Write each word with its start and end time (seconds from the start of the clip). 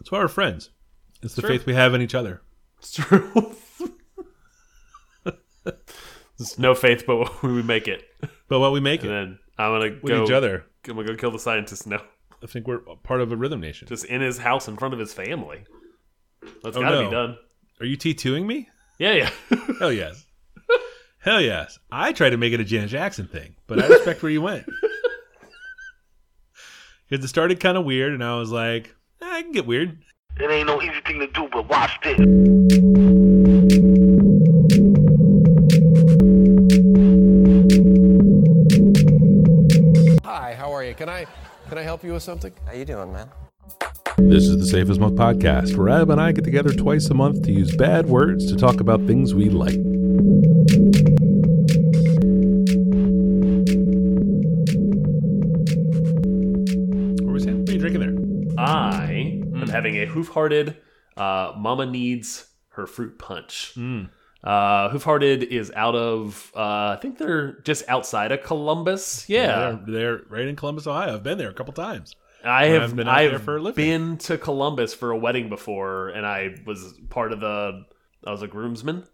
That's 0.00 0.10
why 0.10 0.18
we're 0.18 0.28
friends. 0.28 0.70
It's 1.22 1.34
the 1.34 1.42
Sure. 1.42 1.50
faith 1.50 1.66
we 1.66 1.74
have 1.74 1.94
in 1.94 2.00
each 2.02 2.14
other. 2.14 2.40
It's 2.78 2.92
true. 2.92 3.54
There's 6.38 6.58
no 6.58 6.74
faith, 6.74 7.04
but 7.06 7.16
what 7.18 7.42
we 7.42 7.62
make 7.62 7.86
it. 7.86 8.02
But 8.48 8.60
what 8.60 8.72
we 8.72 8.80
make 8.80 9.02
And 9.02 9.10
it 9.10 9.12
then 9.14 9.38
I'm 9.58 9.72
gonna 9.78 9.98
with 10.02 10.12
go. 10.12 10.24
each 10.24 10.30
other, 10.30 10.64
I'm 10.88 10.96
gonna 10.96 11.06
go 11.06 11.14
kill 11.14 11.30
the 11.30 11.38
scientist 11.38 11.86
now. 11.86 12.00
I 12.42 12.46
think 12.46 12.66
we're 12.66 12.78
part 13.02 13.20
of 13.20 13.30
a 13.30 13.36
rhythm 13.36 13.60
nation. 13.60 13.86
Just 13.86 14.06
in 14.06 14.22
his 14.22 14.38
house 14.38 14.66
in 14.66 14.76
front 14.78 14.94
of 14.94 15.00
his 15.00 15.12
family. 15.12 15.64
That's 16.62 16.78
Oh, 16.78 16.80
gotta 16.80 17.02
no. 17.02 17.04
be 17.04 17.10
done. 17.14 17.36
Are 17.80 17.84
you 17.86 17.98
T2ing 17.98 18.46
me? 18.46 18.70
Yeah, 18.98 19.12
yeah. 19.12 19.30
Hell 19.78 19.92
yes. 19.92 20.24
Hell 21.18 21.42
yes. 21.42 21.78
I 21.92 22.12
tried 22.14 22.30
to 22.30 22.38
make 22.38 22.54
it 22.54 22.60
a 22.60 22.64
Janet 22.64 22.88
Jackson 22.88 23.26
thing, 23.26 23.56
but 23.66 23.82
I 23.82 23.86
respect 23.86 24.22
where 24.22 24.32
you 24.32 24.40
went. 24.42 24.64
Because 27.08 27.24
it 27.24 27.28
started 27.28 27.58
kind 27.58 27.76
of 27.76 27.84
weird, 27.84 28.12
and 28.14 28.22
I 28.22 28.36
was 28.36 28.52
like, 28.52 28.94
I 29.40 29.42
can 29.42 29.52
get 29.52 29.66
weird. 29.66 29.96
It 30.38 30.50
ain't 30.50 30.66
no 30.66 30.82
easy 30.82 31.00
thing 31.06 31.18
to 31.20 31.26
do, 31.28 31.48
but 31.50 31.66
watch 31.66 31.98
this. 32.02 32.18
Hi, 40.26 40.52
how 40.52 40.70
are 40.70 40.84
you? 40.84 40.92
Can 40.92 41.08
I 41.08 41.24
can 41.70 41.78
I 41.78 41.82
help 41.82 42.04
you 42.04 42.12
with 42.12 42.22
something? 42.22 42.52
How 42.66 42.74
you 42.74 42.84
doing, 42.84 43.14
man? 43.14 43.30
This 44.18 44.44
is 44.44 44.58
the 44.58 44.66
Safest 44.66 44.90
as 44.90 44.98
Milk 44.98 45.14
podcast, 45.14 45.74
where 45.74 45.88
Ab 45.88 46.10
and 46.10 46.20
I 46.20 46.32
get 46.32 46.44
together 46.44 46.74
twice 46.74 47.08
a 47.08 47.14
month 47.14 47.42
to 47.44 47.50
use 47.50 47.74
bad 47.74 48.10
words 48.10 48.46
to 48.52 48.58
talk 48.58 48.80
about 48.80 49.06
things 49.06 49.34
we 49.34 49.48
like. 49.48 49.78
Hoof-hearted 60.10 60.76
uh, 61.16 61.52
Mama 61.56 61.86
Needs 61.86 62.46
Her 62.70 62.86
Fruit 62.86 63.18
Punch. 63.18 63.72
Hmm. 63.74 64.04
Uh, 64.42 64.88
hoof-hearted 64.88 65.42
is 65.42 65.70
out 65.76 65.94
of, 65.94 66.50
uh, 66.56 66.96
I 66.96 66.98
think 67.02 67.18
they're 67.18 67.60
just 67.60 67.86
outside 67.88 68.32
of 68.32 68.42
Columbus. 68.42 69.28
Yeah. 69.28 69.78
They're, 69.86 69.92
they're 69.94 70.20
right 70.30 70.46
in 70.46 70.56
Columbus, 70.56 70.86
Ohio. 70.86 71.14
I've 71.14 71.22
been 71.22 71.36
there 71.38 71.50
a 71.50 71.54
couple 71.54 71.74
times. 71.74 72.14
I 72.42 72.64
I've 72.64 72.80
have 72.80 72.96
been 72.96 73.06
I've 73.06 73.32
there 73.32 73.38
for 73.38 73.56
a 73.58 73.60
living. 73.60 73.84
been 73.84 74.16
to 74.18 74.38
Columbus 74.38 74.94
for 74.94 75.10
a 75.10 75.18
wedding 75.18 75.50
before, 75.50 76.08
and 76.08 76.24
I 76.24 76.54
was 76.64 76.94
part 77.10 77.34
of 77.34 77.40
the. 77.40 77.84
I 78.26 78.30
was 78.30 78.40
a 78.40 78.48
groomsman, 78.48 79.04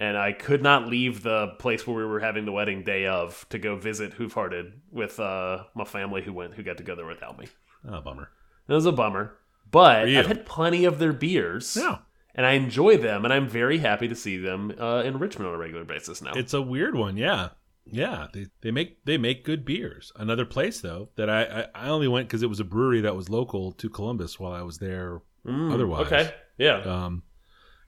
and 0.00 0.18
I 0.18 0.32
could 0.32 0.60
not 0.60 0.88
leave 0.88 1.22
the 1.22 1.54
place 1.60 1.86
where 1.86 1.96
we 1.96 2.04
were 2.04 2.18
having 2.18 2.46
the 2.46 2.50
wedding 2.50 2.82
day 2.82 3.06
of 3.06 3.46
to 3.50 3.60
go 3.60 3.76
visit 3.76 4.12
Hoofhearted 4.18 4.72
with 4.90 5.20
uh, 5.20 5.66
my 5.76 5.84
family 5.84 6.20
who 6.20 6.32
went 6.32 6.54
who 6.54 6.64
got 6.64 6.78
to 6.78 6.82
go 6.82 6.96
there 6.96 7.06
without 7.06 7.38
me. 7.38 7.46
Oh, 7.88 8.00
bummer. 8.00 8.28
It 8.66 8.72
was 8.72 8.86
a 8.86 8.92
bummer, 8.92 9.36
but 9.70 10.08
I've 10.08 10.26
had 10.26 10.46
plenty 10.46 10.84
of 10.84 10.98
their 10.98 11.12
beers, 11.12 11.76
Yeah. 11.80 11.98
and 12.34 12.46
I 12.46 12.52
enjoy 12.52 12.96
them, 12.98 13.24
and 13.24 13.32
I'm 13.32 13.48
very 13.48 13.78
happy 13.78 14.08
to 14.08 14.14
see 14.14 14.36
them 14.36 14.72
uh, 14.78 15.02
in 15.04 15.18
Richmond 15.18 15.48
on 15.48 15.54
a 15.54 15.58
regular 15.58 15.84
basis 15.84 16.22
now. 16.22 16.32
It's 16.34 16.54
a 16.54 16.62
weird 16.62 16.94
one, 16.94 17.16
yeah, 17.16 17.50
yeah. 17.84 18.26
They 18.32 18.46
they 18.60 18.70
make 18.70 19.04
they 19.04 19.18
make 19.18 19.44
good 19.44 19.64
beers. 19.64 20.12
Another 20.16 20.44
place 20.44 20.80
though 20.80 21.08
that 21.16 21.28
I 21.30 21.42
I, 21.74 21.86
I 21.86 21.88
only 21.88 22.08
went 22.08 22.28
because 22.28 22.42
it 22.42 22.48
was 22.48 22.60
a 22.60 22.64
brewery 22.64 23.00
that 23.02 23.16
was 23.16 23.28
local 23.28 23.72
to 23.72 23.88
Columbus 23.88 24.38
while 24.38 24.52
I 24.52 24.62
was 24.62 24.78
there. 24.78 25.20
Mm, 25.46 25.72
otherwise. 25.72 26.06
okay, 26.06 26.34
yeah. 26.58 26.78
Um, 26.80 27.22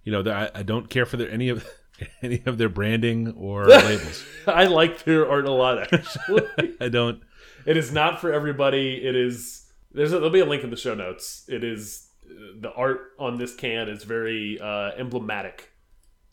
you 0.05 0.13
know, 0.13 0.23
I, 0.33 0.51
I 0.55 0.63
don't 0.63 0.89
care 0.89 1.05
for 1.05 1.19
their, 1.19 1.31
any 1.31 1.51
of 1.51 1.69
any 2.23 2.43
of 2.47 2.57
their 2.59 2.71
branding 2.71 3.35
or 3.37 3.67
labels. 3.69 4.25
I 4.47 4.65
like 4.67 5.05
their 5.05 5.29
art 5.31 5.45
a 5.47 5.51
lot, 5.53 5.93
actually. 5.93 6.45
I 6.81 6.89
don't. 6.89 7.21
It 7.67 7.77
is 7.77 7.93
not 7.93 8.21
for 8.23 8.33
everybody. 8.33 8.95
It 9.05 9.15
is 9.15 9.70
there's 9.93 10.13
a, 10.13 10.17
there'll 10.17 10.31
be 10.31 10.41
a 10.41 10.47
link 10.47 10.65
in 10.65 10.71
the 10.71 10.77
show 10.77 10.95
notes. 10.95 11.45
It 11.49 11.65
is 11.65 12.09
uh, 12.29 12.61
the 12.61 12.73
art 12.73 13.13
on 13.19 13.39
this 13.39 13.55
can 13.55 13.89
is 13.89 14.05
very 14.05 14.59
uh, 14.61 14.93
emblematic 14.97 15.71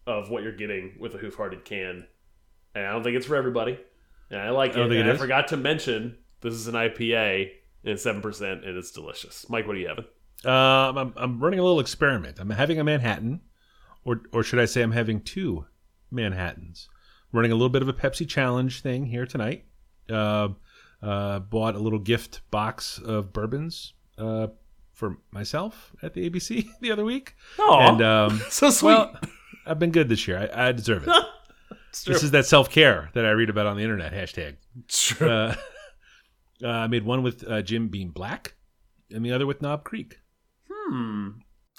of 0.05 0.29
what 0.29 0.43
you're 0.43 0.55
getting 0.55 0.95
with 0.99 1.13
a 1.15 1.17
hoof-hearted 1.17 1.65
can, 1.65 2.07
and 2.73 2.85
I 2.85 2.91
don't 2.91 3.03
think 3.03 3.15
it's 3.17 3.25
for 3.25 3.35
everybody. 3.35 3.79
And 4.29 4.39
I 4.39 4.49
like 4.49 4.75
I 4.75 4.81
it. 4.81 4.91
and 4.91 5.09
it 5.09 5.15
I 5.15 5.17
forgot 5.17 5.47
to 5.49 5.57
mention 5.57 6.17
this 6.41 6.53
is 6.53 6.67
an 6.67 6.75
IPA 6.75 7.51
and 7.83 7.93
it's 7.93 8.03
seven 8.03 8.21
percent, 8.21 8.65
and 8.65 8.77
it's 8.77 8.91
delicious. 8.91 9.49
Mike, 9.49 9.65
what 9.65 9.75
are 9.75 9.79
you 9.79 9.87
having? 9.87 10.05
Um, 10.45 10.97
I'm 10.97 11.13
I'm 11.15 11.39
running 11.39 11.59
a 11.59 11.63
little 11.63 11.79
experiment. 11.79 12.37
I'm 12.39 12.49
having 12.49 12.79
a 12.79 12.83
Manhattan, 12.83 13.41
or 14.03 14.21
or 14.33 14.43
should 14.43 14.59
I 14.59 14.65
say 14.65 14.81
I'm 14.81 14.91
having 14.91 15.21
two 15.21 15.65
Manhattans. 16.11 16.89
Running 17.31 17.51
a 17.51 17.55
little 17.55 17.69
bit 17.69 17.81
of 17.81 17.89
a 17.89 17.93
Pepsi 17.93 18.27
challenge 18.27 18.81
thing 18.81 19.05
here 19.05 19.25
tonight. 19.25 19.65
Uh, 20.09 20.49
uh, 21.01 21.39
bought 21.39 21.75
a 21.75 21.79
little 21.79 21.99
gift 21.99 22.41
box 22.51 22.99
of 22.99 23.33
bourbons 23.33 23.93
uh, 24.17 24.47
for 24.93 25.17
myself 25.31 25.95
at 26.01 26.13
the 26.13 26.29
ABC 26.29 26.67
the 26.81 26.91
other 26.91 27.05
week. 27.05 27.35
Oh, 27.59 27.79
and 27.79 28.01
um, 28.01 28.41
so 28.49 28.69
sweet. 28.69 28.89
well, 28.89 29.19
I've 29.65 29.79
been 29.79 29.91
good 29.91 30.09
this 30.09 30.27
year. 30.27 30.49
I, 30.53 30.69
I 30.69 30.71
deserve 30.71 31.07
it. 31.07 31.13
This 32.05 32.21
is 32.21 32.29
that 32.31 32.45
self 32.45 32.69
care 32.69 33.09
that 33.13 33.25
I 33.25 33.31
read 33.31 33.49
about 33.49 33.65
on 33.65 33.75
the 33.75 33.81
internet. 33.81 34.13
Hashtag. 34.13 34.57
True. 34.87 35.27
Uh, 35.27 35.55
uh, 36.63 36.67
I 36.67 36.87
made 36.87 37.03
one 37.03 37.23
with 37.23 37.43
uh, 37.47 37.63
Jim 37.63 37.87
Beam 37.87 38.11
Black, 38.11 38.53
and 39.09 39.25
the 39.25 39.31
other 39.31 39.47
with 39.47 39.63
Knob 39.63 39.83
Creek. 39.83 40.19
hmm. 40.69 41.29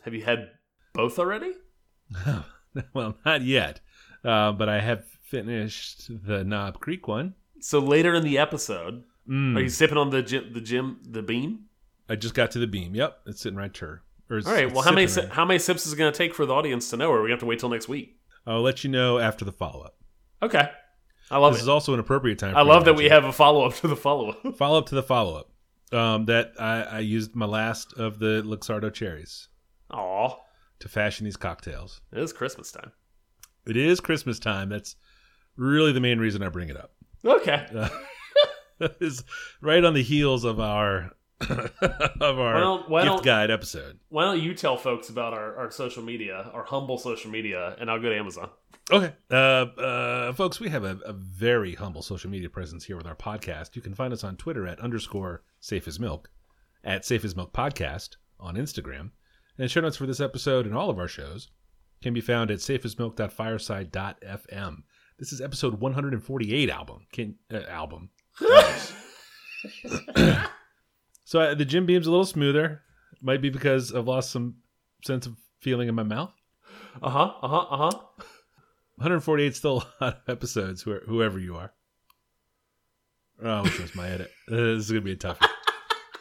Have 0.02 0.14
you 0.14 0.22
had 0.22 0.50
both 0.92 1.20
already? 1.20 1.52
well, 2.94 3.16
not 3.24 3.42
yet, 3.42 3.80
uh, 4.24 4.50
but 4.50 4.68
I 4.68 4.80
have 4.80 5.04
finished 5.22 6.10
the 6.26 6.42
Knob 6.42 6.80
Creek 6.80 7.06
one. 7.06 7.34
So 7.60 7.78
later 7.78 8.14
in 8.14 8.22
the 8.24 8.38
episode, 8.38 9.04
Mm, 9.28 9.56
are 9.56 9.60
you 9.60 9.68
sipping 9.68 9.98
on 9.98 10.08
the 10.08 10.22
Jim, 10.22 10.52
the 10.54 10.60
Jim, 10.62 11.00
the 11.06 11.20
beam? 11.22 11.64
I 12.08 12.16
just 12.16 12.32
got 12.34 12.50
to 12.52 12.58
the 12.58 12.66
beam. 12.66 12.94
Yep, 12.94 13.18
it's 13.26 13.42
sitting 13.42 13.58
right 13.58 13.76
here. 13.76 14.02
All 14.30 14.38
right. 14.40 14.72
Well, 14.72 14.82
how 14.82 14.90
many 14.92 15.06
si- 15.06 15.26
how 15.30 15.44
many 15.44 15.58
sips 15.58 15.86
is 15.86 15.92
it 15.92 15.96
going 15.96 16.10
to 16.10 16.16
take 16.16 16.34
for 16.34 16.46
the 16.46 16.54
audience 16.54 16.88
to 16.90 16.96
know, 16.96 17.10
or 17.10 17.20
we 17.22 17.30
have 17.30 17.40
to 17.40 17.46
wait 17.46 17.58
till 17.58 17.68
next 17.68 17.88
week? 17.88 18.16
I'll 18.46 18.62
let 18.62 18.84
you 18.84 18.90
know 18.90 19.18
after 19.18 19.44
the 19.44 19.52
follow 19.52 19.82
up. 19.82 19.96
Okay. 20.42 20.70
I 21.30 21.36
love 21.36 21.52
This 21.52 21.60
it. 21.60 21.64
is 21.64 21.68
also 21.68 21.92
an 21.92 22.00
appropriate 22.00 22.38
time. 22.38 22.56
I 22.56 22.62
love 22.62 22.86
that 22.86 22.94
we 22.94 23.10
have 23.10 23.24
a 23.24 23.32
follow 23.32 23.66
up 23.66 23.74
to 23.76 23.88
the 23.88 23.96
follow 23.96 24.30
up. 24.30 24.56
follow 24.56 24.78
up 24.78 24.86
to 24.86 24.94
the 24.94 25.02
follow 25.02 25.36
up. 25.36 25.50
Um, 25.98 26.24
that 26.24 26.52
I, 26.58 26.82
I 26.82 26.98
used 27.00 27.34
my 27.34 27.44
last 27.46 27.92
of 27.94 28.18
the 28.18 28.42
Luxardo 28.46 28.90
cherries 28.92 29.48
Aw, 29.90 30.34
to 30.80 30.88
fashion 30.88 31.24
these 31.24 31.36
cocktails. 31.36 32.00
it 32.12 32.18
is 32.18 32.32
Christmas 32.32 32.72
time. 32.72 32.92
It 33.66 33.76
is 33.76 34.00
Christmas 34.00 34.38
time. 34.38 34.70
That's 34.70 34.96
really 35.56 35.92
the 35.92 36.00
main 36.00 36.18
reason 36.18 36.42
I 36.42 36.48
bring 36.48 36.68
it 36.70 36.76
up. 36.78 36.92
Okay. 37.24 37.66
Uh, 38.80 38.86
is 39.00 39.24
right 39.60 39.82
on 39.84 39.92
the 39.92 40.04
heels 40.04 40.44
of 40.44 40.60
our 40.60 41.10
of 41.40 42.38
our 42.38 42.54
Why 42.54 42.60
don't- 42.60 42.88
why 42.88 43.02
gift 43.08 43.24
guide 43.24 43.50
episode. 43.50 43.98
Why 44.08 44.22
don't 44.22 44.40
you 44.40 44.54
tell 44.54 44.76
folks 44.76 45.08
about 45.08 45.32
our, 45.34 45.56
our 45.56 45.68
social 45.72 46.04
media, 46.04 46.48
our 46.54 46.62
humble 46.62 46.96
social 46.96 47.28
media, 47.32 47.74
and 47.80 47.90
I'll 47.90 48.00
go 48.00 48.08
to 48.08 48.16
Amazon. 48.16 48.50
Okay, 48.92 49.12
uh, 49.32 49.34
uh, 49.34 50.32
folks, 50.32 50.60
we 50.60 50.68
have 50.68 50.84
a, 50.84 50.96
a 51.04 51.12
very 51.12 51.74
humble 51.74 52.02
social 52.02 52.30
media 52.30 52.48
presence 52.48 52.84
here 52.84 52.96
with 52.96 53.08
our 53.08 53.16
podcast. 53.16 53.74
You 53.74 53.82
can 53.82 53.96
find 53.96 54.12
us 54.12 54.22
on 54.22 54.36
Twitter 54.36 54.64
at 54.68 54.78
underscore 54.78 55.42
Safe 55.58 55.88
as 55.88 55.98
Milk, 55.98 56.30
at 56.84 57.04
Safe 57.04 57.24
as 57.24 57.34
Milk 57.34 57.52
Podcast 57.52 58.10
on 58.38 58.54
Instagram, 58.54 59.10
and 59.58 59.68
show 59.68 59.80
notes 59.80 59.96
for 59.96 60.06
this 60.06 60.20
episode 60.20 60.66
and 60.66 60.76
all 60.76 60.88
of 60.88 61.00
our 61.00 61.08
shows 61.08 61.48
can 62.00 62.14
be 62.14 62.20
found 62.20 62.52
at 62.52 62.58
safeasmilk.fireside.fm. 62.60 64.76
This 65.18 65.32
is 65.32 65.40
episode 65.40 65.80
148 65.80 66.70
album. 66.70 67.06
Can 67.12 67.34
uh, 67.52 67.62
album. 67.68 68.10
so 71.24 71.40
uh, 71.40 71.54
the 71.54 71.64
Jim 71.64 71.86
Beam's 71.86 72.06
a 72.06 72.10
little 72.10 72.24
smoother. 72.24 72.82
Might 73.20 73.42
be 73.42 73.50
because 73.50 73.92
I've 73.92 74.06
lost 74.06 74.30
some 74.30 74.56
sense 75.04 75.26
of 75.26 75.36
feeling 75.60 75.88
in 75.88 75.94
my 75.96 76.04
mouth. 76.04 76.30
Uh 77.02 77.10
huh. 77.10 77.32
Uh 77.42 77.48
huh. 77.48 77.66
Uh 77.70 77.76
huh. 77.90 77.98
148 78.96 79.46
is 79.48 79.56
still 79.56 79.84
a 80.00 80.04
lot 80.04 80.14
of 80.14 80.28
episodes, 80.28 80.82
wh- 80.82 81.04
whoever 81.06 81.38
you 81.38 81.56
are. 81.56 81.72
Oh, 83.42 83.62
which 83.62 83.78
was 83.80 83.94
my 83.94 84.08
edit? 84.08 84.30
This 84.48 84.84
is 84.84 84.90
gonna 84.90 85.00
be 85.00 85.12
a 85.12 85.16
toughie. 85.16 85.48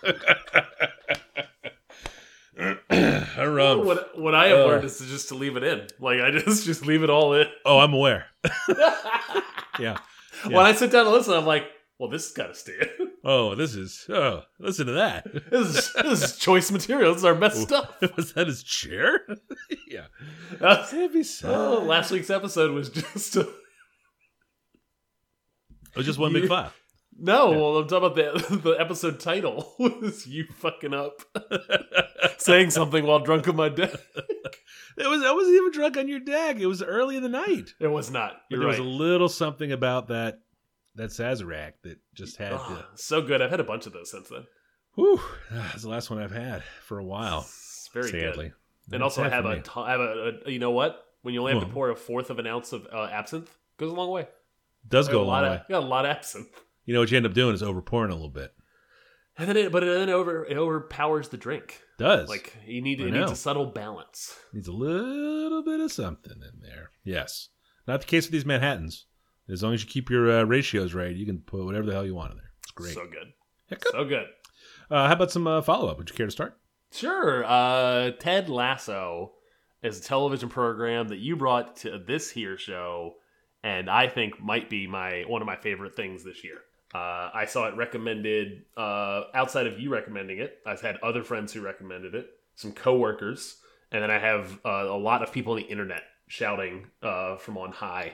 Harumph. 3.38 3.86
What 3.86 4.18
what 4.20 4.36
I 4.36 4.48
have 4.48 4.60
Uh. 4.60 4.66
learned 4.66 4.86
is 4.86 4.98
to 4.98 5.06
just 5.06 5.30
to 5.30 5.36
leave 5.36 5.56
it 5.58 5.64
in. 5.64 5.88
Like 6.00 6.20
I 6.20 6.32
just 6.40 6.66
just 6.66 6.86
leave 6.86 7.04
it 7.04 7.10
all 7.10 7.34
in. 7.34 7.48
Oh, 7.66 7.80
I'm 7.80 7.94
aware. 7.94 8.26
yeah. 9.80 9.98
When 10.46 10.58
I 10.66 10.74
sit 10.74 10.92
down 10.92 11.06
to 11.06 11.12
listen, 11.12 11.34
I'm 11.34 11.46
like, 11.46 11.64
well, 12.00 12.10
this 12.10 12.26
has 12.28 12.34
got 12.34 12.48
to 12.48 12.56
stay 12.56 12.74
in. 12.80 13.08
Oh, 13.30 13.56
this 13.56 13.76
is. 13.76 14.06
Oh, 14.10 14.44
listen 14.58 14.86
to 14.88 14.94
that. 14.94 15.26
this 15.52 15.68
is 15.68 15.94
this 15.94 16.24
is 16.24 16.38
choice 16.38 16.72
material. 16.72 17.12
This 17.12 17.22
is 17.22 17.26
our 17.26 17.36
best 17.36 17.62
stuff. 17.64 17.94
was 18.16 18.32
that 18.34 18.48
his 18.48 18.64
chair? 18.64 19.28
yeah. 19.90 20.06
Uh, 20.62 20.86
Heavy 20.88 21.24
oh, 21.44 21.84
last 21.86 22.10
week's 22.12 22.30
episode 22.30 22.72
was 22.72 22.90
just 22.90 23.36
a, 23.36 23.42
It 23.42 23.50
was 25.98 26.06
just 26.06 26.20
one 26.20 26.32
big 26.32 26.48
file. 26.48 26.72
No. 27.18 27.52
Well, 27.52 27.78
I'm 27.78 27.88
talking 27.88 28.12
about 28.12 28.16
the 28.50 28.56
the 28.64 28.72
episode 28.80 29.20
title 29.20 29.74
was 29.80 30.28
you 30.28 30.46
fucking 30.56 30.94
up, 30.94 31.22
saying 32.38 32.72
something 32.72 33.06
while 33.06 33.20
drunk 33.20 33.48
on 33.48 33.56
my 33.56 33.70
deck. 33.70 33.92
It 34.98 35.08
was. 35.08 35.24
I 35.24 35.32
wasn't 35.32 35.56
even 35.56 35.72
drunk 35.72 35.98
on 35.98 36.08
your 36.08 36.20
deck. 36.20 36.58
It 36.60 36.66
was 36.66 36.82
early 36.82 37.18
in 37.18 37.24
the 37.24 37.30
night. 37.30 37.74
It 37.80 37.88
was 37.88 38.10
not. 38.12 38.38
You're 38.50 38.60
there 38.60 38.68
right. 38.70 38.80
was 38.80 38.86
a 38.88 38.90
little 38.90 39.30
something 39.30 39.72
about 39.72 40.08
that 40.08 40.40
that 40.96 41.12
Sazerac 41.12 41.74
that 41.84 42.00
just 42.16 42.38
had 42.38 42.54
Ah, 42.54 42.88
the. 42.92 42.98
so 43.02 43.22
good. 43.22 43.42
I've 43.42 43.52
had 43.52 43.60
a 43.60 43.64
bunch 43.64 43.86
of 43.86 43.94
those 43.94 44.10
since 44.10 44.30
then. 44.30 44.46
Whew, 44.96 45.22
that's 45.52 45.84
the 45.84 45.90
last 45.90 46.10
one 46.10 46.20
I've 46.20 46.32
had 46.32 46.64
for 46.84 46.98
a 46.98 47.04
while. 47.06 47.42
It's 47.42 47.90
very 47.94 48.10
Sadly, 48.10 48.46
good. 48.90 48.96
And 48.96 49.04
also 49.04 49.22
sad 49.22 49.32
have 49.32 49.46
a, 49.46 49.60
ton, 49.62 49.88
have 49.88 50.00
a, 50.00 50.32
a 50.48 50.52
you 50.52 50.58
know 50.58 50.72
what? 50.72 51.04
When 51.22 51.36
you 51.36 51.42
only 51.42 51.54
have 51.54 51.62
to 51.62 51.70
pour 51.70 51.92
a 51.92 51.96
fourth 51.96 52.30
of 52.32 52.40
an 52.40 52.48
ounce 52.48 52.74
of 52.74 52.88
uh, 52.92 53.04
absinthe, 53.12 53.56
goes 53.78 53.92
a 53.92 53.94
long 53.94 54.10
way. 54.10 54.28
does 54.88 55.08
go 55.08 55.22
a 55.22 55.24
long 55.24 55.44
of 55.46 55.52
way. 55.52 55.62
got 55.70 55.84
a 55.84 55.86
lot 55.86 56.06
of 56.06 56.12
absinthe. 56.18 56.48
You 56.88 56.94
know 56.94 57.02
what 57.02 57.12
you 57.12 57.18
end 57.18 57.26
up 57.26 57.34
doing 57.36 57.54
is 57.54 57.62
overpouring 57.62 58.10
a 58.10 58.16
little 58.16 58.30
bit. 58.30 58.54
And 59.38 59.48
then 59.48 59.58
it, 59.58 59.72
but 59.72 59.84
it 59.84 59.88
then 59.88 60.10
over 60.10 60.46
it 60.46 60.58
overpowers 60.58 61.30
the 61.30 61.38
drink. 61.38 61.82
Does 62.00 62.28
Like 62.28 62.56
you 62.66 62.82
need 62.82 63.00
I 63.02 63.06
it 63.06 63.12
needs 63.12 63.32
a 63.32 63.36
subtle 63.36 63.68
balance. 63.68 64.36
needs 64.54 64.68
a 64.68 64.72
little 64.72 65.62
bit 65.64 65.80
of 65.80 65.92
something 65.92 66.34
in 66.42 66.62
there. 66.62 66.90
Yes, 67.04 67.50
not 67.88 68.00
the 68.02 68.08
case 68.08 68.26
with 68.26 68.32
these 68.32 68.46
Manhattans. 68.46 69.06
As 69.50 69.62
long 69.62 69.74
as 69.74 69.84
you 69.84 69.90
keep 69.90 70.10
your 70.10 70.40
uh, 70.40 70.44
ratios 70.44 70.94
right, 70.94 71.16
you 71.16 71.26
can 71.26 71.40
put 71.40 71.64
whatever 71.64 71.86
the 71.86 71.94
hell 71.94 72.06
you 72.06 72.16
want 72.16 72.32
in 72.32 72.38
there. 72.38 72.52
It's 72.64 72.72
great. 72.72 72.94
So 72.96 73.06
good. 73.06 73.28
Heck. 73.70 73.84
So 73.92 74.06
good. 74.06 74.26
Uh, 74.90 75.08
how 75.08 75.14
about 75.14 75.32
some 75.32 75.46
uh, 75.46 75.62
follow 75.62 75.90
up? 75.90 75.98
Would 75.98 76.10
you 76.10 76.16
care 76.16 76.26
to 76.26 76.32
start? 76.32 76.58
Sure. 76.92 77.44
Uh, 77.46 78.12
Ted 78.20 78.50
Lasso 78.50 79.34
is 79.84 80.00
a 80.00 80.04
television 80.04 80.50
program 80.50 81.10
that 81.10 81.20
you 81.20 81.36
brought 81.36 81.76
to 81.78 82.00
this 82.00 82.32
here 82.32 82.58
show, 82.58 83.16
and 83.64 83.90
I 83.90 84.08
think 84.08 84.42
might 84.42 84.70
be 84.70 84.88
my 84.88 85.24
one 85.28 85.42
of 85.42 85.46
my 85.46 85.58
favorite 85.58 85.96
things 85.96 86.24
this 86.24 86.44
year. 86.44 86.60
Uh, 86.94 87.30
I 87.34 87.46
saw 87.48 87.68
it 87.68 87.76
recommended 87.76 88.64
uh, 88.78 89.24
outside 89.34 89.68
of 89.68 89.80
you 89.80 89.90
recommending 89.90 90.40
it. 90.40 90.60
I've 90.66 90.82
had 90.82 90.98
other 91.04 91.24
friends 91.24 91.52
who 91.54 91.62
recommended 91.62 92.16
it, 92.16 92.30
some 92.56 92.72
coworkers, 92.72 93.58
and 93.92 94.02
then 94.02 94.10
I 94.12 94.20
have 94.20 94.60
uh, 94.66 94.70
a 94.88 94.98
lot 94.98 95.22
of 95.22 95.32
people 95.34 95.54
on 95.54 95.60
the 95.60 95.66
internet 95.66 96.04
shouting 96.28 96.88
uh, 97.04 97.38
from 97.38 97.58
on 97.58 97.72
high 97.72 98.14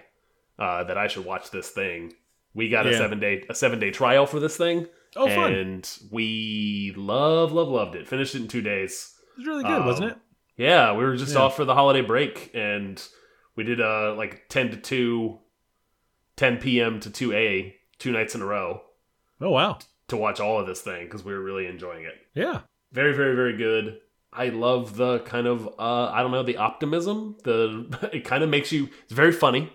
uh, 0.60 0.84
that 0.86 0.98
I 0.98 1.08
should 1.08 1.26
watch 1.26 1.52
this 1.52 1.70
thing. 1.70 2.14
We 2.56 2.70
got 2.70 2.86
a 2.88 2.96
seven 2.98 3.20
day 3.20 3.44
a 3.50 3.56
seven 3.56 3.80
day 3.80 3.90
trial 3.92 4.26
for 4.26 4.40
this 4.40 4.58
thing. 4.58 4.88
Oh, 5.16 5.28
fun! 5.30 5.54
And 5.54 5.98
we 6.12 6.94
love, 6.98 7.52
love, 7.52 7.68
loved 7.68 7.96
it. 7.96 8.08
Finished 8.08 8.34
it 8.36 8.42
in 8.42 8.48
two 8.48 8.62
days. 8.62 9.16
It 9.36 9.40
was 9.40 9.48
really 9.48 9.64
good, 9.64 9.86
wasn't 9.86 10.12
Um, 10.12 10.18
it? 10.18 10.18
Yeah, 10.64 10.94
we 10.94 11.04
were 11.04 11.16
just 11.16 11.34
Yeah. 11.36 11.42
off 11.42 11.56
for 11.56 11.66
the 11.66 11.74
holiday 11.76 12.02
break, 12.02 12.52
and 12.54 13.02
we 13.56 13.64
did 13.64 13.80
uh 13.82 14.14
like 14.16 14.50
ten 14.50 14.70
to 14.72 14.78
2, 14.78 15.40
10 16.36 16.58
p.m. 16.58 17.00
to 17.00 17.10
two 17.12 17.34
a 17.34 17.76
two 18.00 18.12
nights 18.12 18.36
in 18.36 18.42
a 18.42 18.46
row 18.46 18.82
Oh 19.42 19.50
wow, 19.52 19.80
to 20.08 20.18
watch 20.18 20.40
all 20.40 20.60
of 20.60 20.68
this 20.68 20.82
thing 20.82 21.06
because 21.06 21.24
we 21.24 21.34
were 21.34 21.42
really 21.42 21.66
enjoying 21.68 22.04
it. 22.06 22.14
yeah, 22.34 22.62
Very, 22.92 23.14
very, 23.14 23.36
very 23.36 23.58
good. 23.58 24.00
I 24.32 24.50
love 24.50 24.96
the 24.96 25.20
kind 25.20 25.48
of 25.48 25.68
uh 25.80 26.06
I 26.12 26.22
don't 26.22 26.32
know 26.32 26.44
the 26.44 26.58
optimism. 26.58 27.38
The 27.44 28.10
it 28.14 28.26
kind 28.26 28.44
of 28.44 28.50
makes 28.50 28.72
you 28.72 28.90
it's 29.04 29.14
very 29.14 29.32
funny, 29.32 29.72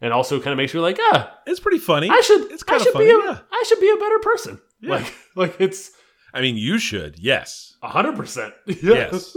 and 0.00 0.12
also 0.12 0.38
kind 0.38 0.52
of 0.52 0.56
makes 0.58 0.74
you 0.74 0.80
like 0.80 0.98
ah 1.00 1.38
it's 1.46 1.60
pretty 1.60 1.78
funny. 1.78 2.08
I 2.10 2.20
should 2.20 2.50
It's 2.52 2.62
I 2.62 2.66
kind 2.66 2.80
of 2.80 2.84
should 2.84 2.92
funny. 2.92 3.06
be 3.06 3.10
a, 3.12 3.18
yeah. 3.18 3.38
I 3.50 3.64
should 3.66 3.80
be 3.80 3.90
a 3.90 3.96
better 3.96 4.18
person. 4.20 4.60
Yeah. 4.80 4.90
Like 4.90 5.14
like 5.36 5.60
it's 5.60 5.90
I 6.34 6.40
mean, 6.42 6.56
you 6.56 6.78
should. 6.78 7.18
Yes. 7.18 7.74
hundred 7.82 8.16
percent. 8.16 8.52
Yes. 8.82 9.34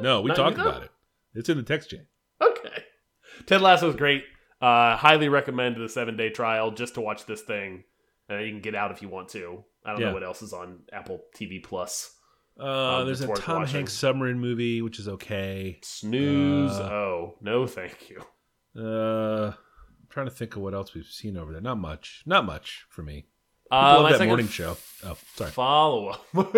No, 0.00 0.20
we 0.22 0.32
talked 0.32 0.58
about 0.58 0.84
it. 0.84 0.90
It's 1.34 1.48
in 1.48 1.56
the 1.56 1.64
text 1.64 1.90
chain. 1.90 2.06
Okay. 2.40 2.84
Ted 3.46 3.60
Lasso 3.60 3.88
is 3.88 3.96
great. 3.96 4.22
Uh, 4.60 4.96
highly 4.96 5.28
recommend 5.28 5.76
the 5.76 5.88
seven 5.88 6.16
day 6.16 6.30
trial 6.30 6.70
just 6.70 6.94
to 6.94 7.00
watch 7.00 7.24
this 7.26 7.40
thing. 7.42 7.84
Uh, 8.28 8.36
you 8.38 8.50
can 8.52 8.60
get 8.60 8.74
out 8.74 8.90
if 8.90 9.00
you 9.02 9.08
want 9.08 9.28
to. 9.30 9.64
I 9.84 9.92
don't 9.92 10.00
Yeah. 10.00 10.06
know 10.08 10.14
what 10.14 10.22
else 10.22 10.42
is 10.42 10.52
on 10.52 10.80
Apple 10.92 11.22
TV 11.34 11.60
Plus. 11.62 12.14
Uh, 12.58 12.98
Um, 12.98 13.06
there's 13.06 13.22
a 13.22 13.34
Tom 13.34 13.60
watching. 13.62 13.74
Hanks 13.74 13.94
submarine 13.94 14.38
movie, 14.38 14.82
which 14.82 14.98
is 14.98 15.08
okay. 15.08 15.78
Snooze. 15.82 16.72
Uh, 16.72 16.82
oh 16.92 17.34
no, 17.40 17.66
thank 17.66 18.10
you. 18.10 18.22
Uh, 18.76 19.46
I'm 19.52 20.06
trying 20.10 20.26
to 20.26 20.32
think 20.32 20.56
of 20.56 20.62
what 20.62 20.74
else 20.74 20.92
we've 20.94 21.06
seen 21.06 21.36
over 21.38 21.52
there. 21.52 21.62
Not 21.62 21.78
much. 21.78 22.22
Not 22.26 22.44
much 22.44 22.84
for 22.90 23.02
me. 23.02 23.26
Uh, 23.72 24.00
love 24.02 24.18
that 24.18 24.26
morning 24.26 24.48
show. 24.48 24.76
Oh, 25.04 25.16
sorry. 25.36 25.50
Follow 25.52 26.08
up 26.08 26.26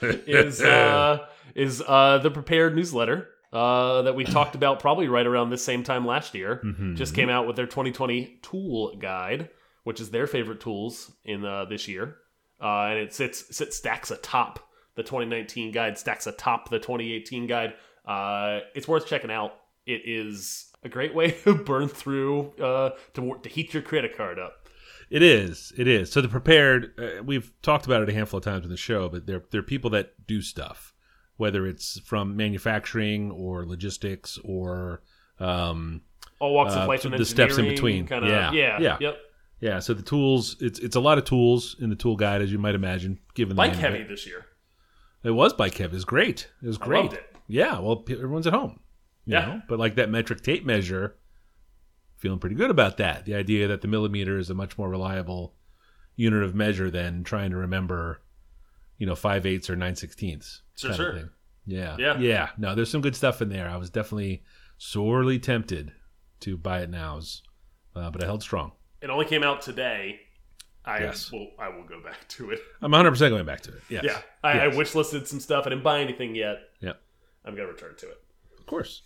is 0.02 0.60
uh, 0.62 1.26
is 1.54 1.82
uh, 1.86 2.18
the 2.18 2.30
prepared 2.30 2.76
newsletter 2.76 3.28
uh, 3.52 4.02
that 4.02 4.14
we 4.14 4.24
talked 4.24 4.54
about 4.54 4.80
probably 4.80 5.08
right 5.08 5.26
around 5.26 5.50
this 5.50 5.64
same 5.64 5.82
time 5.82 6.06
last 6.06 6.34
year. 6.34 6.60
Mhm. 6.64 6.96
Just 6.96 7.14
came 7.14 7.28
out 7.28 7.46
with 7.46 7.56
their 7.56 7.66
2020 7.66 8.38
tool 8.42 8.96
guide, 8.96 9.50
which 9.84 10.00
is 10.00 10.10
their 10.10 10.26
favorite 10.26 10.60
tools 10.60 11.12
in 11.24 11.44
uh, 11.44 11.64
this 11.66 11.86
year, 11.88 12.16
uh, 12.60 12.86
and 12.90 12.98
it 12.98 13.12
sits 13.14 13.54
sits 13.54 13.76
stacks 13.76 14.10
atop 14.10 14.58
the 14.94 15.02
2019 15.02 15.72
guide, 15.72 15.98
stacks 15.98 16.26
atop 16.26 16.68
the 16.70 16.78
2018 16.78 17.46
guide. 17.46 17.74
Uh, 18.06 18.60
it's 18.74 18.88
worth 18.88 19.06
checking 19.06 19.30
out. 19.30 19.54
It 19.86 20.02
is 20.06 20.70
a 20.82 20.88
great 20.88 21.14
way 21.14 21.30
to 21.44 21.54
burn 21.54 21.88
through 21.88 22.52
uh, 22.60 22.90
to 23.14 23.38
to 23.42 23.48
heat 23.48 23.74
your 23.74 23.82
credit 23.82 24.16
card 24.16 24.38
up. 24.38 24.54
It 25.10 25.22
is. 25.22 25.72
It 25.76 25.86
is. 25.86 26.10
So 26.10 26.22
the 26.22 26.28
prepared. 26.28 26.94
Uh, 26.98 27.22
we've 27.22 27.52
talked 27.60 27.84
about 27.84 28.02
it 28.02 28.08
a 28.08 28.12
handful 28.14 28.38
of 28.38 28.44
times 28.44 28.64
in 28.64 28.70
the 28.70 28.76
show, 28.78 29.08
but 29.10 29.26
they're 29.26 29.42
they're 29.50 29.62
people 29.62 29.90
that 29.90 30.26
do 30.26 30.40
stuff, 30.40 30.91
whether 31.36 31.66
it's 31.66 31.98
from 32.00 32.36
manufacturing 32.36 33.30
or 33.30 33.64
logistics 33.66 34.38
or 34.44 35.02
um, 35.40 36.02
All 36.38 36.54
walks 36.54 36.74
Uh, 36.74 36.80
of 36.80 36.88
life 36.88 37.04
and 37.04 37.14
the 37.14 37.24
steps 37.24 37.58
in 37.58 37.66
between. 37.66 38.06
Kinda, 38.06 38.28
Yeah, 38.28 38.52
yeah, 38.52 38.78
yeah. 38.80 38.96
yep. 39.00 39.16
yeah. 39.60 39.78
So 39.80 39.94
the 39.94 40.02
tools. 40.02 40.56
It's 40.60 40.78
it's 40.78 40.96
a 40.96 41.00
lot 41.00 41.18
of 41.18 41.24
tools 41.24 41.76
in 41.80 41.90
the 41.90 41.96
tool 41.96 42.16
guide, 42.16 42.42
as 42.42 42.52
you 42.52 42.58
might 42.58 42.74
imagine. 42.74 43.18
Given 43.34 43.56
the 43.56 43.60
Bike 43.62 43.74
heavy 43.74 43.98
it. 43.98 44.08
this 44.08 44.26
year. 44.26 44.44
It 45.24 45.30
was 45.30 45.52
bike 45.52 45.76
heavy. 45.76 45.92
It 45.92 45.94
was 45.94 46.04
great. 46.04 46.48
It 46.62 46.66
was 46.66 46.78
great. 46.78 47.02
loved 47.02 47.14
it. 47.14 47.36
Yeah. 47.46 47.78
Well, 47.78 48.04
everyone's 48.10 48.46
at 48.48 48.52
home. 48.52 48.80
you 49.24 49.34
Yeah. 49.34 49.46
know? 49.46 49.62
But 49.68 49.78
like 49.78 49.94
that 49.94 50.10
metric 50.10 50.42
tape 50.42 50.64
measure, 50.66 51.16
feeling 52.16 52.40
pretty 52.40 52.56
good 52.56 52.70
about 52.70 52.96
that. 52.96 53.24
The 53.24 53.34
idea 53.36 53.68
that 53.68 53.82
the 53.82 53.88
millimeter 53.88 54.36
is 54.36 54.50
a 54.50 54.54
much 54.54 54.76
more 54.76 54.88
reliable 54.90 55.54
unit 56.16 56.42
of 56.42 56.54
measure 56.56 56.90
than 56.90 57.22
trying 57.24 57.50
to 57.52 57.56
remember, 57.56 58.20
you 59.02 59.06
know, 59.06 59.16
five 59.16 59.44
eighths 59.46 59.68
or 59.68 59.74
nine 59.74 59.96
sixteenths. 59.96 60.62
Sure, 60.76 60.94
sure. 60.94 61.32
Yeah. 61.66 61.96
Yeah. 61.98 62.18
Yeah. 62.20 62.50
No, 62.56 62.76
there's 62.76 62.88
some 62.88 63.00
good 63.00 63.16
stuff 63.16 63.42
in 63.42 63.48
there. 63.48 63.68
I 63.68 63.76
was 63.76 63.90
definitely 63.90 64.44
sorely 64.78 65.40
tempted 65.40 65.90
to 66.38 66.56
buy 66.56 66.82
it 66.82 66.88
nows, 66.88 67.42
uh, 67.96 68.12
but 68.12 68.22
I 68.22 68.26
held 68.26 68.44
strong. 68.44 68.70
It 69.00 69.10
only 69.10 69.24
came 69.26 69.42
out 69.42 69.60
today. 69.60 70.20
I 70.84 71.00
Yes. 71.00 71.32
will. 71.32 71.48
I 71.58 71.68
will 71.68 71.82
go 71.82 72.00
back 72.00 72.28
to 72.28 72.50
it. 72.52 72.60
I'm 72.80 72.92
100 72.92 73.10
percent 73.10 73.32
going 73.32 73.44
back 73.44 73.62
to 73.62 73.72
it. 73.72 73.82
Yes. 73.88 74.04
Yeah, 74.04 74.20
I, 74.44 74.54
Yes. 74.54 74.74
I 74.74 74.76
wish 74.76 74.94
listed 74.94 75.26
some 75.26 75.40
stuff. 75.40 75.66
I 75.66 75.70
didn't 75.70 75.82
buy 75.82 75.98
anything 76.00 76.36
yet. 76.36 76.58
Yeah. 76.80 76.92
I'm 77.44 77.56
gonna 77.56 77.66
return 77.66 77.96
to 77.96 78.08
it. 78.08 78.22
Of 78.60 78.66
course. 78.66 79.02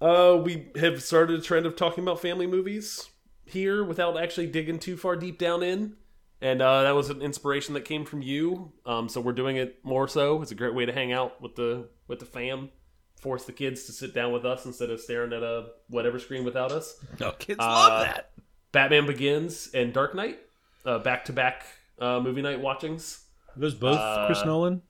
Uh, 0.00 0.40
we 0.40 0.68
have 0.76 1.02
started 1.02 1.40
a 1.40 1.42
trend 1.42 1.66
of 1.66 1.74
talking 1.74 2.04
about 2.04 2.20
family 2.22 2.46
movies 2.46 3.10
here 3.44 3.82
without 3.82 4.16
actually 4.16 4.46
digging 4.46 4.78
too 4.78 4.96
far 4.96 5.16
deep 5.16 5.36
down 5.38 5.64
in, 5.64 5.96
and 6.40 6.60
uh, 6.62 6.82
that 6.82 6.94
was 6.94 7.10
an 7.10 7.22
inspiration 7.22 7.74
that 7.74 7.84
came 7.84 8.04
from 8.04 8.22
you. 8.22 8.72
Um, 8.86 9.08
so 9.08 9.20
we're 9.20 9.32
doing 9.32 9.56
it 9.56 9.78
more 9.84 10.08
so. 10.08 10.42
It's 10.42 10.50
a 10.50 10.54
great 10.54 10.74
way 10.74 10.86
to 10.86 10.92
hang 10.92 11.12
out 11.12 11.40
with 11.40 11.54
the 11.56 11.88
with 12.08 12.18
the 12.18 12.26
fam, 12.26 12.70
force 13.20 13.44
the 13.44 13.52
kids 13.52 13.84
to 13.84 13.92
sit 13.92 14.14
down 14.14 14.32
with 14.32 14.44
us 14.44 14.66
instead 14.66 14.90
of 14.90 15.00
staring 15.00 15.32
at 15.32 15.42
a 15.42 15.68
whatever 15.88 16.18
screen 16.18 16.44
without 16.44 16.72
us. 16.72 16.96
Oh, 17.20 17.32
kids 17.32 17.60
Uh, 17.60 17.66
love 17.66 18.06
that. 18.06 18.30
Batman 18.72 19.06
Begins 19.06 19.70
and 19.72 19.92
Dark 19.92 20.14
Knight, 20.14 20.38
back 20.84 21.24
to 21.26 21.32
back 21.32 21.64
movie 22.00 22.42
night 22.42 22.60
watchings. 22.60 23.24
Are 23.56 23.60
those 23.60 23.74
both 23.74 24.26
Chris 24.26 24.38
uh, 24.40 24.44
Nolan? 24.46 24.82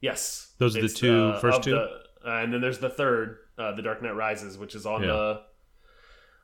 Yes, 0.00 0.54
Those 0.58 0.76
are 0.76 0.80
the 0.80 0.84
It's, 0.86 0.94
two- 0.94 1.24
uh, 1.34 1.40
first 1.40 1.62
two? 1.62 1.72
the- 1.72 2.00
uh, 2.26 2.42
and 2.42 2.52
then 2.52 2.60
there's 2.60 2.78
the 2.78 2.88
third, 2.90 3.38
uh, 3.58 3.72
The 3.72 3.82
Dark 3.82 4.02
Knight 4.02 4.14
Rises, 4.16 4.56
which 4.58 4.74
is 4.74 4.84
on 4.86 5.02
Yeah. 5.02 5.08
the 5.08 5.42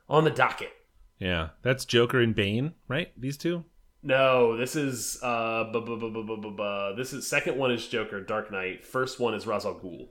on 0.09 0.23
the 0.23 0.29
docket. 0.31 0.71
Yeah, 1.19 1.49
that's 1.61 1.85
Joker 1.85 2.19
and 2.19 2.35
Bane, 2.35 2.73
right? 2.87 3.11
These 3.19 3.37
two. 3.37 3.63
No, 4.03 4.57
this 4.57 4.75
is 4.75 5.17
uh, 5.23 5.63
bu- 5.71 5.81
bu- 5.81 5.97
bu- 5.97 6.11
bu- 6.11 6.23
bu- 6.25 6.41
bu- 6.41 6.51
bu- 6.55 6.95
this 6.97 7.13
is 7.13 7.25
second 7.25 7.57
one 7.57 7.71
is 7.71 7.87
Joker, 7.87 8.19
Dark 8.21 8.51
Knight. 8.51 8.85
First 8.85 9.19
one 9.19 9.33
is 9.33 9.47
Ra's 9.47 9.65
al 9.65 9.75
Ghul. 9.75 10.09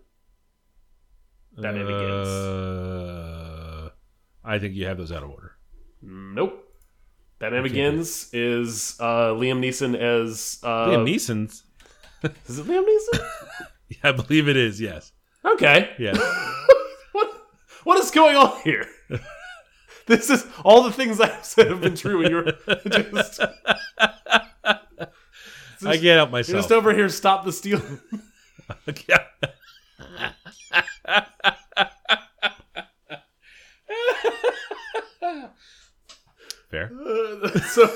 Batman 1.57 1.87
Begins. 1.87 2.29
Uh, 2.29 3.91
I 4.43 4.59
think 4.59 4.75
you 4.75 4.87
have 4.87 4.97
those 4.97 5.13
out 5.13 5.23
of 5.23 5.31
order. 5.31 5.53
Nope. 6.01 6.65
Batman. 7.39 7.65
Begins 7.65 8.33
is 8.33 8.97
uh, 8.99 9.31
Liam 9.35 9.61
Neeson 9.61 9.95
as 9.95 10.59
uh, 10.63 10.87
Liam 10.87 11.05
Neeson's. 11.05 11.65
Is 12.49 12.59
it 12.61 12.67
Liam 12.67 12.85
Neeson? 12.87 13.27
I 14.05 14.13
believe 14.13 14.49
it 14.49 14.57
is. 14.57 14.81
Yes. 14.81 15.13
okay. 15.45 15.91
Yeah. 15.99 16.13
what 17.13 17.31
what 17.85 17.99
is 17.99 18.11
going 18.13 18.37
on 18.37 18.59
here? 18.63 18.87
This 20.07 20.31
is 20.31 20.47
all 20.65 20.83
the 20.83 20.93
things 20.93 21.21
I've 21.21 21.45
said 21.45 21.69
have 21.69 21.81
been 21.81 21.95
true, 21.95 22.23
and 22.23 22.31
you're 22.31 22.53
just 22.89 23.41
I 25.85 25.97
get 25.97 26.19
out 26.19 26.29
you're 26.29 26.29
myself. 26.29 26.59
just 26.59 26.73
over 26.73 26.93
here. 26.93 27.09
Stop 27.09 27.45
the 27.45 27.53
stealing. 27.53 28.01
Yeah. 29.09 29.25
Fair. 36.71 36.91
Uh, 36.95 37.59
so 37.61 37.89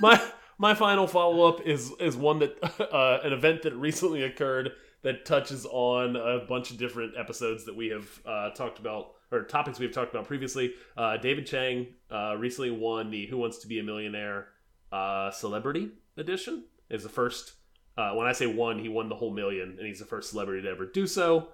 my 0.00 0.20
my 0.58 0.74
final 0.74 1.06
follow 1.06 1.48
up 1.48 1.66
is 1.66 1.92
is 1.98 2.16
one 2.16 2.38
that 2.38 2.56
uh, 2.92 3.20
an 3.24 3.32
event 3.32 3.62
that 3.62 3.74
recently 3.74 4.22
occurred 4.22 4.72
that 5.02 5.24
touches 5.24 5.66
on 5.66 6.16
a 6.16 6.44
bunch 6.46 6.70
of 6.70 6.78
different 6.78 7.14
episodes 7.16 7.64
that 7.64 7.76
we 7.76 7.88
have 7.88 8.08
uh, 8.26 8.50
talked 8.50 8.78
about 8.78 9.12
or 9.32 9.42
topics 9.42 9.78
we've 9.78 9.92
talked 9.92 10.14
about 10.14 10.26
previously. 10.26 10.74
Uh, 10.96 11.16
David 11.16 11.46
Chang 11.46 11.88
uh, 12.10 12.36
recently 12.38 12.70
won 12.70 13.10
the 13.10 13.26
Who 13.26 13.38
Wants 13.38 13.58
to 13.58 13.66
Be 13.66 13.78
a 13.78 13.82
Millionaire 13.82 14.48
uh, 14.92 15.30
Celebrity 15.30 15.90
Edition. 16.16 16.64
Is 16.88 17.02
the 17.02 17.08
first 17.08 17.54
Uh, 17.98 18.12
when 18.12 18.26
I 18.26 18.32
say 18.32 18.46
won, 18.46 18.78
he 18.78 18.90
won 18.90 19.08
the 19.08 19.14
whole 19.14 19.32
million, 19.32 19.76
and 19.78 19.86
he's 19.86 20.00
the 20.00 20.04
first 20.04 20.30
celebrity 20.30 20.62
to 20.62 20.68
ever 20.68 20.84
do 20.84 21.06
so. 21.06 21.48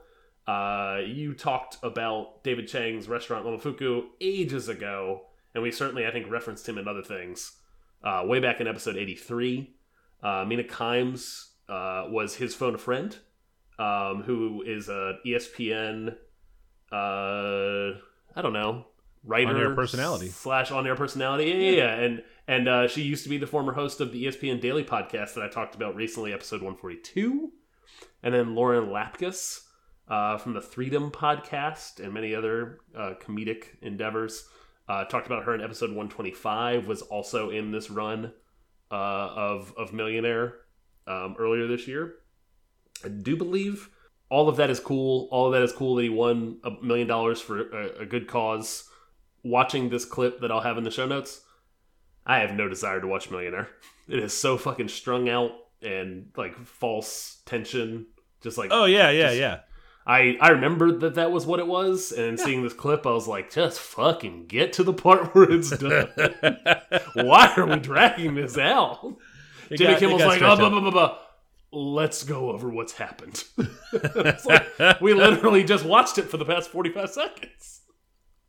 Uh, 0.46 0.98
you 1.06 1.34
talked 1.34 1.76
about 1.84 2.42
David 2.42 2.66
Chang's 2.66 3.08
restaurant 3.08 3.46
Momofuku 3.46 4.06
ages 4.20 4.68
ago, 4.68 5.22
and 5.54 5.62
we 5.62 5.70
certainly, 5.70 6.04
I 6.04 6.10
think, 6.10 6.28
referenced 6.28 6.68
him 6.68 6.78
in 6.78 6.88
other 6.88 7.02
things. 7.02 7.52
Uh, 8.02 8.24
way 8.26 8.40
back 8.40 8.60
in 8.60 8.66
episode 8.66 8.96
83, 8.96 9.72
uh, 10.24 10.44
Mina 10.44 10.64
Kimes 10.64 11.50
was 11.68 12.34
his 12.34 12.56
phone 12.56 12.74
a 12.74 12.78
friend, 12.78 13.16
um, 13.78 14.24
who 14.24 14.62
is 14.66 14.88
a 14.88 15.18
E 15.24 15.34
ESPN, 15.34 16.16
uh, 16.92 17.98
I 18.36 18.42
don't 18.42 18.52
know, 18.52 18.86
writer 19.24 19.50
On-air 19.50 19.74
personality. 19.74 20.28
slash 20.28 20.70
on 20.70 20.86
air 20.86 20.96
personality. 20.96 21.46
Yeah, 21.46 21.54
yeah, 21.54 21.70
yeah. 21.70 21.94
and 21.94 22.22
and 22.48 22.68
uh, 22.68 22.88
she 22.88 23.02
used 23.02 23.22
to 23.24 23.30
be 23.30 23.38
the 23.38 23.46
former 23.46 23.72
host 23.72 24.00
of 24.00 24.12
the 24.12 24.24
ESPN 24.24 24.60
Daily 24.60 24.84
podcast 24.84 25.34
that 25.34 25.44
I 25.44 25.48
talked 25.48 25.74
about 25.74 25.94
recently, 25.94 26.32
episode 26.32 26.60
142. 26.62 27.52
And 28.22 28.34
then 28.34 28.54
Lauren 28.54 28.88
Lapkus 28.88 29.60
uh, 30.08 30.38
from 30.38 30.54
the 30.54 30.60
Freedom 30.60 31.10
podcast 31.10 32.00
and 32.00 32.12
many 32.12 32.34
other 32.34 32.80
uh, 32.96 33.14
comedic 33.20 33.64
endeavors. 33.80 34.48
Uh, 34.88 35.04
talked 35.04 35.26
about 35.26 35.44
her 35.44 35.54
in 35.54 35.60
episode 35.62 35.90
125, 35.90 36.88
was 36.88 37.02
also 37.02 37.50
in 37.50 37.70
this 37.70 37.88
run 37.88 38.32
uh, 38.90 38.94
of, 38.94 39.72
of 39.78 39.92
Millionaire 39.92 40.56
um, 41.06 41.36
earlier 41.38 41.68
this 41.68 41.86
year. 41.86 42.16
I 43.04 43.08
do 43.08 43.36
believe 43.36 43.88
all 44.32 44.48
of 44.48 44.56
that 44.56 44.70
is 44.70 44.80
cool. 44.80 45.28
All 45.30 45.46
of 45.46 45.52
that 45.52 45.62
is 45.62 45.72
cool 45.72 45.96
that 45.96 46.02
he 46.04 46.08
won 46.08 46.56
a 46.64 46.70
million 46.82 47.06
dollars 47.06 47.38
for 47.40 47.60
a, 47.60 48.00
a 48.00 48.06
good 48.06 48.26
cause. 48.26 48.88
Watching 49.44 49.90
this 49.90 50.04
clip 50.06 50.40
that 50.40 50.50
I'll 50.50 50.60
have 50.62 50.78
in 50.78 50.84
the 50.84 50.90
show 50.90 51.06
notes, 51.06 51.42
I 52.24 52.38
have 52.38 52.54
no 52.54 52.68
desire 52.68 53.00
to 53.00 53.06
watch 53.06 53.30
Millionaire. 53.30 53.68
It 54.08 54.18
is 54.20 54.32
so 54.32 54.56
fucking 54.56 54.88
strung 54.88 55.28
out 55.28 55.50
and 55.82 56.28
like 56.36 56.56
false 56.66 57.42
tension. 57.44 58.06
Just 58.40 58.56
like 58.56 58.70
Oh 58.72 58.86
yeah, 58.86 59.10
yeah, 59.10 59.26
Just- 59.28 59.38
yeah. 59.38 59.58
I 60.06 60.36
I 60.40 60.48
remembered 60.50 61.00
that 61.00 61.14
that 61.16 61.30
was 61.30 61.44
what 61.46 61.60
it 61.60 61.66
was, 61.66 62.10
and 62.10 62.38
seeing 62.40 62.62
this 62.64 62.72
clip, 62.72 63.06
I 63.06 63.12
was 63.12 63.28
like, 63.28 63.52
just 63.52 63.78
fucking 63.78 64.46
get 64.46 64.72
to 64.74 64.82
the 64.82 64.92
part 64.92 65.34
where 65.34 65.48
it's 65.50 65.70
done. 65.78 66.08
Why 67.14 67.52
are 67.56 67.66
we 67.66 67.76
dragging 67.76 68.34
this 68.34 68.58
out? 68.58 69.16
It 69.70 69.76
Jimmy 69.76 69.92
got- 69.92 70.02
it 70.02 70.26
like, 70.26 70.42
oh, 70.42 70.56
blah, 70.56 70.68
blah, 70.70 70.80
blah, 70.80 70.90
blah. 70.90 71.18
Let's 71.72 72.24
go 72.24 72.50
over 72.50 72.68
what's 72.68 72.92
happened. 72.92 73.44
Like, 74.44 75.00
we 75.00 75.14
literally 75.14 75.64
just 75.64 75.84
watched 75.84 76.18
it 76.18 76.22
for 76.24 76.36
the 76.36 76.44
past 76.44 76.70
45 76.70 77.10
seconds. 77.10 77.80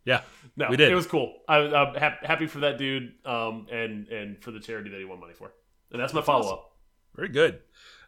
Yeah, 0.06 0.22
No, 0.58 0.68
we 0.70 0.78
did. 0.78 0.92
it 0.92 0.96
was 0.96 1.06
cool. 1.08 1.34
I, 1.48 1.58
I'm 1.58 1.96
hap- 1.96 2.24
happy 2.26 2.48
for 2.48 2.60
that 2.60 2.78
dude 2.78 3.14
um, 3.26 3.68
and, 3.72 4.08
and 4.08 4.42
for 4.44 4.52
the 4.52 4.60
charity 4.60 4.90
that 4.90 4.98
he 5.00 5.06
won 5.06 5.20
money 5.20 5.34
for. 5.34 5.54
And 5.92 6.02
that's 6.02 6.14
my 6.14 6.22
follow 6.22 6.52
up. 6.54 6.72
Very 7.16 7.30
good. 7.30 7.60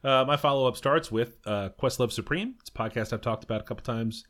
Uh, 0.03 0.23
my 0.25 0.35
follow 0.37 0.67
up 0.67 0.75
starts 0.77 1.11
with 1.11 1.37
uh, 1.45 1.69
Questlove 1.81 2.11
Supreme. 2.11 2.55
It's 2.59 2.69
a 2.69 2.73
podcast 2.73 3.13
I've 3.13 3.21
talked 3.21 3.43
about 3.43 3.61
a 3.61 3.63
couple 3.63 3.83
times 3.83 4.23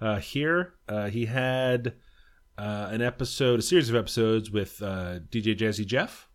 uh, 0.00 0.18
here. 0.18 0.74
Uh, 0.88 1.08
he 1.08 1.26
had 1.26 1.94
uh, 2.58 2.88
an 2.90 3.02
episode, 3.02 3.58
a 3.58 3.62
series 3.62 3.88
of 3.90 3.96
episodes 3.96 4.50
with 4.50 4.82
uh, 4.82 5.20
DJ 5.30 5.56
Jazzy 5.56 5.84
Jeff, 5.86 6.28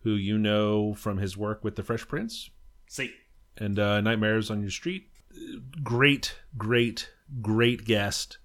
who 0.00 0.14
you 0.14 0.38
know 0.38 0.94
from 0.94 1.18
his 1.18 1.36
work 1.36 1.62
with 1.64 1.76
The 1.76 1.82
Fresh 1.82 2.08
Prince 2.08 2.50
See, 2.88 3.12
and 3.56 3.78
uh, 3.78 4.00
Nightmares 4.00 4.50
on 4.50 4.60
Your 4.60 4.70
Street. 4.70 5.08
Great, 5.82 6.36
great, 6.56 7.10
great 7.40 7.84
guest. 7.84 8.38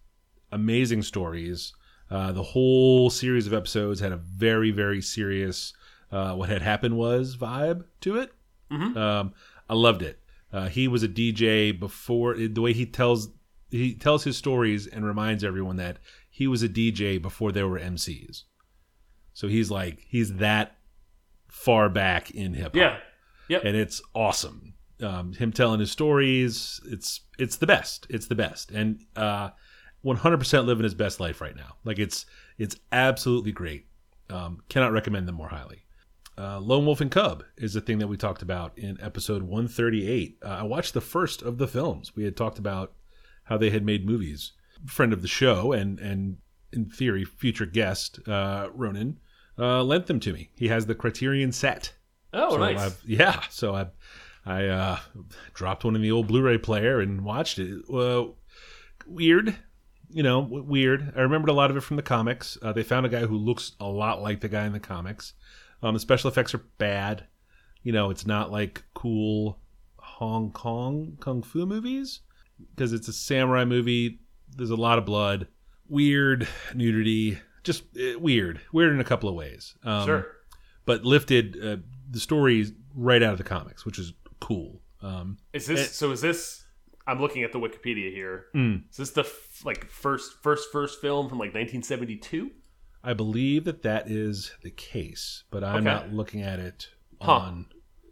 Amazing 0.52 1.04
stories. 1.04 1.74
Uh, 2.10 2.32
the 2.32 2.44
whole 2.44 3.10
series 3.10 3.48
of 3.48 3.54
episodes 3.54 4.00
had 4.00 4.12
a 4.12 4.18
very, 4.18 4.72
very 4.72 5.02
serious 5.02 5.74
uh, 6.12 6.34
what 6.34 6.50
had 6.50 6.62
happened 6.62 6.98
was 6.98 7.36
vibe 7.36 7.84
to 8.02 8.18
it. 8.18 8.32
Um, 8.98 9.34
I 9.70 9.74
loved 9.74 10.02
it. 10.02 10.20
Uh, 10.52 10.68
he 10.68 10.88
was 10.88 11.04
a 11.04 11.08
DJ 11.08 11.78
before 11.78 12.36
the 12.36 12.62
way 12.62 12.74
he 12.74 12.86
tells 12.86 13.30
he 13.70 13.94
tells 13.94 14.24
his 14.24 14.38
stories 14.38 14.88
and 14.88 15.06
reminds 15.06 15.44
everyone 15.44 15.76
that 15.76 15.98
he 16.30 16.48
was 16.48 16.64
a 16.64 16.70
DJ 16.70 17.22
before 17.22 17.52
there 17.52 17.68
were 17.68 17.80
MCs. 17.80 18.44
So 19.34 19.48
he's 19.48 19.70
like 19.70 20.06
he's 20.08 20.36
that 20.36 20.78
far 21.50 21.90
back 21.90 22.32
in 22.32 22.54
hip 22.54 22.68
hop 22.68 22.76
yeah. 22.76 22.98
Yep. 23.50 23.62
and 23.66 23.76
it's 23.76 24.02
awesome. 24.14 24.74
Um, 25.02 25.34
him 25.34 25.52
telling 25.52 25.80
his 25.80 25.92
stories, 25.92 26.82
it's 26.86 27.22
it's 27.38 27.58
the 27.58 27.68
best. 27.68 28.08
It's 28.10 28.26
the 28.28 28.36
best, 28.36 28.72
and 28.72 29.00
uh, 29.16 29.50
100% 30.04 30.66
living 30.66 30.84
his 30.84 30.94
best 30.96 31.20
life 31.20 31.42
right 31.42 31.56
now. 31.56 31.76
Like 31.84 32.00
it's 32.00 32.26
it's 32.58 32.76
absolutely 32.92 33.52
great. 33.52 33.86
Um, 34.30 34.62
cannot 34.70 34.92
recommend 34.92 35.28
them 35.28 35.36
more 35.36 35.50
highly. 35.50 35.84
Uh, 36.38 36.60
Lone 36.60 36.86
Wolf 36.86 37.02
and 37.02 37.10
Cub 37.12 37.44
is 37.58 37.76
a 37.76 37.82
thing 37.82 37.98
that 38.00 38.08
we 38.08 38.18
talked 38.18 38.42
about 38.42 38.78
in 38.78 39.00
episode 39.02 39.42
138. 39.44 40.38
Uh, 40.44 40.48
I 40.48 40.64
watched 40.64 40.94
the 40.94 41.02
first 41.02 41.42
of 41.42 41.58
the 41.58 41.68
films. 41.68 42.16
We 42.16 42.24
had 42.26 42.36
talked 42.38 42.60
about 42.60 42.94
how 43.46 43.58
they 43.58 43.70
had 43.72 43.86
made 43.86 44.06
movies. 44.06 44.54
Friend 44.86 45.12
of 45.14 45.22
the 45.22 45.28
show 45.28 45.72
and 45.74 46.00
and 46.00 46.38
in 46.74 46.90
theory 46.90 47.24
future 47.24 47.66
guest 47.66 48.20
uh, 48.28 48.70
Ronan 48.74 49.20
uh, 49.58 49.84
lent 49.84 50.08
them 50.08 50.20
to 50.22 50.34
me. 50.34 50.50
He 50.56 50.68
has 50.68 50.86
the 50.86 50.96
Criterion 50.96 51.52
set. 51.52 51.94
oh, 52.34 52.52
So 52.52 52.58
nice. 52.58 52.80
I've- 52.80 52.96
yeah, 53.06 53.42
so 53.50 53.74
I 53.76 53.88
I 54.48 54.68
uh, 54.68 55.00
dropped 55.54 55.84
one 55.84 55.96
in 55.96 56.02
the 56.02 56.12
old 56.12 56.28
Blu-ray 56.28 56.58
player 56.60 57.00
and 57.02 57.26
watched 57.26 57.60
it. 57.60 57.84
Well, 57.90 58.36
weird, 59.06 59.56
you 60.10 60.24
know, 60.24 60.42
w- 60.42 60.64
weird. 60.64 61.14
I 61.16 61.22
remembered 61.22 61.50
a 61.50 61.54
lot 61.54 61.70
of 61.70 61.76
it 61.78 61.82
from 61.82 61.98
the 61.98 62.02
comics. 62.04 62.58
Uh, 62.62 62.72
they 62.72 62.84
found 62.84 63.06
a 63.06 63.10
guy 63.10 63.26
who 63.26 63.38
looks 63.38 63.74
a 63.80 63.88
lot 63.88 64.22
like 64.22 64.40
the 64.42 64.48
guy 64.48 64.66
in 64.66 64.72
the 64.74 64.80
comics. 64.80 65.34
Um, 65.84 65.94
the 65.94 66.00
special 66.00 66.30
effects 66.30 66.54
are 66.54 66.64
bad. 66.78 67.26
You 67.84 67.92
know, 67.92 68.10
it's 68.10 68.26
not 68.26 68.52
like 68.52 68.84
cool 68.94 69.60
Hong 69.98 70.52
Kong 70.52 71.18
kung 71.20 71.44
fu 71.44 71.66
movies 71.66 72.22
because 72.74 72.94
it's 72.94 73.08
a 73.08 73.14
samurai 73.14 73.66
movie. 73.66 74.20
There's 74.56 74.72
a 74.72 74.76
lot 74.76 74.98
of 74.98 75.06
blood, 75.06 75.48
weird 75.90 76.48
nudity, 76.74 77.38
just 77.64 77.84
uh, 77.98 78.18
weird, 78.18 78.62
weird 78.72 78.94
in 78.94 79.00
a 79.02 79.04
couple 79.04 79.30
of 79.30 79.36
ways. 79.36 79.76
Um, 79.84 80.06
sure. 80.06 80.28
but 80.86 81.04
lifted 81.04 81.58
uh, 81.62 81.78
the 82.10 82.20
stories 82.20 82.72
right 82.96 83.22
out 83.22 83.34
of 83.34 83.38
the 83.38 83.44
comics, 83.44 83.86
which 83.86 84.00
is 84.00 84.14
cool. 84.40 84.82
Um, 85.02 85.38
Is 85.54 85.68
this 85.68 85.96
so? 85.96 86.12
Is 86.12 86.22
this? 86.22 86.66
I'm 87.06 87.22
looking 87.22 87.44
at 87.44 87.52
the 87.54 87.60
Wikipedia 87.60 88.12
here. 88.12 88.46
Mm. 88.56 88.90
Is 88.90 88.98
this 88.98 89.12
the 89.12 89.22
f- 89.22 89.62
like 89.64 89.86
first 89.90 90.34
first 90.42 90.72
first 90.72 91.00
film 91.02 91.30
from 91.30 91.38
like 91.38 91.54
1972? 91.54 92.52
I 93.04 93.14
believe 93.14 93.64
that 93.66 93.84
that 93.84 94.10
is 94.10 94.52
the 94.64 94.72
case, 94.72 95.44
but 95.52 95.64
I'm 95.64 95.76
Okay. 95.78 95.86
not 95.86 96.12
looking 96.12 96.42
at 96.42 96.60
it 96.60 96.90
Huh. 97.22 97.32
on. 97.32 97.66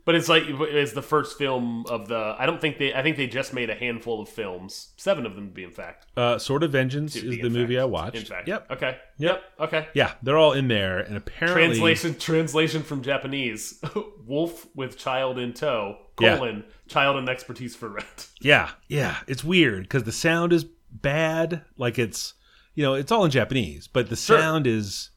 But 0.05 0.13
it's 0.13 0.29
like 0.29 0.43
it's 0.47 0.93
the 0.93 1.01
first 1.01 1.35
film 1.37 1.83
of 1.89 2.07
the. 2.07 2.35
I 2.37 2.45
don't 2.45 2.61
think 2.61 2.77
they. 2.77 2.93
I 2.93 3.01
think 3.01 3.17
they 3.17 3.25
just 3.25 3.53
made 3.55 3.71
a 3.71 3.75
handful 3.75 4.21
of 4.21 4.29
films. 4.29 4.93
Seven 4.97 5.25
of 5.25 5.35
them, 5.35 5.47
to 5.47 5.51
be 5.51 5.63
in 5.63 5.71
fact. 5.71 6.05
Uh, 6.15 6.37
Sword 6.37 6.61
of 6.61 6.71
Vengeance 6.71 7.15
is 7.15 7.23
the 7.23 7.39
in 7.47 7.51
movie. 7.51 7.79
I 7.79 7.85
watched. 7.85 8.15
In 8.17 8.23
fact. 8.23 8.47
Yep. 8.47 8.69
Okay. 8.71 8.97
Yep. 9.17 9.31
Yep. 9.31 9.43
Okay. 9.67 9.87
Yeah, 9.95 10.13
they're 10.21 10.37
all 10.37 10.53
in 10.53 10.67
there, 10.67 10.99
and 10.99 11.17
apparently, 11.17 11.65
Translation 11.65 12.15
translation 12.19 12.83
from 12.83 13.01
Japanese: 13.01 13.81
Wolf 14.27 14.67
with 14.75 14.95
child 14.95 15.39
in 15.39 15.53
tow. 15.53 15.97
Yeah. 16.21 16.37
Colon 16.37 16.65
child 16.87 17.17
and 17.17 17.27
expertise 17.27 17.75
for 17.75 17.89
rent. 17.89 18.27
Yeah, 18.39 18.69
yeah, 18.87 19.17
it's 19.27 19.43
weird 19.43 19.83
because 19.83 20.03
the 20.03 20.11
sound 20.11 20.53
is 20.53 20.65
bad. 20.91 21.63
Like 21.77 21.97
it's, 21.97 22.35
you 22.75 22.83
know, 22.83 22.93
it's 22.93 23.11
all 23.11 23.25
in 23.25 23.31
Japanese, 23.31 23.87
but 23.87 24.09
the 24.09 24.15
Sure. 24.15 24.37
sound 24.39 24.67
is 24.67 25.09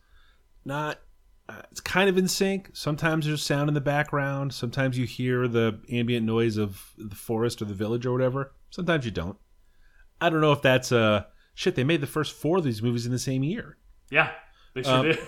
not. 0.65 0.99
Uh, 1.49 1.63
it's 1.71 1.81
kind 1.81 2.11
of 2.11 2.19
in 2.19 2.29
sync. 2.29 2.71
Sometimes 2.75 3.25
there's 3.27 3.43
sound 3.43 3.69
in 3.69 3.75
the 3.75 3.81
background. 3.81 4.53
Sometimes 4.53 4.99
you 4.99 5.07
hear 5.07 5.49
the 5.49 5.81
ambient 5.91 6.27
noise 6.27 6.59
of 6.59 6.93
the 6.99 7.15
forest 7.17 7.63
or 7.63 7.65
the 7.65 7.75
village 7.75 8.05
or 8.05 8.13
whatever. 8.13 8.53
Sometimes 8.71 9.05
you 9.07 9.11
don't. 9.11 9.37
I 10.21 10.29
don't 10.29 10.41
know 10.43 10.53
if 10.53 10.61
that's 10.63 10.93
uh 10.93 11.25
shit. 11.55 11.75
They 11.75 11.85
made 11.85 12.01
the 12.03 12.07
first 12.07 12.35
four 12.35 12.59
of 12.59 12.65
these 12.65 12.83
movies 12.83 13.07
in 13.07 13.13
the 13.13 13.19
same 13.19 13.43
year. 13.43 13.79
Yeah, 14.11 14.31
they 14.75 14.83
sure 14.83 14.93
Um, 14.93 15.03
did. 15.07 15.19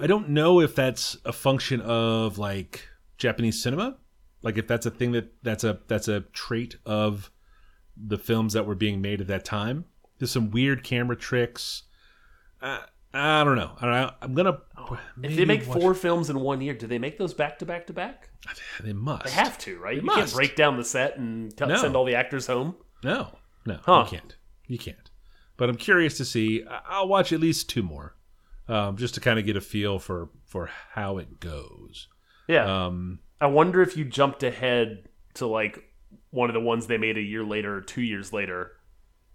I 0.00 0.06
don't 0.06 0.30
know 0.30 0.60
if 0.60 0.74
that's 0.74 1.18
a 1.26 1.32
function 1.32 1.80
of 1.82 2.38
like 2.38 2.88
Japanese 3.18 3.62
cinema, 3.62 3.98
like 4.40 4.56
if 4.56 4.66
that's 4.66 4.86
a 4.86 4.90
thing 4.90 5.12
that 5.12 5.34
that's 5.42 5.64
a 5.64 5.80
that's 5.88 6.08
a 6.08 6.20
trait 6.32 6.76
of 6.86 7.30
the 7.96 8.16
films 8.16 8.54
that 8.54 8.64
were 8.66 8.74
being 8.74 9.02
made 9.02 9.20
at 9.20 9.26
that 9.26 9.44
time. 9.44 9.84
There's 10.18 10.30
some 10.30 10.50
weird 10.50 10.84
camera 10.84 11.16
tricks. 11.16 11.82
Uh, 12.62 12.78
I 13.12 13.42
don't 13.44 13.56
know. 13.56 13.72
I 13.80 13.84
don't 13.86 13.94
know. 13.94 14.10
I'm 14.22 14.34
gonna. 14.34 14.58
if 15.22 15.36
they 15.36 15.44
make 15.44 15.66
watch- 15.66 15.80
four 15.80 15.94
films 15.94 16.30
in 16.30 16.38
one 16.40 16.60
year, 16.60 16.74
do 16.74 16.86
they 16.86 16.98
make 16.98 17.18
those 17.18 17.34
back 17.34 17.58
to 17.58 17.66
back 17.66 17.86
to 17.88 17.92
back? 17.92 18.28
they 18.82 18.92
must. 18.92 19.24
They 19.24 19.30
have 19.32 19.58
to, 19.58 19.78
right? 19.78 19.96
They 19.96 20.02
you 20.04 20.10
can't 20.10 20.32
break 20.32 20.54
down 20.56 20.76
the 20.76 20.84
set 20.84 21.18
and 21.18 21.52
No. 21.60 21.76
send 21.76 21.96
all 21.96 22.04
the 22.04 22.14
actors 22.14 22.46
home. 22.46 22.76
No, 23.02 23.38
no, 23.66 23.80
Huh. 23.84 24.04
you 24.10 24.18
can't. 24.18 24.36
You 24.68 24.78
can't. 24.78 25.10
But 25.56 25.68
I'm 25.68 25.76
curious 25.76 26.16
to 26.18 26.24
see. 26.24 26.64
I'll 26.86 27.08
watch 27.08 27.32
at 27.32 27.40
least 27.40 27.68
two 27.68 27.82
more, 27.82 28.14
um, 28.68 28.96
just 28.96 29.14
to 29.14 29.20
kind 29.20 29.38
of 29.38 29.44
get 29.44 29.56
a 29.56 29.60
feel 29.60 29.98
for 29.98 30.30
for 30.46 30.70
how 30.92 31.18
it 31.18 31.40
goes. 31.40 32.06
Yeah. 32.48 32.86
Um, 32.86 33.18
I 33.40 33.46
wonder 33.46 33.82
if 33.82 33.96
you 33.96 34.04
jumped 34.04 34.42
ahead 34.42 35.08
to 35.34 35.46
like 35.46 35.82
one 36.30 36.48
of 36.48 36.54
the 36.54 36.60
ones 36.60 36.86
they 36.86 36.98
made 36.98 37.16
a 37.18 37.22
year 37.22 37.44
later 37.44 37.76
or 37.76 37.80
two 37.80 38.02
years 38.02 38.32
later, 38.32 38.72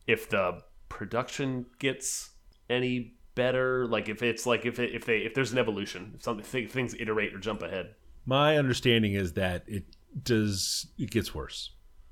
if 0.07 0.29
the 0.29 0.61
production 0.89 1.65
gets 1.79 2.31
any 2.69 3.14
better. 3.35 3.85
Like 3.87 4.09
if 4.09 4.23
it's 4.23 4.45
like 4.45 4.65
if 4.65 4.79
it, 4.79 4.93
if 4.95 5.05
they 5.05 5.17
if 5.19 5.33
there's 5.33 5.51
an 5.51 5.57
evolution, 5.57 6.13
if 6.15 6.23
something 6.23 6.45
if 6.63 6.71
things 6.71 6.95
iterate 6.99 7.33
or 7.33 7.39
jump 7.39 7.61
ahead. 7.61 7.95
My 8.25 8.57
understanding 8.57 9.13
is 9.13 9.33
that 9.33 9.63
it 9.67 9.83
does 10.23 10.87
it 10.97 11.11
gets 11.11 11.35
worse 11.35 11.71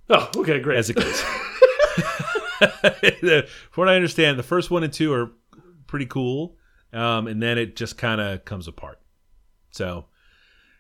Oh, 0.10 0.30
okay, 0.38 0.60
great. 0.60 0.78
as 0.78 0.90
it 0.90 0.96
goes. 0.96 1.22
From 3.72 3.82
what 3.82 3.90
I 3.90 3.96
understand, 3.96 4.38
the 4.38 4.44
first 4.44 4.70
one 4.72 4.84
and 4.84 4.92
two 4.92 5.14
are 5.14 5.32
pretty 5.88 6.06
cool, 6.06 6.58
um, 6.92 7.28
and 7.28 7.42
then 7.42 7.58
it 7.58 7.76
just 7.76 7.98
kind 7.98 8.20
of 8.22 8.46
comes 8.46 8.68
apart. 8.68 9.00
So, 9.72 10.06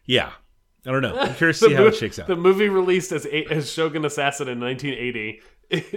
yeah, 0.05 0.31
I 0.85 0.91
don't 0.91 1.01
know. 1.01 1.17
I'm 1.17 1.35
curious 1.35 1.59
to 1.59 1.65
see 1.69 1.73
how 1.73 1.85
it 1.85 1.95
shakes 1.95 2.19
out. 2.19 2.27
The 2.27 2.35
movie 2.35 2.69
released 2.69 3.11
as, 3.11 3.25
as 3.25 3.71
Shogun 3.71 4.05
Assassin 4.05 4.47
in 4.47 4.59
1980 4.59 5.41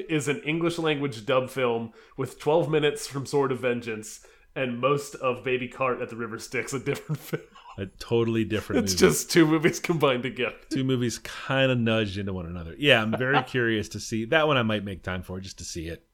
is 0.09 0.29
an 0.29 0.41
English 0.43 0.79
language 0.79 1.27
dub 1.27 1.51
film 1.51 1.93
with 2.17 2.39
12 2.39 2.71
minutes 2.71 3.07
from 3.07 3.27
Sword 3.27 3.53
of 3.53 3.61
Vengeance 3.61 4.25
and 4.57 4.81
most 4.81 5.15
of 5.17 5.45
Baby 5.45 5.69
Cart 5.69 6.01
at 6.01 6.09
the 6.11 6.17
River 6.17 6.39
Styx, 6.39 6.73
a 6.73 6.81
different 6.81 7.21
film. 7.21 7.43
a 7.79 7.87
totally 7.87 8.45
different. 8.45 8.85
It's 8.85 8.95
movie. 9.01 9.13
just 9.13 9.31
two 9.31 9.47
movies 9.47 9.79
combined 9.79 10.23
together. 10.25 10.57
two 10.71 10.83
movies 10.83 11.19
kind 11.19 11.71
of 11.71 11.79
nudged 11.79 12.19
into 12.19 12.33
one 12.33 12.47
another. 12.47 12.75
Yeah, 12.79 13.01
I'm 13.03 13.17
very 13.17 13.43
curious 13.47 13.89
to 13.91 14.01
see 14.01 14.25
that 14.27 14.47
one. 14.49 14.57
I 14.57 14.63
might 14.63 14.83
make 14.85 15.03
time 15.03 15.23
for 15.23 15.39
just 15.41 15.59
to 15.59 15.65
see 15.65 15.87
it. 15.89 16.05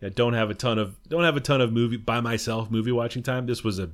Yeah, 0.00 0.08
don't 0.12 0.32
have 0.32 0.50
a 0.50 0.54
ton 0.54 0.78
of 0.78 0.96
don't 1.08 1.22
have 1.22 1.36
a 1.36 1.40
ton 1.40 1.60
of 1.60 1.72
movie 1.72 1.96
by 1.98 2.20
myself 2.20 2.70
movie 2.70 2.90
watching 2.92 3.22
time. 3.22 3.46
This 3.46 3.62
was 3.62 3.78
a 3.78 3.90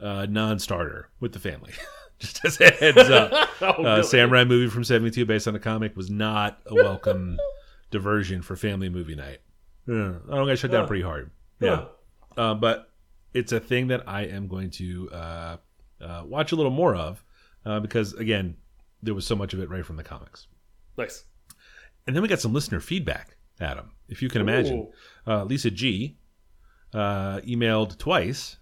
uh, 0.00 0.26
non-starter 0.28 1.08
with 1.20 1.32
the 1.32 1.38
family. 1.38 1.72
just 2.18 2.44
as 2.44 2.60
a 2.60 2.70
heads 2.70 2.98
up, 3.08 3.48
Oh, 3.62 3.84
uh, 3.84 4.02
samurai 4.02 4.44
movie 4.44 4.68
from 4.68 4.84
'72 4.84 5.24
based 5.24 5.48
on 5.48 5.54
a 5.54 5.58
comic 5.60 5.96
was 5.96 6.10
not 6.10 6.58
a 6.66 6.74
welcome 6.74 7.38
diversion 7.90 8.42
for 8.42 8.56
family 8.56 8.88
movie 8.88 9.14
night. 9.14 9.38
Yeah, 9.86 10.14
I 10.30 10.34
don't 10.36 10.44
got 10.46 10.50
to 10.50 10.56
shut 10.56 10.70
down 10.70 10.86
pretty 10.86 11.02
hard. 11.02 11.30
Yeah, 11.60 11.84
uh, 12.36 12.54
but 12.54 12.90
it's 13.34 13.52
a 13.52 13.60
thing 13.60 13.88
that 13.88 14.08
I 14.08 14.22
am 14.22 14.48
going 14.48 14.70
to 14.70 15.10
uh, 15.10 15.56
uh, 16.00 16.22
watch 16.26 16.52
a 16.52 16.56
little 16.56 16.72
more 16.72 16.94
of 16.94 17.24
uh, 17.64 17.80
because 17.80 18.12
again, 18.14 18.56
there 19.02 19.14
was 19.14 19.26
so 19.26 19.36
much 19.36 19.54
of 19.54 19.60
it 19.60 19.68
right 19.68 19.84
from 19.84 19.96
the 19.96 20.04
comics. 20.04 20.46
Nice. 20.96 21.24
And 22.06 22.14
then 22.14 22.22
we 22.22 22.28
got 22.28 22.40
some 22.40 22.52
listener 22.52 22.80
feedback, 22.80 23.36
Adam, 23.60 23.92
if 24.08 24.22
you 24.22 24.28
can 24.28 24.40
imagine. 24.40 24.90
Uh, 25.26 25.44
Lisa 25.44 25.70
G 25.70 26.18
uh, 26.92 27.40
emailed 27.40 27.98
twice 27.98 28.56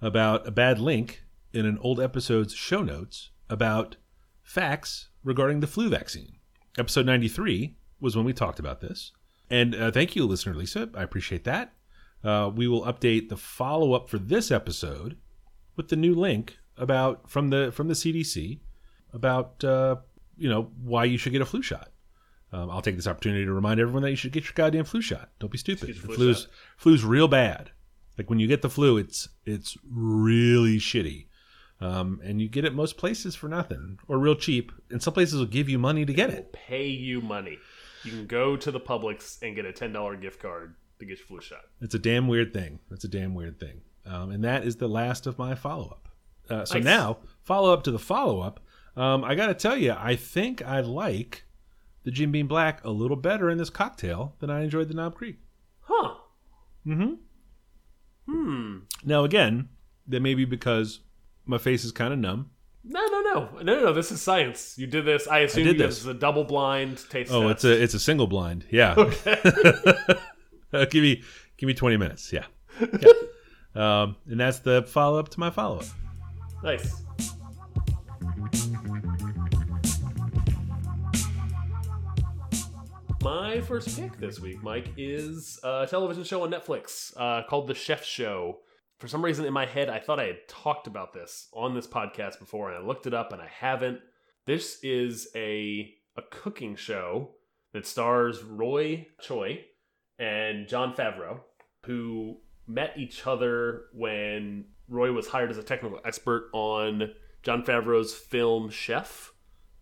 about 0.00 0.46
a 0.46 0.50
bad 0.50 0.78
link 0.78 1.24
in 1.52 1.66
an 1.66 1.78
old 1.80 2.00
episode's 2.00 2.54
show 2.54 2.82
notes 2.82 3.30
about 3.48 3.96
facts 4.42 5.08
regarding 5.24 5.60
the 5.60 5.66
flu 5.66 5.88
vaccine. 5.88 6.36
Episode 6.78 7.06
93 7.06 7.76
was 8.00 8.14
when 8.14 8.24
we 8.24 8.32
talked 8.32 8.58
about 8.58 8.80
this. 8.80 9.12
And 9.48 9.74
uh, 9.74 9.90
thank 9.90 10.14
you, 10.14 10.26
listener 10.26 10.54
Lisa. 10.54 10.90
I 10.94 11.02
appreciate 11.02 11.44
that. 11.44 11.72
Uh, 12.26 12.48
we 12.48 12.66
will 12.66 12.82
update 12.82 13.28
the 13.28 13.36
follow 13.36 13.92
up 13.92 14.10
for 14.10 14.18
this 14.18 14.50
episode 14.50 15.16
with 15.76 15.88
the 15.90 15.94
new 15.94 16.12
link 16.12 16.56
about 16.76 17.30
from 17.30 17.50
the 17.50 17.70
from 17.70 17.86
the 17.86 17.94
CDC 17.94 18.58
about 19.12 19.62
uh, 19.62 19.94
you 20.36 20.48
know 20.48 20.72
why 20.82 21.04
you 21.04 21.18
should 21.18 21.30
get 21.30 21.40
a 21.40 21.46
flu 21.46 21.62
shot. 21.62 21.92
Um, 22.52 22.68
I'll 22.68 22.82
take 22.82 22.96
this 22.96 23.06
opportunity 23.06 23.44
to 23.44 23.52
remind 23.52 23.78
everyone 23.78 24.02
that 24.02 24.10
you 24.10 24.16
should 24.16 24.32
get 24.32 24.42
your 24.42 24.54
goddamn 24.56 24.86
flu 24.86 25.00
shot. 25.00 25.30
Don't 25.38 25.52
be 25.52 25.58
stupid. 25.58 25.90
The 25.90 25.94
flu 25.94 26.14
flu's 26.16 26.40
shot. 26.40 26.50
flu's 26.76 27.04
real 27.04 27.28
bad. 27.28 27.70
Like 28.18 28.28
when 28.28 28.40
you 28.40 28.48
get 28.48 28.60
the 28.60 28.70
flu, 28.70 28.96
it's 28.96 29.28
it's 29.44 29.76
really 29.88 30.78
shitty, 30.78 31.26
um, 31.80 32.20
and 32.24 32.40
you 32.40 32.48
get 32.48 32.64
it 32.64 32.74
most 32.74 32.96
places 32.96 33.36
for 33.36 33.46
nothing 33.46 34.00
or 34.08 34.18
real 34.18 34.34
cheap. 34.34 34.72
And 34.90 35.00
some 35.00 35.14
places 35.14 35.38
will 35.38 35.46
give 35.46 35.68
you 35.68 35.78
money 35.78 36.04
to 36.04 36.12
get 36.12 36.30
it. 36.30 36.52
Pay 36.52 36.86
you 36.88 37.20
money. 37.20 37.58
You 38.02 38.10
can 38.10 38.26
go 38.26 38.56
to 38.56 38.72
the 38.72 38.80
Publix 38.80 39.40
and 39.42 39.54
get 39.54 39.64
a 39.64 39.72
$10 39.72 40.20
gift 40.20 40.40
card 40.40 40.74
to 40.98 41.04
get 41.04 41.18
your 41.18 41.26
flu 41.26 41.40
shot. 41.40 41.62
It's 41.80 41.94
a 41.94 41.98
damn 41.98 42.28
weird 42.28 42.52
thing. 42.52 42.78
It's 42.90 43.04
a 43.04 43.08
damn 43.08 43.34
weird 43.34 43.58
thing. 43.60 43.80
Um, 44.04 44.30
and 44.30 44.44
that 44.44 44.64
is 44.64 44.76
the 44.76 44.88
last 44.88 45.26
of 45.26 45.38
my 45.38 45.54
follow 45.54 45.86
up. 45.88 46.08
Uh, 46.48 46.64
so 46.64 46.76
Nice. 46.76 46.84
now, 46.84 47.18
follow 47.42 47.72
up 47.72 47.82
to 47.84 47.90
the 47.90 47.98
follow 47.98 48.40
up. 48.40 48.60
Um, 48.96 49.24
I 49.24 49.34
got 49.34 49.46
to 49.48 49.54
tell 49.54 49.76
you, 49.76 49.94
I 49.98 50.16
think 50.16 50.62
I 50.62 50.80
like 50.80 51.44
the 52.04 52.10
Jim 52.10 52.30
Beam 52.32 52.46
Black 52.46 52.84
a 52.84 52.90
little 52.90 53.16
better 53.16 53.50
in 53.50 53.58
this 53.58 53.68
cocktail 53.70 54.36
than 54.38 54.48
I 54.48 54.62
enjoyed 54.62 54.88
the 54.88 54.94
Knob 54.94 55.16
Creek. 55.16 55.38
Huh. 55.80 56.14
Mm-hmm. 56.86 57.14
Hmm. 58.28 58.78
Now, 59.04 59.24
again, 59.24 59.68
that 60.06 60.20
may 60.20 60.34
be 60.34 60.44
because 60.44 61.00
my 61.44 61.58
face 61.58 61.84
is 61.84 61.92
kind 61.92 62.12
of 62.12 62.18
numb. 62.18 62.50
No, 62.88 63.04
no, 63.06 63.20
no, 63.20 63.48
no, 63.56 63.62
no, 63.62 63.80
no. 63.86 63.92
This 63.92 64.12
is 64.12 64.22
science. 64.22 64.76
You 64.78 64.86
did 64.86 65.04
this. 65.04 65.26
I 65.26 65.40
assume 65.40 65.64
did 65.64 65.72
you 65.76 65.86
this. 65.86 65.96
this 65.96 66.00
is 66.02 66.06
a 66.06 66.14
double 66.14 66.44
blind 66.44 67.04
taste. 67.10 67.32
Oh, 67.32 67.48
test. 67.48 67.50
it's 67.52 67.64
a 67.64 67.82
it's 67.82 67.94
a 67.94 67.98
single 67.98 68.28
blind. 68.28 68.64
Yeah. 68.70 68.92
Uh, 68.96 70.14
give 70.90 71.02
me 71.02 71.22
give 71.56 71.66
me 71.66 71.74
twenty 71.74 71.96
minutes. 71.96 72.32
Yeah. 72.32 72.44
Yeah. 73.00 74.02
um, 74.02 74.16
and 74.28 74.38
that's 74.38 74.58
the 74.58 74.82
follow 74.82 75.18
up 75.18 75.30
to 75.30 75.40
my 75.40 75.50
follow 75.50 75.78
up. 75.78 75.84
nice. 76.62 77.02
My 83.22 83.60
first 83.62 83.98
pick 83.98 84.18
this 84.18 84.38
week, 84.40 84.62
Mike, 84.62 84.90
is 84.96 85.58
a 85.64 85.86
television 85.88 86.22
show 86.22 86.42
on 86.44 86.50
Netflix 86.50 87.12
uh, 87.16 87.42
called 87.48 87.66
The 87.66 87.74
Chef 87.74 88.04
Show. 88.04 88.58
For 88.98 89.08
some 89.08 89.24
reason 89.24 89.44
in 89.44 89.52
my 89.52 89.66
head, 89.66 89.88
I 89.88 89.98
thought 89.98 90.20
I 90.20 90.26
had 90.26 90.48
talked 90.48 90.86
about 90.86 91.12
this 91.12 91.48
on 91.52 91.74
this 91.74 91.86
podcast 91.86 92.38
before, 92.38 92.70
and 92.70 92.82
I 92.82 92.86
looked 92.86 93.06
it 93.06 93.14
up 93.14 93.32
and 93.32 93.42
I 93.42 93.48
haven't. 93.48 93.98
This 94.46 94.78
is 94.82 95.28
a 95.34 95.92
a 96.16 96.22
cooking 96.30 96.76
show 96.76 97.32
that 97.72 97.86
stars 97.86 98.42
Roy 98.42 99.06
Choi 99.20 99.64
and 100.18 100.66
Jon 100.68 100.94
Favreau, 100.94 101.40
who 101.84 102.38
met 102.66 102.94
each 102.96 103.26
other 103.26 103.84
when 103.92 104.64
Roy 104.88 105.12
was 105.12 105.28
hired 105.28 105.50
as 105.50 105.58
a 105.58 105.62
technical 105.62 106.00
expert 106.04 106.50
on 106.52 107.12
Jon 107.42 107.62
Favreau's 107.62 108.14
film 108.14 108.70
Chef 108.70 109.32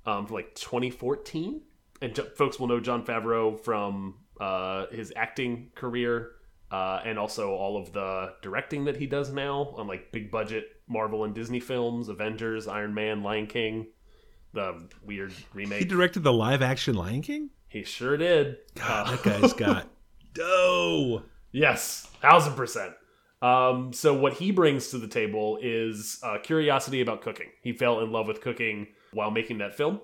um, 0.07 0.27
from 0.27 0.35
like 0.35 0.55
2014. 0.55 1.63
And 2.03 2.17
folks 2.37 2.59
will 2.59 2.67
know 2.67 2.81
Jon 2.81 3.05
Favreau 3.05 3.59
from 3.59 4.17
uh, 4.41 4.87
his 4.89 5.13
acting 5.17 5.71
career 5.75 6.33
uh, 6.71 7.01
and 7.05 7.19
also 7.19 7.53
all 7.53 7.77
of 7.77 7.93
the 7.93 8.35
directing 8.43 8.85
that 8.87 8.97
he 8.97 9.07
does 9.07 9.33
now 9.33 9.73
on 9.77 9.87
like 9.87 10.11
big 10.13 10.31
budget 10.31 10.65
Marvel 10.89 11.25
and 11.25 11.35
Disney 11.35 11.61
films, 11.61 12.09
Avengers, 12.09 12.67
Iron 12.69 12.93
Man, 12.93 13.23
Lion 13.23 13.47
King, 13.47 13.87
the 14.53 14.89
weird 15.03 15.33
remake. 15.55 15.79
He 15.79 15.85
directed 15.85 16.23
the 16.23 16.33
live 16.33 16.61
action 16.63 16.95
Lion 16.95 17.23
King. 17.23 17.51
He 17.69 17.85
sure 17.85 18.17
did. 18.17 18.59
God, 18.75 19.07
Uh, 19.07 19.11
that 19.17 19.23
guy's 19.23 19.53
got 19.55 19.89
dough. 20.35 21.23
Yes, 21.53 22.09
thousand 22.21 22.55
percent. 22.55 22.95
Um, 23.41 23.93
so 23.93 24.15
what 24.15 24.35
he 24.35 24.51
brings 24.51 24.89
to 24.89 24.99
the 24.99 25.09
table 25.09 25.59
is 25.63 26.19
uh, 26.23 26.39
curiosity 26.43 27.01
about 27.01 27.23
cooking. 27.23 27.49
He 27.63 27.73
fell 27.73 28.01
in 28.01 28.11
love 28.11 28.27
with 28.27 28.41
cooking 28.41 28.89
while 29.13 29.31
making 29.31 29.59
that 29.59 29.75
film, 29.75 30.01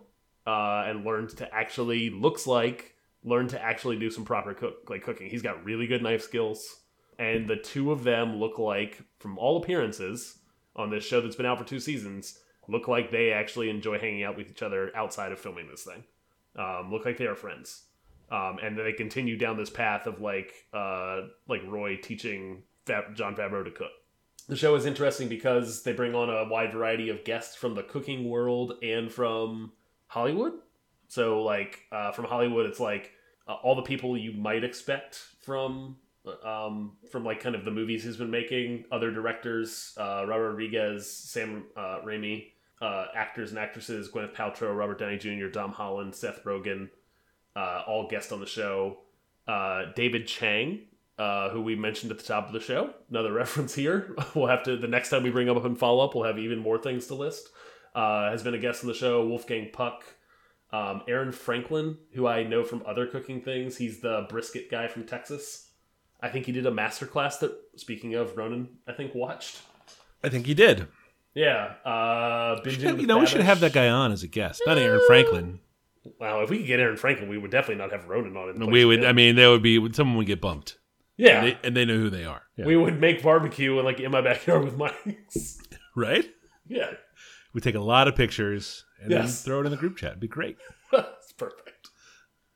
uh, 0.46 0.84
and 0.86 1.04
learned 1.04 1.30
to 1.38 1.54
actually 1.54 2.10
looks 2.10 2.46
like 2.46 2.94
learned 3.24 3.50
to 3.50 3.62
actually 3.62 3.98
do 3.98 4.10
some 4.10 4.24
proper 4.24 4.54
cook 4.54 4.88
like 4.88 5.02
cooking. 5.02 5.28
He's 5.28 5.42
got 5.42 5.64
really 5.64 5.86
good 5.86 6.02
knife 6.02 6.22
skills, 6.22 6.80
and 7.18 7.48
the 7.48 7.56
two 7.56 7.92
of 7.92 8.04
them 8.04 8.36
look 8.36 8.58
like, 8.58 9.02
from 9.18 9.38
all 9.38 9.56
appearances, 9.56 10.38
on 10.76 10.90
this 10.90 11.04
show 11.04 11.20
that's 11.20 11.36
been 11.36 11.46
out 11.46 11.58
for 11.58 11.64
two 11.64 11.80
seasons, 11.80 12.38
look 12.68 12.88
like 12.88 13.10
they 13.10 13.32
actually 13.32 13.68
enjoy 13.68 13.98
hanging 13.98 14.22
out 14.22 14.36
with 14.36 14.48
each 14.48 14.62
other 14.62 14.94
outside 14.96 15.32
of 15.32 15.40
filming 15.40 15.68
this 15.68 15.82
thing. 15.82 16.04
Um, 16.56 16.90
look 16.90 17.04
like 17.04 17.18
they 17.18 17.26
are 17.26 17.34
friends 17.34 17.82
um, 18.30 18.58
and 18.62 18.76
then 18.76 18.84
they 18.84 18.92
continue 18.92 19.36
down 19.36 19.56
this 19.56 19.70
path 19.70 20.06
of 20.06 20.20
like 20.20 20.52
uh, 20.72 21.22
like 21.48 21.62
Roy 21.66 21.96
teaching 21.96 22.62
Fab- 22.86 23.14
Jon 23.14 23.34
Favreau 23.34 23.64
to 23.64 23.70
cook. 23.70 23.90
The 24.48 24.56
show 24.56 24.74
is 24.74 24.86
interesting 24.86 25.28
because 25.28 25.82
they 25.82 25.92
bring 25.92 26.14
on 26.14 26.28
a 26.28 26.48
wide 26.48 26.72
variety 26.72 27.08
of 27.08 27.24
guests 27.24 27.54
from 27.54 27.74
the 27.74 27.82
cooking 27.82 28.28
world 28.28 28.74
and 28.82 29.12
from 29.12 29.72
Hollywood. 30.06 30.54
So 31.08 31.42
like 31.42 31.80
uh, 31.92 32.12
from 32.12 32.24
Hollywood, 32.26 32.66
it's 32.66 32.80
like 32.80 33.12
uh, 33.48 33.54
all 33.54 33.74
the 33.74 33.82
people 33.82 34.16
you 34.16 34.32
might 34.32 34.64
expect 34.64 35.20
from 35.40 35.96
um, 36.44 36.92
from 37.10 37.24
like 37.24 37.40
kind 37.40 37.54
of 37.54 37.64
the 37.64 37.70
movies 37.70 38.04
he's 38.04 38.16
been 38.16 38.30
making. 38.30 38.84
Other 38.92 39.10
directors, 39.10 39.94
uh, 39.98 40.24
Robert 40.26 40.50
Rodriguez, 40.50 41.10
Sam 41.10 41.64
uh, 41.76 42.00
Raimi, 42.04 42.52
uh, 42.80 43.06
actors 43.14 43.50
and 43.50 43.58
actresses, 43.58 44.08
Gwyneth 44.08 44.34
Paltrow, 44.34 44.76
Robert 44.76 44.98
Downey 44.98 45.18
Jr., 45.18 45.48
Tom 45.48 45.72
Holland, 45.72 46.14
Seth 46.14 46.44
Rogen 46.44 46.90
uh, 47.56 47.82
all 47.86 48.08
guest 48.08 48.32
on 48.32 48.40
the 48.40 48.46
show. 48.46 48.98
Uh, 49.46 49.86
David 49.96 50.26
Chang, 50.26 50.80
uh, 51.18 51.50
who 51.50 51.60
we 51.60 51.74
mentioned 51.74 52.12
at 52.12 52.18
the 52.18 52.24
top 52.24 52.46
of 52.46 52.52
the 52.52 52.60
show, 52.60 52.90
another 53.10 53.32
reference 53.42 53.74
here. 53.74 54.14
We'll 54.34 54.48
have 54.48 54.62
to 54.64 54.76
the 54.76 54.88
next 54.88 55.10
time 55.10 55.22
we 55.22 55.30
bring 55.30 55.48
him 55.48 55.56
up 55.56 55.64
and 55.64 55.78
follow 55.78 56.04
up, 56.04 56.14
we'll 56.14 56.24
have 56.24 56.38
even 56.38 56.58
more 56.58 56.78
things 56.78 57.06
to 57.08 57.14
list. 57.14 57.48
Uh, 57.94 58.30
has 58.30 58.42
been 58.42 58.54
a 58.54 58.58
guest 58.58 58.84
on 58.84 58.88
the 58.88 58.94
show. 58.94 59.26
Wolfgang 59.26 59.70
Puck, 59.72 60.04
um, 60.72 61.02
Aaron 61.08 61.32
Franklin, 61.32 61.98
who 62.12 62.26
I 62.26 62.44
know 62.44 62.62
from 62.62 62.84
other 62.86 63.06
cooking 63.06 63.40
things. 63.42 63.76
He's 63.76 64.00
the 64.00 64.26
brisket 64.28 64.70
guy 64.70 64.86
from 64.86 65.04
Texas. 65.06 65.70
I 66.22 66.28
think 66.28 66.46
he 66.46 66.52
did 66.52 66.66
a 66.66 66.70
master 66.70 67.06
class 67.06 67.38
that, 67.38 67.52
speaking 67.76 68.14
of 68.14 68.36
Ronan, 68.36 68.68
I 68.86 68.92
think 68.92 69.14
watched. 69.14 69.60
I 70.22 70.28
think 70.28 70.46
he 70.46 70.54
did. 70.54 70.86
Yeah, 71.34 71.74
uh, 71.84 72.60
you 72.64 73.06
know, 73.06 73.18
we 73.18 73.26
should 73.26 73.40
have 73.40 73.60
that 73.60 73.72
guy 73.72 73.88
on 73.88 74.10
as 74.10 74.22
a 74.24 74.26
guest. 74.26 74.62
Not 74.66 74.78
Aaron 74.78 75.00
Franklin. 75.06 75.60
Wow, 76.18 76.40
if 76.42 76.50
we 76.50 76.58
could 76.58 76.66
get 76.66 76.80
Aaron 76.80 76.96
Franklin, 76.96 77.28
we 77.28 77.36
would 77.38 77.50
definitely 77.50 77.82
not 77.82 77.92
have 77.92 78.08
Ronan 78.08 78.36
on 78.36 78.48
it. 78.62 78.70
We 78.70 78.84
would. 78.84 79.00
him. 79.00 79.08
I 79.08 79.12
mean, 79.12 79.36
there 79.36 79.50
would 79.50 79.62
be 79.62 79.92
someone 79.92 80.16
would 80.16 80.26
get 80.26 80.40
bumped. 80.40 80.78
yeah, 81.16 81.42
And 81.42 81.46
they, 81.46 81.58
and 81.64 81.76
they 81.76 81.84
know 81.84 81.96
who 81.98 82.08
they 82.10 82.24
are. 82.24 82.42
Yeah. 82.56 82.64
we 82.66 82.76
would 82.76 83.00
make 83.00 83.22
barbecue 83.22 83.76
and 83.76 83.84
like 83.84 84.00
in 84.00 84.10
my 84.10 84.20
backyard 84.22 84.64
with 84.64 84.76
mice. 84.76 85.58
right? 85.96 86.26
yeah, 86.66 86.92
We 87.52 87.60
take 87.60 87.74
a 87.74 87.80
lot 87.80 88.08
of 88.08 88.16
pictures 88.16 88.84
and 89.02 89.10
Yes. 89.10 89.42
then 89.42 89.50
throw 89.50 89.60
it 89.60 89.66
in 89.66 89.70
the 89.72 89.76
group 89.76 89.96
chat. 89.98 90.10
It'd 90.12 90.20
be 90.20 90.28
great. 90.28 90.56
it's 90.92 91.32
perfect. 91.32 91.88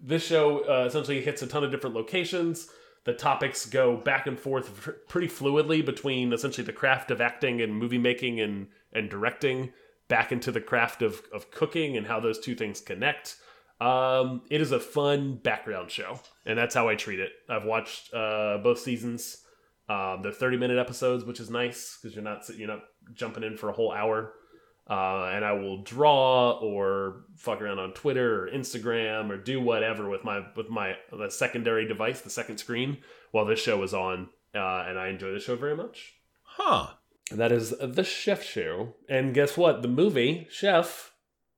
This 0.01 0.25
show 0.25 0.61
uh, 0.69 0.87
essentially 0.87 1.21
hits 1.21 1.43
a 1.43 1.47
ton 1.47 1.65
of 1.65 1.71
different 1.71 1.95
locations. 1.97 2.69
The 3.05 3.13
topics 3.13 3.67
go 3.67 3.97
back 3.99 4.27
and 4.27 4.39
forth 4.39 4.89
pretty 5.09 5.29
fluidly 5.29 5.85
between 5.85 6.33
essentially 6.33 6.65
the 6.65 6.73
craft 6.73 7.11
of 7.11 7.21
acting 7.21 7.61
and 7.61 7.75
movie 7.77 7.99
making 7.99 8.41
and, 8.41 8.69
and 8.95 9.11
directing, 9.11 9.73
back 10.09 10.33
into 10.33 10.53
the 10.53 10.61
craft 10.61 11.03
of, 11.03 11.23
of 11.33 11.51
cooking 11.51 11.97
and 11.97 12.07
how 12.07 12.21
those 12.21 12.39
two 12.39 12.55
things 12.55 12.81
connect. 12.81 13.37
Um, 13.81 14.43
it 14.51 14.61
is 14.61 14.73
a 14.73 14.81
fun 14.81 15.37
background 15.43 15.91
show, 15.91 16.21
and 16.47 16.57
that's 16.57 16.75
how 16.75 16.89
I 16.89 16.95
treat 16.95 17.21
it. 17.21 17.33
I've 17.49 17.65
watched 17.65 18.13
uh, 18.15 18.59
both 18.63 18.79
seasons. 18.79 19.39
Um, 19.89 20.21
they're 20.23 20.33
thirty 20.33 20.57
minute 20.57 20.79
episodes, 20.79 21.25
which 21.25 21.41
is 21.41 21.51
nice 21.51 21.99
because 22.01 22.15
you're 22.15 22.25
not 22.25 22.49
you're 22.57 22.69
not 22.69 22.85
jumping 23.13 23.43
in 23.43 23.57
for 23.57 23.69
a 23.69 23.73
whole 23.73 23.93
hour 23.93 24.33
uh, 24.89 25.31
and 25.33 25.45
I 25.45 25.53
will 25.53 25.83
draw 25.83 26.53
or 26.53 27.25
fuck 27.37 27.63
around 27.63 27.79
on 27.79 27.93
Twitter 27.93 28.45
or 28.45 28.51
Instagram 28.51 29.31
or 29.31 29.39
do 29.39 29.61
whatever 29.61 30.11
with 30.11 30.25
my 30.25 30.43
with 30.57 30.69
my 30.69 30.95
the 31.11 31.31
secondary 31.31 31.89
device, 31.89 32.21
the 32.21 32.31
second 32.31 32.59
screen, 32.59 32.99
while 33.31 33.47
this 33.47 33.61
show 33.61 33.83
is 33.83 33.95
on, 33.95 34.29
uh, 34.55 34.85
and 34.87 34.99
I 34.99 35.09
enjoy 35.09 35.33
the 35.33 35.41
show 35.41 35.57
very 35.57 35.77
much. 35.77 36.15
Huh. 36.43 36.89
And 37.31 37.41
that 37.41 37.53
is 37.53 37.75
the 37.81 38.05
Chef 38.05 38.43
Show, 38.43 38.95
and 39.09 39.35
guess 39.35 39.57
what? 39.57 39.83
The 39.83 39.89
movie 39.89 40.47
Chef 40.51 41.13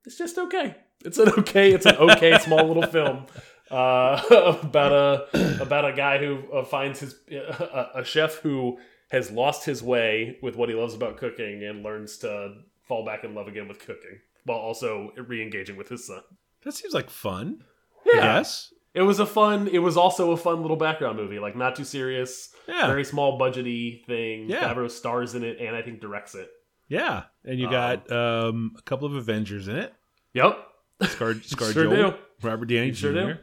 is 0.04 0.16
just 0.16 0.38
okay. 0.38 0.76
It's 1.04 1.18
an 1.18 1.28
okay, 1.38 1.72
it's 1.72 1.86
an 1.86 1.96
okay 1.96 2.38
small 2.40 2.66
little 2.66 2.86
film 2.86 3.26
uh, 3.70 4.22
about 4.62 4.92
a 4.92 5.58
about 5.60 5.84
a 5.84 5.92
guy 5.92 6.18
who 6.18 6.42
uh, 6.52 6.64
finds 6.64 7.00
his 7.00 7.16
a, 7.30 7.86
a 7.96 8.04
chef 8.04 8.36
who 8.36 8.78
has 9.10 9.30
lost 9.30 9.64
his 9.64 9.82
way 9.82 10.38
with 10.42 10.56
what 10.56 10.68
he 10.68 10.74
loves 10.74 10.94
about 10.94 11.16
cooking 11.16 11.62
and 11.64 11.82
learns 11.82 12.16
to 12.18 12.54
fall 12.88 13.04
back 13.04 13.24
in 13.24 13.34
love 13.34 13.48
again 13.48 13.68
with 13.68 13.78
cooking 13.80 14.18
while 14.44 14.58
also 14.58 15.10
re-engaging 15.16 15.76
with 15.76 15.88
his 15.88 16.06
son. 16.06 16.22
That 16.62 16.72
seems 16.72 16.94
like 16.94 17.10
fun. 17.10 17.64
I 18.06 18.10
Yeah, 18.16 18.20
guess. 18.38 18.72
It 18.96 19.02
was 19.02 19.20
a 19.20 19.26
fun. 19.26 19.68
It 19.68 19.78
was 19.78 19.96
also 19.96 20.32
a 20.32 20.36
fun 20.36 20.62
little 20.62 20.76
background 20.76 21.16
movie, 21.18 21.38
like 21.38 21.54
not 21.54 21.76
too 21.76 21.84
serious, 21.84 22.52
Yeah. 22.66 22.86
very 22.88 23.04
small 23.04 23.38
budgety 23.38 24.04
thing. 24.06 24.50
Yeah. 24.50 24.74
Favreau 24.74 24.90
stars 24.90 25.34
in 25.36 25.44
it, 25.44 25.58
and 25.60 25.76
I 25.76 25.82
think 25.82 26.00
directs 26.00 26.34
it. 26.34 26.50
Yeah. 26.88 27.24
And 27.44 27.60
you 27.60 27.66
Um, 27.66 27.72
got 27.72 28.10
um, 28.12 28.74
a 28.78 28.82
couple 28.82 29.06
of 29.06 29.14
Avengers 29.14 29.68
in 29.68 29.76
it. 29.76 29.92
Yep, 30.34 30.58
Scar, 31.02 31.34
Scar 31.42 31.72
Sure 31.72 31.84
Joel, 31.84 32.10
do. 32.10 32.16
Robert 32.42 32.66
Downey 32.66 32.90
Jr. 32.90 32.96
sure 32.96 33.12
do. 33.12 33.34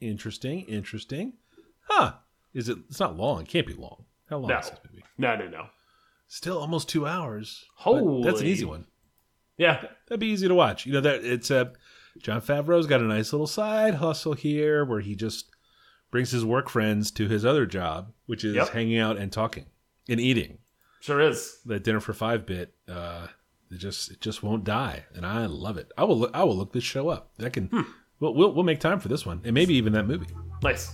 Interesting. 0.00 0.60
Interesting. 0.62 1.34
Huh. 1.88 2.14
Is 2.54 2.68
it? 2.68 2.78
It's 2.88 2.98
not 3.00 3.16
long. 3.16 3.42
It 3.42 3.48
can't 3.48 3.66
be 3.66 3.74
long. 3.74 4.04
How 4.28 4.38
long 4.38 4.48
No. 4.48 4.58
is 4.58 4.70
this 4.70 4.78
movie? 4.90 5.04
no, 5.18 5.36
no, 5.36 5.48
no. 5.48 5.66
Still 6.28 6.58
almost 6.58 6.88
two 6.88 7.06
hours. 7.06 7.64
Holy, 7.74 8.24
That's 8.24 8.40
an 8.40 8.46
easy 8.46 8.64
one. 8.64 8.86
Yeah, 9.56 9.84
That'd 10.08 10.20
be 10.20 10.28
easy 10.28 10.48
to 10.48 10.54
watch. 10.54 10.86
You 10.86 10.92
know 10.94 11.00
that 11.02 11.22
it's 11.24 11.50
a 11.50 11.72
Jon 12.18 12.40
Favreau's 12.40 12.86
got 12.86 13.00
a 13.00 13.04
nice 13.04 13.32
little 13.32 13.46
side 13.46 13.94
hustle 13.94 14.32
here 14.34 14.84
where 14.84 15.00
he 15.00 15.14
just 15.14 15.50
brings 16.10 16.30
his 16.32 16.44
work 16.44 16.68
friends 16.68 17.10
to 17.12 17.28
his 17.28 17.44
other 17.44 17.66
job, 17.66 18.12
which 18.26 18.44
is 18.44 18.56
Yep. 18.56 18.70
hanging 18.70 18.98
out 18.98 19.16
and 19.16 19.30
talking 19.32 19.66
and 20.08 20.20
eating. 20.20 20.58
sure 21.00 21.20
is. 21.20 21.60
That 21.66 21.84
dinner 21.84 22.00
for 22.00 22.12
five 22.12 22.44
bit, 22.46 22.74
uh, 22.88 23.28
it 23.70 23.78
just 23.78 24.10
it 24.10 24.20
just 24.20 24.42
won't 24.42 24.64
die, 24.64 25.04
and 25.14 25.24
I 25.24 25.46
love 25.46 25.76
it. 25.78 25.92
I 25.96 26.04
will 26.04 26.18
look, 26.18 26.30
I 26.34 26.42
will 26.44 26.56
look 26.56 26.72
this 26.72 26.84
show 26.84 27.08
up. 27.08 27.30
I 27.40 27.48
can 27.48 27.70
we'll, 28.18 28.34
we'll 28.34 28.52
we'll 28.52 28.64
make 28.64 28.80
time 28.80 28.98
for 29.00 29.08
this 29.08 29.24
one 29.24 29.40
and 29.44 29.54
maybe 29.54 29.74
even 29.74 29.92
that 29.92 30.06
movie. 30.06 30.26
Nice. 30.62 30.92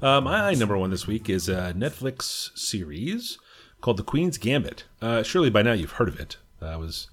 Uh, 0.00 0.20
my 0.20 0.54
number 0.54 0.78
one 0.78 0.90
this 0.90 1.06
week 1.06 1.28
is 1.28 1.48
a 1.48 1.72
Netflix 1.76 2.56
series 2.56 3.38
called 3.80 3.96
The 3.96 4.02
Queen's 4.02 4.38
Gambit. 4.38 4.84
Uh, 5.00 5.22
surely 5.22 5.50
by 5.50 5.62
now 5.62 5.72
you've 5.72 5.92
heard 5.92 6.08
of 6.08 6.18
it. 6.18 6.36
I 6.60 6.76
was 6.76 7.08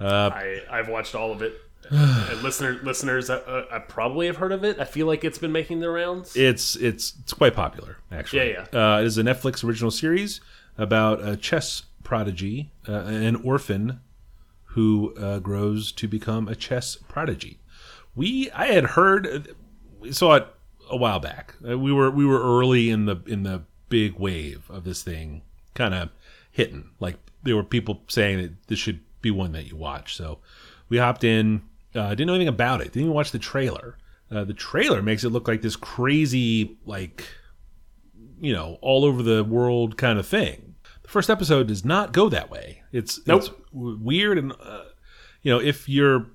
I 0.00 0.62
I've 0.70 0.88
watched 0.88 1.14
all 1.14 1.32
of 1.32 1.42
it. 1.42 1.60
and 1.90 2.42
listener 2.42 2.80
listeners, 2.82 3.30
uh, 3.30 3.42
uh, 3.46 3.74
I 3.74 3.78
probably 3.78 4.26
have 4.26 4.38
heard 4.38 4.52
of 4.52 4.64
it. 4.64 4.80
I 4.80 4.84
feel 4.84 5.06
like 5.06 5.24
it's 5.24 5.38
been 5.38 5.52
making 5.52 5.80
the 5.80 5.90
rounds. 5.90 6.34
It's 6.36 6.74
it's 6.76 7.14
it's 7.20 7.32
quite 7.32 7.54
popular 7.54 7.98
actually. 8.10 8.50
Yeah, 8.50 8.66
yeah. 8.72 8.94
Uh, 8.96 9.00
it 9.00 9.06
is 9.06 9.18
a 9.18 9.22
Netflix 9.22 9.62
original 9.62 9.90
series 9.90 10.40
about 10.76 11.26
a 11.26 11.36
chess 11.36 11.84
prodigy, 12.02 12.70
uh, 12.88 12.92
an 12.92 13.36
orphan 13.36 14.00
who 14.64 15.14
uh, 15.16 15.38
grows 15.38 15.92
to 15.92 16.08
become 16.08 16.48
a 16.48 16.56
chess 16.56 16.96
prodigy. 17.08 17.60
We 18.16 18.50
I 18.50 18.66
had 18.66 18.84
heard 18.84 19.54
we 20.00 20.12
saw 20.12 20.34
it 20.34 20.48
a 20.90 20.96
while 20.96 21.20
back. 21.20 21.54
Uh, 21.66 21.78
we 21.78 21.92
were 21.92 22.10
we 22.10 22.26
were 22.26 22.40
early 22.42 22.90
in 22.90 23.06
the 23.06 23.22
in 23.26 23.44
the 23.44 23.62
big 23.88 24.18
wave 24.18 24.68
of 24.68 24.82
this 24.82 25.04
thing 25.04 25.42
kind 25.76 25.94
of 25.94 26.10
hitting. 26.50 26.90
Like 26.98 27.16
there 27.44 27.54
were 27.54 27.62
people 27.62 28.02
saying 28.08 28.38
that 28.42 28.66
this 28.66 28.78
should 28.80 29.00
be 29.22 29.30
one 29.30 29.52
that 29.52 29.66
you 29.66 29.76
watch. 29.76 30.16
So 30.16 30.38
we 30.88 30.98
hopped 30.98 31.22
in. 31.22 31.62
Uh, 31.94 32.10
didn't 32.10 32.26
know 32.26 32.34
anything 32.34 32.48
about 32.48 32.80
it. 32.80 32.86
Didn't 32.92 33.02
even 33.02 33.14
watch 33.14 33.30
the 33.30 33.38
trailer. 33.38 33.96
Uh, 34.30 34.44
the 34.44 34.52
trailer 34.54 35.00
makes 35.02 35.22
it 35.24 35.30
look 35.30 35.46
like 35.48 35.62
this 35.62 35.76
crazy, 35.76 36.76
like, 36.84 37.24
you 38.40 38.52
know, 38.52 38.76
all 38.82 39.04
over 39.04 39.22
the 39.22 39.44
world 39.44 39.96
kind 39.96 40.18
of 40.18 40.26
thing. 40.26 40.74
The 41.04 41.08
first 41.08 41.30
episode 41.30 41.68
does 41.68 41.84
not 41.84 42.12
go 42.12 42.28
that 42.28 42.50
way. 42.50 42.82
It's, 42.92 43.24
Nope. 43.26 43.38
it's 43.42 43.50
w- 43.72 43.98
weird, 44.02 44.36
and 44.36 44.52
uh, 44.60 44.82
you 45.42 45.52
know, 45.52 45.60
if 45.60 45.88
you're 45.88 46.26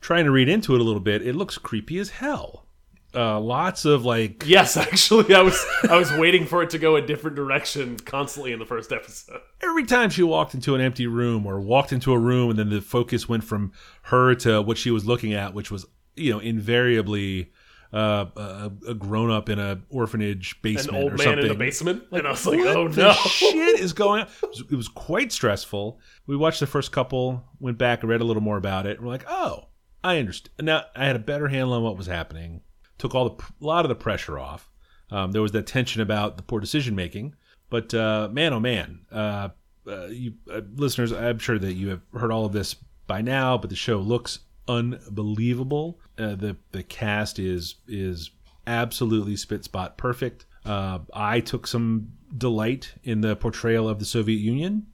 trying 0.00 0.26
to 0.26 0.30
read 0.30 0.48
into 0.50 0.74
it 0.74 0.80
a 0.80 0.84
little 0.84 1.00
bit, 1.00 1.26
it 1.26 1.34
looks 1.34 1.56
creepy 1.56 1.98
as 1.98 2.10
hell. 2.10 2.66
Uh, 3.14 3.38
lots 3.40 3.84
of 3.84 4.04
like 4.04 4.44
Yes, 4.46 4.76
actually, 4.88 5.34
I 5.34 5.40
was 5.40 5.64
I 5.88 5.96
was 5.96 6.12
waiting 6.12 6.46
for 6.46 6.62
it 6.62 6.70
to 6.70 6.78
go 6.78 6.96
a 6.96 7.02
different 7.02 7.36
direction 7.36 7.96
constantly 7.98 8.52
in 8.52 8.58
the 8.58 8.66
first 8.66 8.92
episode. 8.92 9.40
every 9.62 9.84
time 9.84 10.10
she 10.10 10.22
walked 10.22 10.54
into 10.54 10.74
an 10.74 10.80
empty 10.80 11.06
room 11.06 11.46
or 11.46 11.60
walked 11.60 11.92
into 11.92 12.12
a 12.12 12.18
room 12.18 12.50
and 12.50 12.58
then 12.58 12.70
the 12.70 12.80
focus 12.80 13.28
went 13.28 13.44
from 13.44 13.72
her 14.02 14.34
to 14.34 14.60
what 14.62 14.76
she 14.78 14.90
was 14.90 15.04
looking 15.06 15.32
at 15.32 15.54
which 15.54 15.70
was 15.70 15.86
you 16.16 16.30
know 16.32 16.38
invariably 16.40 17.52
uh, 17.92 18.26
a, 18.36 18.72
a 18.88 18.94
grown 18.94 19.30
up 19.30 19.48
in 19.48 19.60
a 19.60 19.80
orphanage 19.88 20.60
basement 20.62 20.96
An 20.98 21.02
old 21.04 21.12
or 21.12 21.16
man 21.16 21.26
something 21.26 21.44
in 21.44 21.50
a 21.52 21.54
basement, 21.54 22.02
and 22.10 22.26
I 22.26 22.30
was 22.32 22.44
like, 22.44 22.58
"Oh 22.58 22.88
no!" 22.88 23.12
shit 23.12 23.78
is 23.78 23.92
going 23.92 24.22
on? 24.22 24.28
It 24.42 24.48
was, 24.48 24.64
it 24.72 24.74
was 24.74 24.88
quite 24.88 25.30
stressful. 25.30 26.00
We 26.26 26.34
watched 26.36 26.58
the 26.58 26.66
first 26.66 26.90
couple 26.90 27.44
went 27.60 27.78
back 27.78 28.02
and 28.02 28.10
read 28.10 28.20
a 28.20 28.24
little 28.24 28.42
more 28.42 28.56
about 28.56 28.86
it. 28.86 28.96
And 28.96 29.06
we're 29.06 29.12
like 29.12 29.26
oh 29.28 29.68
i 30.02 30.18
understand 30.18 30.50
now 30.66 30.82
i 30.94 31.06
had 31.06 31.16
a 31.16 31.20
better 31.20 31.48
handle 31.48 31.72
on 31.72 31.82
what 31.82 31.96
was 31.96 32.06
happening 32.06 32.60
took 32.98 33.14
all 33.14 33.28
the 33.28 33.44
a 33.60 33.64
lot 33.64 33.84
of 33.84 33.88
the 33.88 33.94
pressure 33.94 34.38
off. 34.38 34.70
Um, 35.10 35.32
there 35.32 35.42
was 35.42 35.52
that 35.52 35.66
tension 35.66 36.02
about 36.02 36.36
the 36.36 36.42
poor 36.42 36.60
decision 36.60 36.94
making. 36.94 37.34
But 37.70 37.92
uh, 37.94 38.28
man 38.30 38.52
oh 38.52 38.60
man 38.60 39.00
uh, 39.10 39.48
uh, 39.88 40.06
you 40.06 40.34
uh, 40.52 40.60
listeners 40.76 41.12
i'm 41.12 41.38
sure 41.38 41.58
that 41.58 41.74
you 41.74 41.88
have 41.88 42.02
heard 42.12 42.30
all 42.30 42.44
of 42.44 42.52
this 42.52 42.74
by 43.06 43.20
now 43.20 43.58
but 43.58 43.68
the 43.70 43.76
show 43.76 43.98
looks 43.98 44.40
unbelievable. 44.68 45.98
Uh, 46.16 46.34
the 46.34 46.56
the 46.72 46.82
cast 46.82 47.38
is 47.38 47.76
is 47.88 48.30
absolutely 48.66 49.36
spit 49.36 49.64
spot 49.64 49.98
perfect. 49.98 50.46
I 50.64 51.40
took 51.44 51.66
some 51.66 52.12
delight 52.36 52.94
in 53.02 53.20
the 53.20 53.36
portrayal 53.36 53.88
of 53.88 53.98
the 53.98 54.04
soviet 54.04 54.40
union 54.40 54.86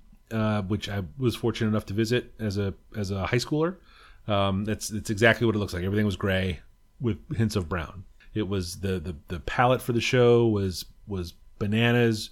which 0.68 0.88
i 0.88 1.02
was 1.18 1.34
fortunate 1.36 1.68
enough 1.68 1.86
to 1.86 1.94
visit 1.94 2.32
as 2.38 2.56
a 2.56 2.72
as 2.96 3.10
a 3.10 3.26
high 3.26 3.36
schooler. 3.36 3.76
Um, 4.26 4.64
that's 4.64 4.88
that's 4.88 5.10
exactly 5.10 5.46
what 5.46 5.54
it 5.54 5.58
looks 5.58 5.74
like. 5.74 5.84
Everything 5.84 6.06
was 6.06 6.16
gray 6.16 6.60
with 7.00 7.18
hints 7.36 7.56
of 7.56 7.68
brown 7.68 8.04
it 8.34 8.46
was 8.48 8.80
the 8.80 8.98
the, 9.00 9.16
the 9.28 9.40
palette 9.40 9.82
for 9.82 9.92
the 9.92 10.00
show 10.00 10.46
was 10.46 10.84
was 11.06 11.34
bananas 11.58 12.30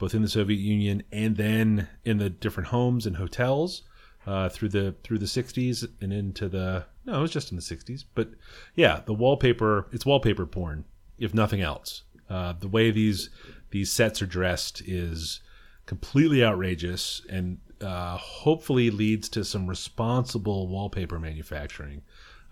both 0.00 0.14
in 0.14 0.22
the 0.22 0.28
Soviet 0.28 0.58
Union 0.58 1.02
and 1.12 1.36
then 1.36 1.86
in 2.04 2.16
the 2.16 2.30
different 2.30 2.68
homes 2.68 3.06
and 3.06 3.16
hotels 3.16 3.82
uh, 4.26 4.48
through 4.48 4.70
the 4.70 4.94
through 5.04 5.18
the 5.18 5.26
60s 5.26 5.86
and 6.00 6.12
into 6.12 6.48
the 6.48 6.86
no, 7.04 7.18
it 7.18 7.22
was 7.22 7.30
just 7.30 7.50
in 7.50 7.56
the 7.56 7.62
60s. 7.62 8.04
But 8.14 8.30
yeah, 8.74 9.00
the 9.04 9.14
wallpaper 9.14 9.86
it's 9.92 10.06
wallpaper 10.06 10.46
porn, 10.46 10.84
if 11.18 11.34
nothing 11.34 11.60
else. 11.60 12.02
Uh, 12.28 12.54
the 12.58 12.68
way 12.68 12.90
these 12.90 13.30
these 13.70 13.92
sets 13.92 14.22
are 14.22 14.26
dressed 14.26 14.82
is 14.86 15.40
completely 15.86 16.42
outrageous 16.42 17.22
and 17.28 17.58
uh, 17.80 18.16
hopefully 18.16 18.90
leads 18.90 19.28
to 19.28 19.44
some 19.44 19.66
responsible 19.66 20.68
wallpaper 20.68 21.18
manufacturing 21.18 22.02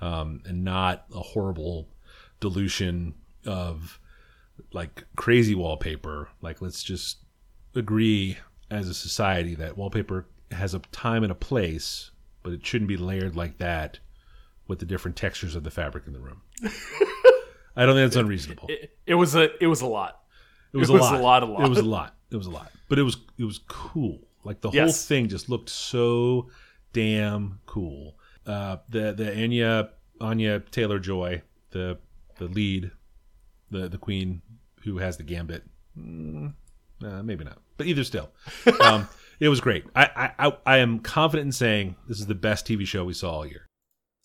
um, 0.00 0.42
and 0.46 0.64
not 0.64 1.04
a 1.14 1.20
horrible 1.20 1.88
dilution 2.40 3.14
of 3.46 3.98
like 4.72 5.04
crazy 5.16 5.54
wallpaper. 5.54 6.28
Like 6.40 6.60
let's 6.60 6.82
just 6.82 7.18
agree 7.74 8.38
as 8.70 8.88
a 8.88 8.94
society 8.94 9.54
that 9.56 9.76
wallpaper 9.76 10.26
has 10.50 10.74
a 10.74 10.78
time 10.92 11.22
and 11.22 11.32
a 11.32 11.36
place, 11.36 12.10
but 12.42 12.52
it 12.52 12.64
shouldn't 12.64 12.88
be 12.88 12.96
layered 12.96 13.36
like 13.36 13.58
that 13.58 13.98
with 14.66 14.78
the 14.78 14.86
different 14.86 15.16
textures 15.16 15.54
of 15.54 15.64
the 15.64 15.70
fabric 15.70 16.04
in 16.06 16.12
the 16.12 16.20
room. 16.20 16.42
I 17.76 17.86
don't 17.86 17.94
think 17.94 18.10
that's 18.10 18.16
unreasonable. 18.16 18.66
It, 18.68 18.72
It, 18.72 18.98
it 19.06 19.14
was 19.14 19.34
a 19.34 19.62
it 19.62 19.66
was 19.66 19.80
a 19.80 19.86
lot. 19.86 20.20
was, 20.72 20.90
it 20.90 20.92
a, 20.92 20.94
was 20.94 21.02
lot. 21.02 21.14
a 21.14 21.22
lot, 21.22 21.42
a 21.42 21.46
lot. 21.46 21.64
It 21.64 21.68
was 21.68 21.78
a 21.78 21.82
lot. 21.82 22.14
It 22.30 22.36
was 22.36 22.46
a 22.46 22.50
lot. 22.50 22.70
But 22.88 22.98
it 22.98 23.02
was 23.02 23.16
it 23.38 23.44
was 23.44 23.60
cool. 23.68 24.18
Like 24.44 24.60
the 24.60 24.70
whole 24.70 24.92
thing 24.92 25.28
just 25.28 25.48
looked 25.48 25.70
so 25.70 26.48
damn 26.92 27.60
cool. 27.66 28.17
Uh, 28.48 28.78
the 28.88 29.12
the 29.12 29.30
Anya 29.42 29.90
Anya 30.20 30.60
Taylor 30.70 30.98
Joy, 30.98 31.42
the 31.70 31.98
the 32.38 32.46
lead, 32.46 32.90
the 33.70 33.88
the 33.88 33.98
queen 33.98 34.42
who 34.84 34.98
has 34.98 35.16
the 35.18 35.22
gambit. 35.24 35.64
mm, 35.96 36.54
Uh, 37.04 37.22
maybe 37.22 37.44
not, 37.44 37.58
but 37.76 37.86
either 37.86 38.02
still, 38.04 38.30
um, 38.80 39.08
it 39.38 39.48
was 39.48 39.60
great. 39.60 39.84
I, 39.94 40.32
I 40.38 40.46
I 40.48 40.52
I 40.66 40.76
am 40.78 40.98
confident 41.00 41.46
in 41.46 41.52
saying 41.52 41.96
this 42.08 42.18
is 42.20 42.26
the 42.26 42.34
best 42.34 42.66
TV 42.66 42.86
show 42.86 43.04
we 43.04 43.12
saw 43.12 43.30
all 43.32 43.46
year, 43.46 43.66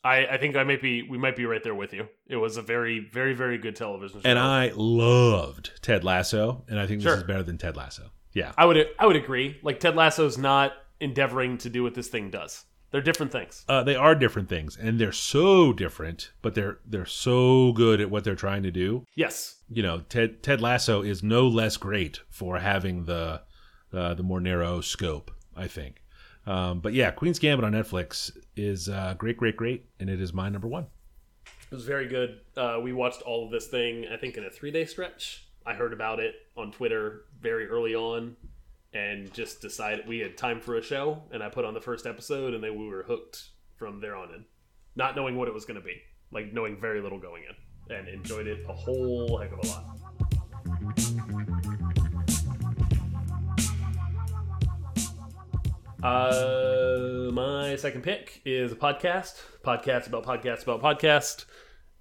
I, 0.03 0.25
I 0.25 0.37
think 0.37 0.55
I 0.55 0.63
might 0.63 0.81
be 0.81 1.03
we 1.03 1.17
might 1.17 1.35
be 1.35 1.45
right 1.45 1.61
there 1.63 1.75
with 1.75 1.93
you. 1.93 2.07
It 2.27 2.37
was 2.37 2.57
a 2.57 2.61
very 2.61 2.99
very 3.11 3.33
very 3.33 3.57
good 3.57 3.75
television 3.75 4.21
show. 4.21 4.29
and 4.29 4.39
I 4.39 4.71
loved 4.75 5.71
Ted 5.81 6.03
Lasso, 6.03 6.63
and 6.69 6.79
I 6.79 6.87
think 6.87 7.01
this 7.01 7.09
Sure. 7.11 7.17
is 7.17 7.23
better 7.23 7.43
than 7.43 7.57
Ted 7.57 7.75
Lasso. 7.77 8.09
Yeah, 8.33 8.51
I 8.57 8.65
would 8.65 8.87
I 8.97 9.05
would 9.05 9.15
agree. 9.17 9.59
Like 9.63 9.79
Ted 9.79 9.95
Lasso's 9.95 10.37
not 10.37 10.73
endeavoring 10.99 11.57
to 11.59 11.69
do 11.69 11.83
what 11.83 11.93
this 11.93 12.07
thing 12.07 12.29
does. 12.31 12.65
They're 12.93 13.01
different 13.01 13.31
things. 13.31 13.65
uh, 13.67 13.81
they 13.81 13.95
are 13.95 14.13
different 14.13 14.49
things, 14.49 14.77
and 14.77 14.99
they're 14.99 15.11
so 15.11 15.73
different, 15.73 16.31
but 16.43 16.53
they're 16.53 16.77
they're 16.85 17.07
so 17.07 17.71
good 17.73 17.99
at 17.99 18.11
what 18.11 18.23
they're 18.23 18.35
trying 18.35 18.61
to 18.61 18.71
do. 18.71 19.03
Yes. 19.15 19.55
You 19.67 19.81
know, 19.81 20.01
Ted 20.09 20.43
Ted 20.43 20.61
Lasso 20.61 21.01
is 21.01 21.23
no 21.23 21.47
less 21.47 21.75
great 21.75 22.19
for 22.29 22.59
having 22.59 23.05
the 23.05 23.41
uh, 23.91 24.13
the 24.13 24.21
more 24.21 24.39
narrow 24.39 24.79
scope. 24.79 25.31
I 25.55 25.67
think, 25.67 26.03
um, 26.45 26.81
but 26.81 26.93
yeah, 26.93 27.09
Queen's 27.09 27.39
Gambit 27.39 27.65
on 27.65 27.71
Netflix 27.71 28.31
is 28.55 28.87
uh, 28.89 29.15
great, 29.17 29.37
great, 29.37 29.57
great, 29.57 29.87
and 29.99 30.07
it 30.07 30.21
is 30.21 30.31
my 30.31 30.49
number 30.49 30.67
one. 30.67 30.85
It 31.71 31.75
was 31.75 31.85
very 31.85 32.07
good. 32.07 32.41
Uh, 32.55 32.79
we 32.79 32.93
watched 32.93 33.23
all 33.23 33.43
of 33.45 33.51
this 33.51 33.65
thing, 33.69 34.05
I 34.13 34.17
think, 34.17 34.37
in 34.37 34.43
a 34.43 34.51
three 34.51 34.69
day 34.69 34.85
stretch. 34.85 35.47
I 35.65 35.73
heard 35.73 35.93
about 35.93 36.19
it 36.19 36.35
on 36.55 36.71
Twitter 36.71 37.25
very 37.41 37.67
early 37.67 37.95
on 37.95 38.35
and 38.93 39.33
just 39.33 39.61
decided 39.61 40.07
we 40.07 40.19
had 40.19 40.37
time 40.37 40.59
for 40.59 40.77
a 40.77 40.81
show. 40.81 41.23
And 41.31 41.41
I 41.43 41.49
put 41.49 41.65
on 41.65 41.73
the 41.73 41.81
first 41.81 42.05
episode, 42.05 42.53
and 42.53 42.63
then 42.63 42.77
we 42.77 42.87
were 42.87 43.03
hooked 43.03 43.49
from 43.75 43.99
there 43.99 44.15
on 44.15 44.33
in, 44.33 44.45
not 44.95 45.15
knowing 45.15 45.35
what 45.35 45.47
it 45.47 45.53
was 45.53 45.65
going 45.65 45.79
to 45.79 45.85
be, 45.85 46.01
like 46.31 46.53
knowing 46.53 46.79
very 46.79 47.01
little 47.01 47.19
going 47.19 47.43
in, 47.43 47.95
and 47.95 48.07
enjoyed 48.07 48.47
it 48.47 48.65
a 48.67 48.73
whole 48.73 49.37
heck 49.37 49.51
of 49.51 49.59
a 49.59 49.67
lot. 49.67 49.85
Uh, 56.03 57.31
my 57.31 57.77
second 57.77 58.03
pick 58.03 58.41
is 58.45 58.73
a 58.73 58.75
podcast. 58.75 59.41
Podcast 59.63 60.07
about 60.07 60.25
podcast 60.25 60.63
about 60.63 60.81
podcast. 60.81 61.45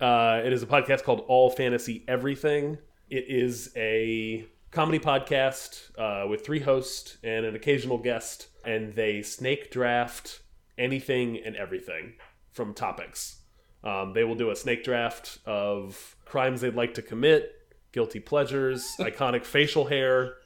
Uh, 0.00 0.42
it 0.44 0.52
is 0.52 0.64
a 0.64 0.66
podcast 0.66 1.05
called 1.05 1.24
All 1.28 1.50
Fantasy 1.50 2.05
Everything. 2.09 2.78
It 3.09 3.26
is 3.28 3.70
a 3.76 4.44
comedy 4.73 4.99
podcast 4.99 5.91
uh, 5.99 6.27
with 6.27 6.45
three 6.45 6.61
hosts 6.61 7.19
and 7.23 7.45
an 7.45 7.55
occasional 7.55 7.99
guest, 7.99 8.49
and 8.65 8.95
they 8.95 9.23
snake 9.23 9.71
draft 9.71 10.41
anything 10.79 11.39
and 11.45 11.55
everything 11.57 12.15
from 12.53 12.73
topics. 12.73 13.43
Um, 13.85 14.15
they 14.15 14.25
will 14.25 14.35
do 14.35 14.51
a 14.51 14.57
snake 14.57 14.83
draft 14.83 15.39
of 15.45 16.17
crimes 16.25 16.63
they'd 16.63 16.75
like 16.75 16.95
to 16.95 17.03
commit, 17.03 17.53
guilty 17.93 18.19
pleasures, 18.19 18.91
iconic 18.99 19.45
facial 19.45 19.85
hair, 19.85 20.37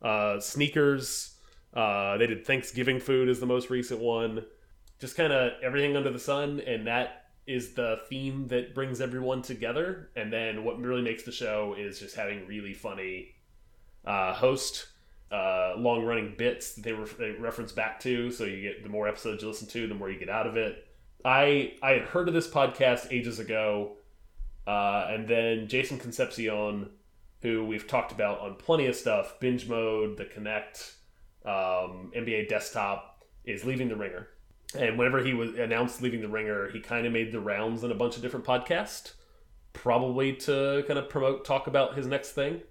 uh, 0.00 0.38
sneakers. 0.38 1.36
Uh, 1.74 2.16
they 2.18 2.28
did 2.28 2.46
Thanksgiving 2.46 3.00
food 3.00 3.28
is 3.28 3.40
the 3.40 3.46
most 3.46 3.68
recent 3.68 4.00
one. 4.00 4.44
Just 5.00 5.16
kind 5.16 5.32
of 5.32 5.52
everything 5.62 5.96
under 5.96 6.12
the 6.12 6.18
sun, 6.20 6.60
and 6.60 6.86
that 6.86 7.24
is 7.48 7.74
the 7.74 7.98
theme 8.08 8.46
that 8.46 8.72
brings 8.72 9.00
everyone 9.00 9.42
together. 9.42 10.10
And 10.14 10.32
then 10.32 10.62
what 10.62 10.78
really 10.78 11.02
makes 11.02 11.24
the 11.24 11.32
show 11.32 11.74
is 11.76 11.98
just 11.98 12.14
having 12.14 12.46
really 12.46 12.72
funny 12.72 13.34
uh, 14.04 14.34
host, 14.34 14.86
uh, 15.30 15.74
long 15.76 16.04
running 16.04 16.34
bits 16.36 16.74
that 16.74 16.82
they, 16.82 16.92
re- 16.92 17.06
they 17.18 17.30
reference 17.32 17.72
back 17.72 18.00
to. 18.00 18.30
So 18.30 18.44
you 18.44 18.60
get 18.62 18.82
the 18.82 18.88
more 18.88 19.08
episodes 19.08 19.42
you 19.42 19.48
listen 19.48 19.68
to, 19.68 19.86
the 19.86 19.94
more 19.94 20.10
you 20.10 20.18
get 20.18 20.28
out 20.28 20.46
of 20.46 20.56
it. 20.56 20.86
I 21.24 21.74
I 21.82 21.92
had 21.92 22.02
heard 22.02 22.28
of 22.28 22.34
this 22.34 22.48
podcast 22.48 23.12
ages 23.12 23.38
ago, 23.38 23.96
uh, 24.66 25.06
and 25.10 25.28
then 25.28 25.68
Jason 25.68 25.98
Concepcion, 25.98 26.90
who 27.40 27.64
we've 27.64 27.86
talked 27.86 28.12
about 28.12 28.40
on 28.40 28.56
plenty 28.56 28.86
of 28.86 28.96
stuff, 28.96 29.38
binge 29.40 29.68
mode, 29.68 30.16
the 30.16 30.24
Connect, 30.24 30.96
um, 31.44 32.12
NBA 32.16 32.48
Desktop, 32.48 33.24
is 33.44 33.64
leaving 33.64 33.88
the 33.88 33.96
Ringer. 33.96 34.28
And 34.76 34.98
whenever 34.98 35.22
he 35.22 35.34
was 35.34 35.54
announced 35.58 36.02
leaving 36.02 36.22
the 36.22 36.28
Ringer, 36.28 36.70
he 36.70 36.80
kind 36.80 37.06
of 37.06 37.12
made 37.12 37.30
the 37.30 37.40
rounds 37.40 37.84
in 37.84 37.90
a 37.90 37.94
bunch 37.94 38.16
of 38.16 38.22
different 38.22 38.46
podcasts, 38.46 39.12
probably 39.72 40.32
to 40.34 40.84
kind 40.86 40.98
of 40.98 41.08
promote, 41.08 41.44
talk 41.44 41.66
about 41.66 41.94
his 41.94 42.06
next 42.06 42.32
thing. 42.32 42.62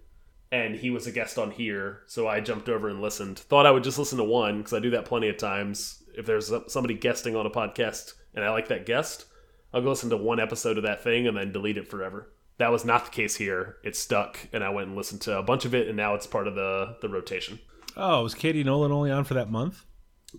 And 0.51 0.75
he 0.75 0.89
was 0.89 1.07
a 1.07 1.11
guest 1.11 1.37
on 1.37 1.51
here, 1.51 2.01
so 2.07 2.27
I 2.27 2.41
jumped 2.41 2.67
over 2.67 2.89
and 2.89 3.01
listened. 3.01 3.39
Thought 3.39 3.65
I 3.65 3.71
would 3.71 3.83
just 3.85 3.97
listen 3.97 4.17
to 4.17 4.23
one 4.25 4.57
because 4.57 4.73
I 4.73 4.79
do 4.79 4.89
that 4.91 5.05
plenty 5.05 5.29
of 5.29 5.37
times. 5.37 6.03
If 6.13 6.25
there's 6.25 6.51
somebody 6.67 6.93
guesting 6.93 7.37
on 7.37 7.45
a 7.45 7.49
podcast 7.49 8.15
and 8.35 8.43
I 8.43 8.49
like 8.51 8.67
that 8.67 8.85
guest, 8.85 9.25
I'll 9.73 9.81
go 9.81 9.89
listen 9.89 10.09
to 10.09 10.17
one 10.17 10.41
episode 10.41 10.77
of 10.77 10.83
that 10.83 11.03
thing 11.03 11.25
and 11.25 11.37
then 11.37 11.53
delete 11.53 11.77
it 11.77 11.87
forever. 11.89 12.33
That 12.57 12.71
was 12.71 12.83
not 12.83 13.05
the 13.05 13.11
case 13.11 13.35
here. 13.37 13.77
It 13.83 13.95
stuck, 13.95 14.37
and 14.51 14.61
I 14.63 14.69
went 14.69 14.89
and 14.89 14.97
listened 14.97 15.21
to 15.21 15.37
a 15.37 15.43
bunch 15.43 15.63
of 15.63 15.73
it, 15.73 15.87
and 15.87 15.95
now 15.95 16.15
it's 16.15 16.27
part 16.27 16.47
of 16.47 16.55
the 16.55 16.97
the 17.01 17.07
rotation. 17.09 17.59
Oh, 17.95 18.23
was 18.23 18.33
Katie 18.35 18.63
Nolan 18.63 18.91
only 18.91 19.09
on 19.09 19.23
for 19.23 19.33
that 19.35 19.49
month? 19.49 19.83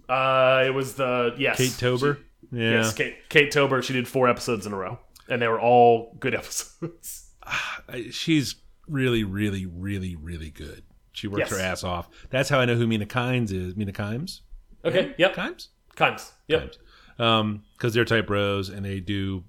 Uh, 0.09 0.62
it 0.66 0.70
was 0.75 0.94
the 0.94 1.35
yes, 1.38 1.59
October. 1.61 2.18
She- 2.51 2.59
yeah. 2.59 2.70
yes, 2.83 2.92
Kate 2.94 3.46
October. 3.46 3.81
She 3.83 3.92
did 3.94 4.07
four 4.07 4.29
episodes 4.29 4.66
in 4.66 4.72
a 4.72 4.77
row, 4.77 4.98
and 5.29 5.40
they 5.40 5.48
were 5.48 5.61
all 5.61 6.14
good 6.20 6.35
episodes. 6.42 7.31
She's 8.11 8.55
really, 8.92 9.24
really, 9.24 9.66
really, 9.66 10.14
really 10.16 10.50
good. 10.50 10.83
She 11.12 11.26
works 11.28 11.50
Yes. 11.50 11.59
her 11.59 11.59
ass 11.64 11.85
off. 11.85 12.09
That's 12.31 12.48
how 12.48 12.59
I 12.61 12.64
know 12.64 12.74
who 12.76 12.87
Mina 12.87 13.07
Kimes 13.07 13.52
is. 13.52 13.76
Mina 13.76 13.92
Kimes? 13.92 14.40
okay, 14.85 15.14
yep, 15.18 15.35
Kimes? 15.35 15.68
Kimes, 15.96 16.31
yep. 16.48 16.72
Kimes. 17.18 17.22
Um, 17.24 17.62
because 17.76 17.92
they're 17.94 18.05
type 18.05 18.26
bros 18.26 18.68
and 18.70 18.85
they 18.85 19.00
do 19.00 19.44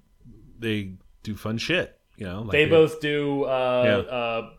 they 0.58 0.94
do 1.22 1.34
fun 1.36 1.58
shit. 1.58 1.98
You 2.16 2.26
know, 2.26 2.42
like 2.42 2.52
They 2.52 2.66
both 2.66 3.00
do 3.00 3.44
uh, 3.44 4.04
Yeah. 4.08 4.14
uh, 4.16 4.50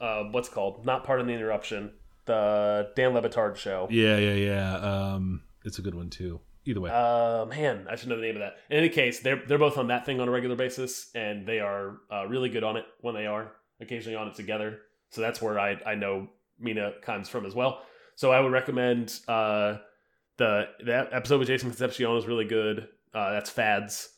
uh, 0.00 0.24
what's 0.30 0.48
called 0.48 0.84
not 0.84 1.04
part 1.04 1.20
of 1.20 1.26
the 1.26 1.32
interruption, 1.32 1.92
the 2.24 2.90
Dan 2.96 3.12
Le 3.14 3.22
Batard 3.22 3.56
show. 3.56 3.86
Yeah, 3.90 4.16
yeah, 4.16 4.34
yeah. 4.34 4.74
Um, 4.76 5.42
it's 5.64 5.78
a 5.78 5.82
good 5.82 5.94
one 5.94 6.10
too. 6.10 6.40
Either 6.66 6.80
way, 6.80 6.90
Uh, 6.90 7.44
man, 7.44 7.86
I 7.90 7.96
should 7.96 8.08
know 8.08 8.16
the 8.16 8.22
name 8.22 8.36
of 8.36 8.40
that. 8.40 8.56
In 8.70 8.78
any 8.78 8.88
case, 8.88 9.20
they're 9.20 9.42
they're 9.46 9.58
both 9.58 9.76
on 9.78 9.88
that 9.88 10.06
thing 10.06 10.18
on 10.20 10.28
a 10.28 10.30
regular 10.30 10.56
basis, 10.56 11.10
and 11.14 11.46
they 11.46 11.60
are 11.60 11.98
uh, 12.10 12.26
really 12.26 12.48
good 12.48 12.64
on 12.64 12.76
it 12.78 12.86
when 13.02 13.14
they 13.14 13.26
are 13.26 13.52
occasionally 13.80 14.16
on 14.16 14.28
it 14.28 14.34
together. 14.34 14.80
So 15.10 15.20
that's 15.20 15.40
where 15.40 15.58
I 15.58 15.76
I 15.86 15.94
know 15.94 16.28
Mina 16.58 16.92
Kimes 17.02 17.28
from 17.28 17.46
as 17.46 17.54
well. 17.54 17.82
So 18.16 18.32
I 18.32 18.40
would 18.40 18.52
recommend 18.52 19.18
uh, 19.28 19.76
the 20.36 20.68
that 20.86 21.12
episode 21.12 21.38
with 21.38 21.48
Jason 21.48 21.70
Concepcion 21.70 22.16
is 22.16 22.26
really 22.26 22.44
good. 22.44 22.88
Uh, 23.12 23.32
that's 23.32 23.50
Fads, 23.50 24.08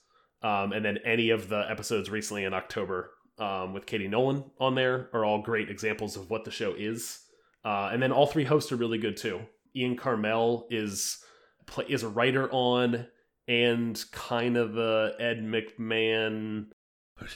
um, 0.42 0.72
and 0.72 0.84
then 0.84 0.98
any 1.04 1.30
of 1.30 1.48
the 1.48 1.64
episodes 1.70 2.10
recently 2.10 2.44
in 2.44 2.54
October 2.54 3.10
um, 3.38 3.74
with 3.74 3.86
Katie 3.86 4.08
Nolan 4.08 4.44
on 4.58 4.74
there 4.74 5.10
are 5.12 5.24
all 5.24 5.42
great 5.42 5.70
examples 5.70 6.16
of 6.16 6.30
what 6.30 6.44
the 6.44 6.50
show 6.50 6.74
is. 6.76 7.20
Uh, 7.64 7.90
and 7.92 8.02
then 8.02 8.12
all 8.12 8.26
three 8.26 8.44
hosts 8.44 8.72
are 8.72 8.76
really 8.76 8.98
good 8.98 9.16
too. 9.16 9.40
Ian 9.74 9.96
Karmel 9.96 10.66
is 10.70 11.18
is 11.88 12.02
a 12.02 12.08
writer 12.08 12.48
on 12.50 13.06
and 13.48 14.02
kind 14.12 14.56
of 14.56 14.76
a 14.78 15.12
Ed 15.18 15.38
McMahon. 15.38 16.66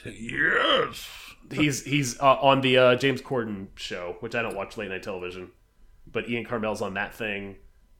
Yes. 0.04 1.08
He's 1.52 1.84
he's 1.84 2.20
uh, 2.20 2.36
on 2.40 2.60
the 2.60 2.78
uh, 2.78 2.94
James 2.96 3.22
Corden 3.22 3.68
show, 3.74 4.16
which 4.20 4.34
I 4.34 4.42
don't 4.42 4.54
watch 4.54 4.76
late 4.76 4.90
night 4.90 5.02
television, 5.02 5.50
but 6.10 6.28
Ian 6.28 6.44
Karmel's 6.44 6.80
on 6.82 6.94
that 6.94 7.14
thing. 7.14 7.56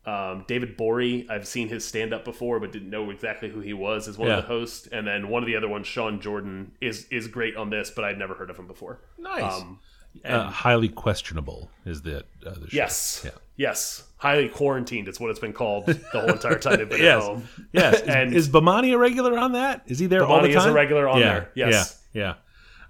Um, 0.06 0.44
David 0.46 0.78
Gborie, 0.78 1.28
I've 1.28 1.46
seen 1.46 1.68
his 1.68 1.84
stand 1.84 2.14
up 2.14 2.24
before, 2.24 2.58
but 2.58 2.72
didn't 2.72 2.88
know 2.90 3.10
exactly 3.10 3.50
who 3.50 3.60
he 3.60 3.74
was 3.74 4.08
as 4.08 4.16
one 4.16 4.28
Yeah. 4.28 4.38
of 4.38 4.42
the 4.44 4.48
hosts. 4.48 4.86
And 4.86 5.06
then 5.06 5.28
one 5.28 5.42
of 5.42 5.46
the 5.46 5.56
other 5.56 5.68
ones, 5.68 5.86
Sean 5.86 6.20
Jordan, 6.20 6.72
is 6.80 7.06
is 7.10 7.28
great 7.28 7.56
on 7.56 7.70
this, 7.70 7.90
but 7.90 8.04
I'd 8.04 8.18
never 8.18 8.34
heard 8.34 8.50
of 8.50 8.56
him 8.56 8.66
before. 8.66 9.00
Nice. 9.18 9.42
Um, 9.60 9.80
uh, 10.24 10.48
highly 10.50 10.88
questionable 10.88 11.70
is 11.86 12.02
the 12.02 12.24
other 12.46 12.60
show. 12.68 12.76
yes, 12.76 13.22
Yeah. 13.24 13.30
yes, 13.56 14.04
highly 14.16 14.48
quarantined. 14.48 15.08
It's 15.08 15.18
what 15.20 15.30
it's 15.30 15.38
been 15.40 15.52
called 15.52 15.86
the 15.86 16.00
whole 16.12 16.30
entire 16.30 16.58
time 16.58 16.76
they've 16.78 16.88
been 16.88 17.00
Yes. 17.02 17.22
at 17.22 17.28
home. 17.28 17.48
Yes. 17.72 17.94
Is, 18.02 18.08
And- 18.08 18.34
is 18.34 18.48
Bomani 18.48 18.92
a 18.94 18.98
regular 18.98 19.38
on 19.38 19.52
that? 19.52 19.82
Is 19.86 19.98
he 19.98 20.06
there 20.06 20.24
all 20.24 20.38
Bomani 20.40 20.42
the 20.42 20.48
is 20.50 20.56
a 20.56 20.58
time? 20.66 20.74
regular 20.74 21.08
on 21.08 21.20
yeah, 21.20 21.26
there, 21.32 21.50
yes. 21.54 22.02
Yeah. 22.12 22.22
Yeah. 22.22 22.34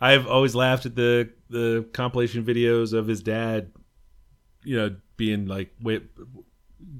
I've 0.01 0.27
always 0.27 0.55
laughed 0.55 0.87
at 0.87 0.95
the 0.97 1.31
the 1.51 1.87
compilation 1.93 2.43
videos 2.45 2.93
of 2.95 3.07
his 3.07 3.23
dad, 3.23 3.71
you 4.65 4.77
know, 4.77 4.97
being 5.17 5.47
like, 5.47 5.75
wait, 5.83 6.05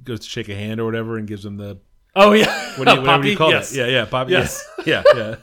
goes 0.05 0.21
to 0.21 0.29
shake 0.29 0.49
a 0.51 0.55
hand 0.55 0.81
or 0.81 0.85
whatever, 0.85 1.17
and 1.17 1.27
gives 1.27 1.45
him 1.45 1.57
the 1.57 1.79
Oh 2.15 2.33
yeah, 2.33 2.45
what 2.79 2.87
do 2.89 2.95
you, 2.95 2.99
whatever 3.01 3.07
Poppy? 3.07 3.31
you 3.31 3.37
call 3.37 3.51
yes. 3.51 3.73
it? 3.73 3.79
Yeah, 3.79 3.87
yeah, 3.87 4.05
Poppy. 4.05 4.33
Yes. 4.33 4.69
Yeah, 4.85 5.03
yeah. 5.15 5.19
yeah. 5.19 5.37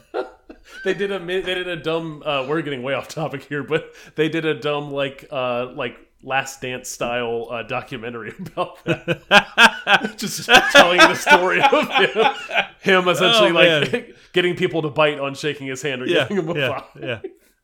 They 0.84 0.94
did 0.94 1.10
a 1.12 1.18
they 1.18 1.40
did 1.42 1.68
a 1.68 1.76
dumb. 1.76 2.22
Uh, 2.24 2.46
we're 2.48 2.62
getting 2.62 2.82
way 2.82 2.94
off 2.94 3.08
topic 3.08 3.44
here, 3.44 3.62
but 3.62 3.94
they 4.14 4.28
did 4.28 4.44
a 4.44 4.54
dumb 4.54 4.90
like 4.92 5.26
uh 5.30 5.72
like 5.74 5.96
Last 6.22 6.60
Dance 6.60 6.88
style 6.90 7.46
uh, 7.50 7.62
documentary 7.62 8.34
about 8.38 8.84
that. 8.84 10.14
Just 10.18 10.46
telling 10.72 10.98
the 10.98 11.14
story 11.14 11.60
of 11.62 11.70
him, 11.70 13.04
him 13.04 13.08
essentially 13.08 13.50
Oh, 13.50 13.54
like 13.90 14.16
getting 14.32 14.56
people 14.56 14.82
to 14.82 14.88
bite 14.90 15.18
on 15.20 15.34
shaking 15.34 15.66
his 15.68 15.80
hand 15.82 16.02
or 16.02 16.06
yeah, 16.06 16.26
giving 16.28 16.38
him 16.38 16.48
a 16.56 16.58
yeah, 16.58 16.80
five. 16.80 17.02
yeah. 17.02 17.20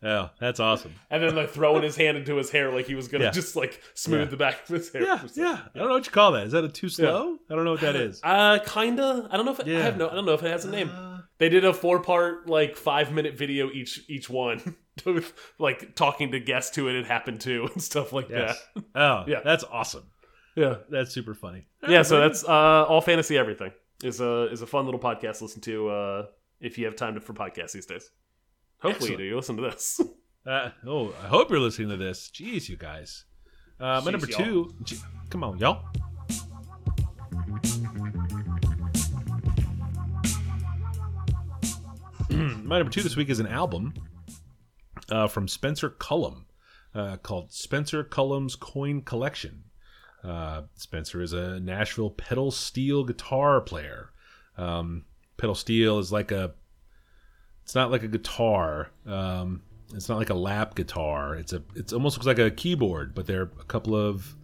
Oh, 0.06 0.30
that's 0.38 0.60
awesome. 0.60 0.92
And 1.10 1.22
then 1.22 1.34
like 1.34 1.48
throwing 1.50 1.82
his 1.82 1.96
hand 1.96 2.16
into 2.18 2.36
his 2.36 2.50
hair 2.50 2.70
like 2.70 2.86
he 2.86 2.94
was 2.94 3.08
gonna 3.08 3.24
Yeah. 3.24 3.30
just 3.30 3.56
like 3.56 3.80
smooth 3.94 4.20
Yeah. 4.20 4.24
the 4.26 4.36
back 4.36 4.62
of 4.62 4.68
his 4.68 4.92
hair. 4.92 5.02
Yeah, 5.02 5.20
yeah. 5.34 5.58
I 5.74 5.78
don't 5.78 5.88
know 5.88 5.94
what 5.94 6.04
you 6.06 6.12
call 6.12 6.32
that. 6.32 6.46
Is 6.46 6.52
that 6.52 6.62
a 6.62 6.68
too 6.68 6.90
slow? 6.90 7.38
I 7.50 7.54
don't 7.54 7.64
know 7.64 7.72
what 7.72 7.80
that 7.80 7.96
is. 7.96 8.20
Uh, 8.22 8.58
kinda. 8.66 9.28
I 9.32 9.36
don't 9.36 9.46
know 9.46 9.52
if 9.52 9.60
it, 9.60 9.66
I 9.66 9.70
Yeah. 9.70 9.82
have 9.82 9.96
no. 9.96 10.10
I 10.10 10.14
don't 10.14 10.26
know 10.26 10.34
if 10.34 10.42
it 10.42 10.50
has 10.50 10.64
a 10.66 10.70
name. 10.70 10.90
Uh, 10.94 11.13
They 11.38 11.48
did 11.48 11.64
a 11.64 11.72
four 11.74 12.00
part 12.00 12.48
like 12.48 12.76
five 12.76 13.12
minute 13.12 13.36
video 13.36 13.70
each 13.70 14.00
each 14.08 14.30
one 14.30 14.76
with 15.04 15.32
like 15.58 15.94
talking 15.96 16.30
to 16.32 16.40
guests 16.40 16.74
who 16.76 16.88
it 16.88 16.94
had 16.96 17.06
happened 17.06 17.40
to 17.42 17.68
and 17.72 17.82
stuff 17.82 18.12
like 18.12 18.28
Yes. 18.28 18.58
that. 18.74 18.84
Oh, 18.94 19.24
Yeah. 19.28 19.40
That's 19.44 19.64
awesome. 19.64 20.04
Yeah, 20.56 20.76
That's 20.88 21.12
super 21.12 21.34
funny. 21.34 21.66
yeah. 21.88 22.02
So 22.02 22.20
that's 22.20 22.44
uh, 22.44 22.84
all 22.84 23.00
fantasy 23.00 23.36
everything 23.36 23.72
is 24.04 24.20
a 24.20 24.44
is 24.52 24.62
a 24.62 24.66
fun 24.66 24.84
little 24.84 25.00
podcast 25.00 25.38
to 25.38 25.44
listen 25.44 25.60
to 25.62 25.88
uh, 25.88 26.26
if 26.60 26.78
you 26.78 26.84
have 26.86 26.94
time 26.94 27.14
to, 27.14 27.20
for 27.20 27.32
podcasts 27.34 27.72
these 27.72 27.86
days. 27.86 28.08
Hopefully 28.78 28.90
Excellent. 28.94 29.10
you 29.12 29.16
do. 29.18 29.24
You 29.24 29.36
listen 29.36 29.56
to 29.56 29.62
this. 29.62 30.00
Uh, 30.46 30.68
oh, 30.86 31.08
I 31.22 31.28
hope 31.28 31.48
you're 31.48 31.58
listening 31.58 31.88
to 31.88 31.96
this. 31.96 32.30
Jeez, 32.30 32.68
you 32.68 32.76
guys. 32.76 33.24
Uh, 33.80 34.02
my 34.04 34.10
Jeez, 34.10 34.12
number 34.12 34.26
two. 34.26 34.74
Come 35.30 35.42
on, 35.42 35.56
y'all. 35.56 35.82
my 42.64 42.78
number 42.78 42.90
two 42.90 43.02
this 43.02 43.14
week 43.14 43.28
is 43.28 43.38
an 43.38 43.46
album 43.46 43.94
uh, 45.08 45.28
from 45.28 45.46
Spencer 45.46 45.88
Cullum 45.88 46.46
uh, 46.92 47.16
called 47.18 47.52
Spencer 47.52 48.02
Cullum's 48.02 48.56
Coin 48.56 49.02
Collection. 49.02 49.62
Uh, 50.24 50.62
Spencer 50.74 51.22
is 51.22 51.32
a 51.32 51.60
Nashville 51.60 52.10
pedal 52.10 52.50
steel 52.50 53.04
guitar 53.04 53.60
player. 53.60 54.10
Um, 54.58 55.04
pedal 55.36 55.54
steel 55.54 56.00
is 56.00 56.10
like 56.10 56.32
a 56.32 56.54
it's 57.62 57.76
not 57.76 57.92
like 57.92 58.02
a 58.02 58.08
guitar. 58.08 58.90
Um, 59.06 59.62
it's 59.94 60.08
not 60.08 60.18
like 60.18 60.30
a 60.30 60.34
lap 60.34 60.74
guitar. 60.74 61.36
It's 61.36 61.52
a. 61.52 61.62
It's 61.76 61.92
almost 61.92 62.16
looks 62.16 62.26
like 62.26 62.40
a 62.40 62.50
keyboard, 62.50 63.14
but 63.14 63.26
there 63.26 63.42
are 63.42 63.52
a 63.60 63.64
couple 63.64 63.94
of. 63.94 64.34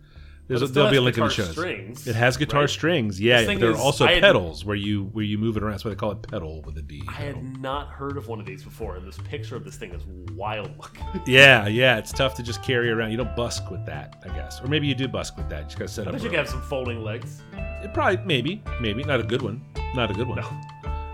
There's 0.50 0.62
a, 0.62 0.66
there'll 0.66 0.90
be 0.90 0.96
a 0.96 1.00
link 1.00 1.16
in 1.16 1.22
the 1.24 1.30
show. 1.30 1.44
shows. 1.44 1.52
strings, 1.52 2.06
it 2.08 2.16
has 2.16 2.36
guitar 2.36 2.62
right? 2.62 2.68
strings. 2.70 3.20
Yeah, 3.20 3.38
This 3.38 3.46
thing 3.46 3.60
there 3.60 3.70
are 3.70 3.76
also 3.76 4.04
I 4.04 4.14
had- 4.14 4.22
pedals 4.22 4.64
where 4.64 4.74
you 4.74 5.04
where 5.12 5.24
you 5.24 5.38
move 5.38 5.56
it 5.56 5.62
around. 5.62 5.72
That's 5.74 5.84
why 5.84 5.90
they 5.90 5.94
call 5.96 6.10
it 6.10 6.22
pedal 6.22 6.60
with 6.62 6.76
a 6.76 6.82
D. 6.82 7.02
I 7.08 7.12
had 7.12 7.60
not 7.60 7.86
heard 7.88 8.16
of 8.16 8.26
one 8.26 8.40
of 8.40 8.46
these 8.46 8.64
before, 8.64 8.96
and 8.96 9.06
this 9.06 9.16
picture 9.18 9.54
of 9.54 9.64
this 9.64 9.76
thing 9.76 9.92
is 9.92 10.02
wild 10.34 10.76
looking. 10.76 11.06
Yeah, 11.26 11.68
yeah. 11.68 11.98
It's 11.98 12.12
tough 12.12 12.34
to 12.34 12.42
just 12.42 12.62
carry 12.64 12.90
around. 12.90 13.12
You 13.12 13.16
don't 13.16 13.34
busk 13.36 13.70
with 13.70 13.86
that, 13.86 14.20
I 14.28 14.34
guess, 14.34 14.60
or 14.60 14.66
maybe 14.66 14.88
you 14.88 14.94
do 14.96 15.06
busk 15.06 15.36
with 15.36 15.48
that. 15.50 15.60
You 15.60 15.64
just 15.66 15.78
gotta 15.78 15.88
set 15.90 16.06
I 16.06 16.10
up. 16.10 16.12
bet 16.14 16.22
you 16.22 16.26
a- 16.28 16.30
could 16.30 16.38
have 16.40 16.48
some 16.48 16.62
folding 16.62 17.04
legs. 17.04 17.42
It 17.84 17.94
probably, 17.94 18.18
maybe, 18.24 18.62
maybe 18.80 19.04
not 19.04 19.20
a 19.20 19.22
good 19.22 19.42
one. 19.42 19.64
Not 19.94 20.10
a 20.10 20.14
good 20.14 20.26
one. 20.28 20.40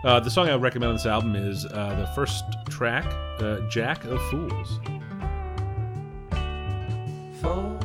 Uh, 0.04 0.18
the 0.20 0.30
song 0.30 0.48
I 0.48 0.52
would 0.54 0.62
recommend 0.62 0.88
on 0.90 0.94
this 0.96 1.06
album 1.06 1.36
is 1.36 1.64
uh, 1.66 1.94
the 1.98 2.06
first 2.14 2.44
track, 2.70 3.04
uh, 3.40 3.60
"Jack 3.68 4.04
of 4.04 4.18
Fools." 4.30 4.78
Four, 7.42 7.78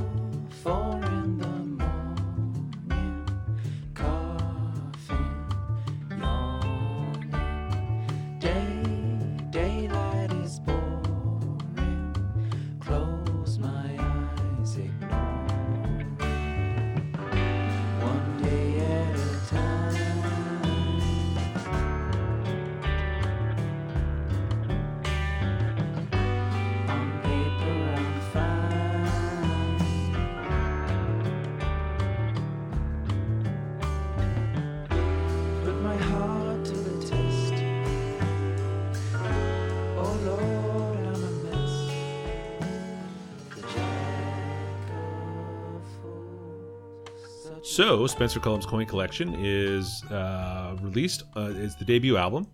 So, 47.64 48.08
Spencer 48.08 48.40
Cullum's 48.40 48.66
Coin 48.66 48.86
Collection 48.86 49.36
is 49.38 50.04
uh, 50.06 50.76
released. 50.82 51.24
Uh, 51.36 51.52
is 51.56 51.76
the 51.76 51.86
debut 51.86 52.18
album 52.18 52.48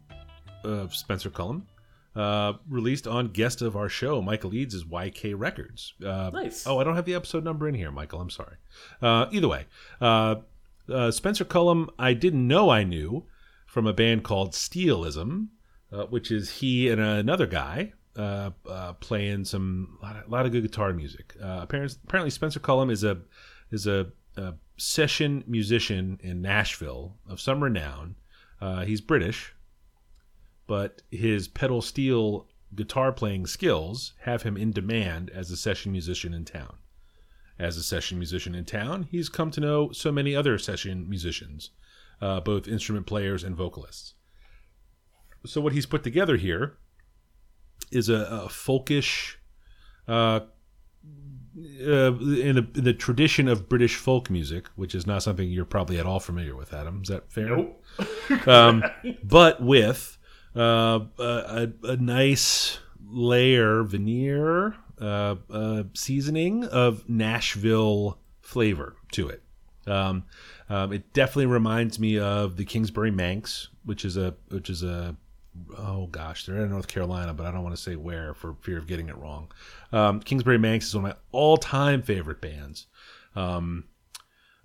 of 0.63 0.93
Spencer 0.93 1.29
Cullum, 1.29 1.65
uh, 2.15 2.53
released 2.69 3.07
on 3.07 3.29
guest 3.29 3.61
of 3.61 3.75
our 3.77 3.89
show, 3.89 4.21
Michael 4.21 4.53
Eads' 4.53 4.73
is 4.73 4.83
YK 4.83 5.33
Records. 5.37 5.93
Uh, 6.05 6.29
Nice. 6.33 6.67
Oh, 6.67 6.79
I 6.79 6.83
don't 6.83 6.95
have 6.95 7.05
the 7.05 7.15
episode 7.15 7.43
number 7.43 7.67
in 7.69 7.75
here, 7.75 7.91
Michael. 7.91 8.19
I'm 8.19 8.29
sorry. 8.29 8.57
Uh, 9.01 9.27
either 9.31 9.47
way, 9.47 9.65
uh, 10.01 10.35
uh, 10.91 11.11
Spencer 11.11 11.45
Cullum, 11.45 11.89
I 11.97 12.13
didn't 12.13 12.45
know 12.45 12.69
I 12.69 12.83
knew 12.83 13.25
from 13.65 13.87
a 13.87 13.93
band 13.93 14.23
called 14.23 14.51
Steelism, 14.53 15.47
uh, 15.91 16.05
which 16.05 16.31
is 16.31 16.49
he 16.49 16.89
and 16.89 16.99
another 16.99 17.45
guy 17.45 17.93
uh, 18.17 18.49
uh, 18.69 18.93
playing 18.93 19.45
some 19.45 19.97
lot 20.01 20.17
of, 20.17 20.29
lot 20.29 20.45
of 20.45 20.51
good 20.51 20.63
guitar 20.63 20.91
music. 20.91 21.35
Uh, 21.41 21.59
apparently, 21.61 21.97
apparently, 22.03 22.29
Spencer 22.31 22.59
Cullum 22.59 22.89
is 22.89 23.03
a 23.03 23.19
is 23.71 23.85
a, 23.85 24.07
a 24.37 24.55
session 24.77 25.43
musician 25.47 26.19
in 26.21 26.41
Nashville 26.41 27.17
of 27.27 27.41
some 27.41 27.63
renown. 27.63 28.15
Uh, 28.61 28.85
he's 28.85 29.01
British, 29.01 29.53
but 30.67 31.01
his 31.11 31.47
pedal 31.47 31.81
steel 31.81 32.47
guitar 32.75 33.11
playing 33.11 33.47
skills 33.47 34.13
have 34.21 34.43
him 34.43 34.57
in 34.57 34.71
demand 34.71 35.29
as 35.29 35.51
a 35.51 35.57
session 35.57 35.91
musician 35.91 36.33
in 36.33 36.45
town. 36.45 36.75
As 37.59 37.77
a 37.77 37.83
session 37.83 38.19
musician 38.19 38.53
in 38.53 38.65
town, 38.65 39.07
he's 39.09 39.29
come 39.29 39.49
to 39.51 39.61
know 39.61 39.91
so 39.91 40.11
many 40.11 40.35
other 40.35 40.57
session 40.59 41.09
musicians, 41.09 41.71
uh, 42.21 42.39
both 42.39 42.67
instrument 42.67 43.07
players 43.07 43.43
and 43.43 43.55
vocalists. 43.55 44.13
So 45.45 45.61
what 45.61 45.73
he's 45.73 45.85
put 45.85 46.03
together 46.03 46.35
here 46.35 46.77
is 47.91 48.09
a, 48.09 48.15
a 48.15 48.47
folkish, 48.49 49.35
uh, 50.07 50.41
uh, 51.57 52.13
in, 52.13 52.55
the, 52.55 52.67
in 52.75 52.83
the 52.83 52.93
tradition 52.93 53.47
of 53.47 53.67
British 53.67 53.95
folk 53.95 54.29
music, 54.29 54.67
which 54.75 54.93
is 54.93 55.07
not 55.07 55.23
something 55.23 55.49
you're 55.49 55.65
probably 55.65 55.99
at 55.99 56.05
all 56.05 56.19
familiar 56.19 56.55
with, 56.55 56.73
Adam. 56.73 57.01
Is 57.01 57.09
that 57.09 57.31
fair? 57.31 57.57
Nope. 57.57 57.83
um, 58.47 58.83
but 59.23 59.61
with 59.61 60.17
uh, 60.55 60.99
a, 61.17 61.69
a 61.83 61.97
nice 61.97 62.79
layer 63.09 63.83
veneer 63.83 64.75
uh, 64.99 65.35
uh, 65.49 65.83
seasoning 65.93 66.65
of 66.65 67.07
Nashville 67.09 68.19
flavor 68.41 68.95
to 69.13 69.29
it. 69.29 69.43
Um, 69.85 70.25
um, 70.69 70.91
it 70.91 71.13
definitely 71.13 71.45
reminds 71.45 71.99
me 71.99 72.19
of 72.19 72.57
the 72.57 72.65
Kingsbury 72.65 73.11
Manx, 73.11 73.69
which 73.85 74.03
is 74.03 74.17
a 74.17 74.35
which 74.49 74.69
is 74.69 74.83
a 74.83 75.15
oh 75.77 76.07
gosh, 76.07 76.45
they're 76.45 76.63
in 76.63 76.69
North 76.69 76.87
Carolina, 76.87 77.33
but 77.33 77.45
I 77.45 77.51
don't 77.51 77.63
want 77.63 77.75
to 77.75 77.81
say 77.81 77.95
where 77.95 78.33
for 78.33 78.55
fear 78.61 78.77
of 78.77 78.87
getting 78.87 79.09
it 79.09 79.17
wrong. 79.17 79.51
Um, 79.91 80.19
Kingsbury 80.19 80.57
Manx 80.57 80.87
is 80.87 80.95
one 80.95 81.05
of 81.05 81.11
my 81.11 81.17
all 81.31 81.57
time 81.57 82.01
favorite 82.01 82.41
bands. 82.41 82.87
Um, 83.35 83.85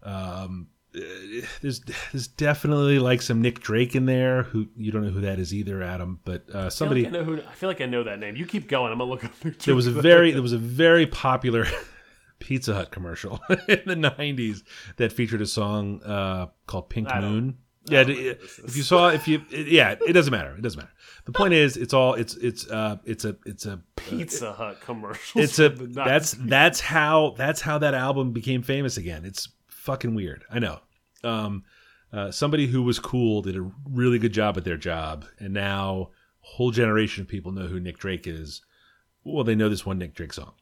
um, 0.02 0.68
eh, 0.94 1.42
there's 1.61 1.81
there's 2.12 2.28
definitely 2.28 2.98
like 2.98 3.22
some 3.22 3.42
Nick 3.42 3.61
Drake 3.61 3.94
in 3.94 4.07
there. 4.07 4.44
Who 4.44 4.68
you 4.76 4.90
don't 4.92 5.05
know 5.05 5.11
who 5.11 5.20
that 5.20 5.38
is 5.38 5.55
either, 5.55 5.83
Adam. 5.83 6.20
But 6.24 6.44
uh, 6.55 6.59
I 6.59 6.62
feel, 6.62 6.70
somebody 6.70 7.05
like 7.05 7.14
I, 7.14 7.16
know 7.16 7.24
who, 7.24 7.37
I 7.37 7.52
feel 7.55 7.68
like 7.68 7.81
I 7.81 7.87
know 7.87 8.05
that 8.05 8.18
name. 8.18 8.37
You 8.37 8.46
keep 8.46 8.68
going. 8.68 8.92
I'm 8.92 8.98
gonna 8.98 9.11
look 9.11 9.24
up. 9.24 9.33
there 9.64 9.74
was 9.74 9.87
a 9.87 9.92
very 9.92 10.31
there 10.33 10.42
was 10.42 10.52
a 10.52 10.59
very 10.59 11.07
popular 11.07 11.66
Pizza 12.38 12.74
Hut 12.74 12.90
commercial 12.90 13.40
in 13.68 13.83
the 13.87 13.96
'90s 13.96 14.62
that 14.96 15.12
featured 15.12 15.42
a 15.42 15.46
song 15.46 16.02
uh, 16.02 16.46
called 16.66 16.88
Pink 16.90 17.09
Moon. 17.14 17.59
Yeah, 17.86 18.04
don't 18.04 18.14
know 18.14 18.22
d- 18.22 18.28
what 18.28 18.40
this 18.40 18.58
if 18.60 18.76
you 18.76 18.82
saw, 18.82 19.08
if 19.08 19.26
you, 19.28 19.42
yeah, 19.50 19.96
it 20.06 20.12
doesn't 20.12 20.30
matter. 20.30 20.54
It 20.54 20.62
doesn't 20.62 20.78
matter. 20.78 20.92
The 21.24 21.32
point 21.32 21.54
is, 21.54 21.76
it's 21.76 21.92
all, 21.92 22.14
it's, 22.14 22.34
it's, 22.36 22.68
uh, 22.68 22.96
it's 23.04 23.24
a, 23.24 23.36
it's 23.44 23.66
a, 23.66 23.80
Pizza 23.96 24.52
Hut 24.52 24.80
commercial. 24.80 25.40
it's 25.40 25.58
a, 25.58 25.70
from 25.70 25.92
the 25.92 26.00
90s. 26.00 26.04
that's, 26.04 26.32
that's 26.32 26.80
how, 26.80 27.34
that's 27.36 27.60
how 27.60 27.78
that 27.78 27.94
album 27.94 28.32
became 28.32 28.62
famous 28.62 28.96
again. 28.96 29.24
It's 29.24 29.48
fucking 29.68 30.14
weird. 30.14 30.44
I 30.50 30.58
know. 30.58 30.80
Um, 31.24 31.64
uh, 32.12 32.30
somebody 32.30 32.66
who 32.66 32.82
was 32.82 32.98
cool 32.98 33.42
did 33.42 33.56
a 33.56 33.70
really 33.88 34.18
good 34.18 34.32
job 34.32 34.56
at 34.56 34.64
their 34.64 34.76
job, 34.76 35.24
and 35.38 35.54
now 35.54 36.10
whole 36.40 36.70
generation 36.70 37.22
of 37.22 37.28
people 37.28 37.52
know 37.52 37.66
who 37.66 37.80
Nick 37.80 37.98
Drake 37.98 38.26
is. 38.26 38.60
Well, 39.24 39.44
they 39.44 39.54
know 39.54 39.68
this 39.68 39.86
one 39.86 39.98
Nick 39.98 40.14
Drake 40.14 40.32
song. 40.32 40.52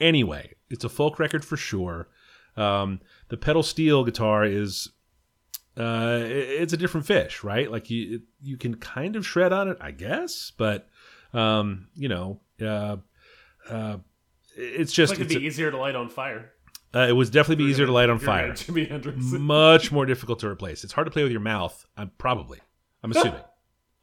Anyway, 0.00 0.54
it's 0.70 0.84
a 0.84 0.88
folk 0.88 1.18
record 1.18 1.44
for 1.44 1.56
sure. 1.56 2.08
Um, 2.56 3.00
the 3.28 3.36
pedal 3.36 3.62
steel 3.62 4.04
guitar 4.04 4.44
is 4.44 4.88
uh, 5.78 6.20
it's 6.24 6.72
a 6.72 6.76
different 6.76 7.06
fish, 7.06 7.44
right? 7.44 7.70
Like 7.70 7.88
you 7.90 8.16
it, 8.16 8.22
you 8.42 8.56
can 8.56 8.74
kind 8.76 9.16
of 9.16 9.26
shred 9.26 9.52
on 9.52 9.68
it, 9.68 9.78
I 9.80 9.90
guess, 9.92 10.52
but 10.56 10.88
um, 11.32 11.88
you 11.94 12.08
know, 12.08 12.40
uh, 12.60 12.96
uh, 13.68 13.98
it's 14.56 14.92
just 14.92 15.12
It's 15.12 15.20
like 15.20 15.26
it'd 15.26 15.32
it's 15.32 15.38
be 15.38 15.44
a- 15.44 15.48
easier 15.48 15.70
to 15.70 15.76
light 15.76 15.94
on 15.94 16.08
fire. 16.08 16.50
uh, 16.94 17.06
it 17.08 17.12
would 17.14 17.30
definitely 17.30 17.64
be 17.64 17.70
easier 17.70 17.86
to 17.86 17.92
light 17.92 18.10
on 18.10 18.18
fire. 18.18 18.44
gonna 18.48 18.54
Jimi 18.54 18.88
Hendrix. 18.88 19.18
Much 19.22 19.92
more 19.92 20.06
difficult 20.06 20.40
to 20.40 20.48
replace. 20.48 20.84
It's 20.84 20.92
hard 20.92 21.06
to 21.06 21.10
play 21.10 21.22
with 21.22 21.32
your 21.32 21.40
mouth. 21.40 21.84
I'm 21.96 22.10
probably. 22.18 22.58
I'm 23.02 23.10
assuming, 23.14 23.40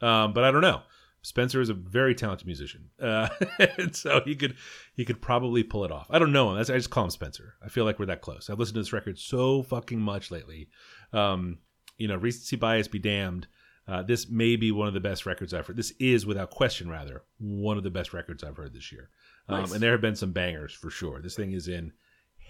um, 0.01 0.33
but 0.33 0.43
I 0.43 0.51
don't 0.51 0.61
know. 0.61 0.81
Spencer 1.21 1.59
is 1.59 1.69
a 1.69 1.73
very 1.73 2.13
talented 2.13 2.45
musician, 2.45 2.91
uh, 3.01 3.27
and 3.79 3.95
so 3.95 4.21
he 4.23 4.35
could 4.35 4.55
he 4.93 5.03
could 5.03 5.19
probably 5.23 5.63
pull 5.63 5.83
it 5.83 5.91
off. 5.91 6.05
I 6.11 6.19
don't 6.19 6.31
know 6.31 6.51
him. 6.51 6.57
That's, 6.57 6.69
I 6.69 6.75
just 6.77 6.91
call 6.91 7.03
him 7.03 7.09
Spencer. 7.09 7.55
I 7.65 7.67
feel 7.67 7.83
like 7.83 7.97
we're 7.97 8.05
that 8.05 8.21
close. 8.21 8.47
I've 8.47 8.59
listened 8.59 8.75
to 8.75 8.81
this 8.81 8.93
record 8.93 9.17
so 9.17 9.63
fucking 9.63 9.99
much 9.99 10.29
lately. 10.29 10.69
Um, 11.15 11.59
you 11.97 12.07
know, 12.07 12.15
recency 12.15 12.55
bias 12.55 12.87
be 12.87 12.99
damned. 12.99 13.47
Uh, 13.87 14.01
this 14.01 14.27
may 14.29 14.55
be 14.55 14.71
one 14.71 14.87
of 14.87 14.93
the 14.93 14.99
best 14.99 15.25
records 15.25 15.53
I've 15.53 15.67
heard. 15.67 15.77
This 15.77 15.93
is, 15.99 16.25
without 16.25 16.49
question, 16.49 16.89
rather 16.89 17.23
one 17.37 17.77
of 17.77 17.83
the 17.83 17.91
best 17.91 18.13
records 18.13 18.43
I've 18.43 18.57
heard 18.57 18.73
this 18.73 18.91
year. 18.91 19.09
Um, 19.47 19.61
Nice. 19.61 19.71
And 19.73 19.81
there 19.81 19.91
have 19.91 20.01
been 20.01 20.15
some 20.15 20.31
bangers 20.31 20.73
for 20.73 20.89
sure. 20.89 21.21
This 21.21 21.35
thing 21.35 21.51
is 21.51 21.67
in 21.67 21.93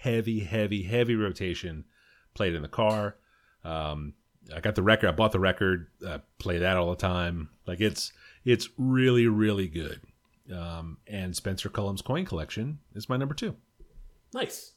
heavy, 0.00 0.40
heavy, 0.40 0.82
heavy 0.82 1.14
rotation. 1.14 1.84
Played 2.34 2.54
in 2.54 2.62
the 2.62 2.68
car. 2.68 3.16
Um, 3.64 4.14
I 4.54 4.60
got 4.60 4.74
the 4.74 4.82
record. 4.82 5.08
I 5.08 5.12
bought 5.12 5.32
the 5.32 5.40
record. 5.40 5.88
Uh, 6.06 6.18
play 6.38 6.58
that 6.58 6.76
all 6.76 6.90
the 6.90 6.96
time. 6.96 7.50
Like 7.66 7.80
it's 7.80 8.12
it's 8.44 8.68
really, 8.76 9.26
really 9.26 9.68
good. 9.68 10.00
Um, 10.54 10.98
and 11.06 11.34
Spencer 11.34 11.68
Cullum's 11.68 12.02
coin 12.02 12.24
collection 12.24 12.78
is 12.94 13.08
my 13.08 13.16
number 13.16 13.34
two. 13.34 13.56
Nice. 14.32 14.72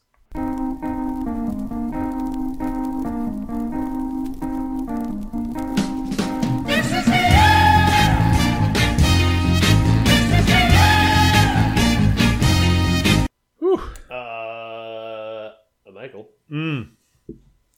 Mm. 16.51 16.91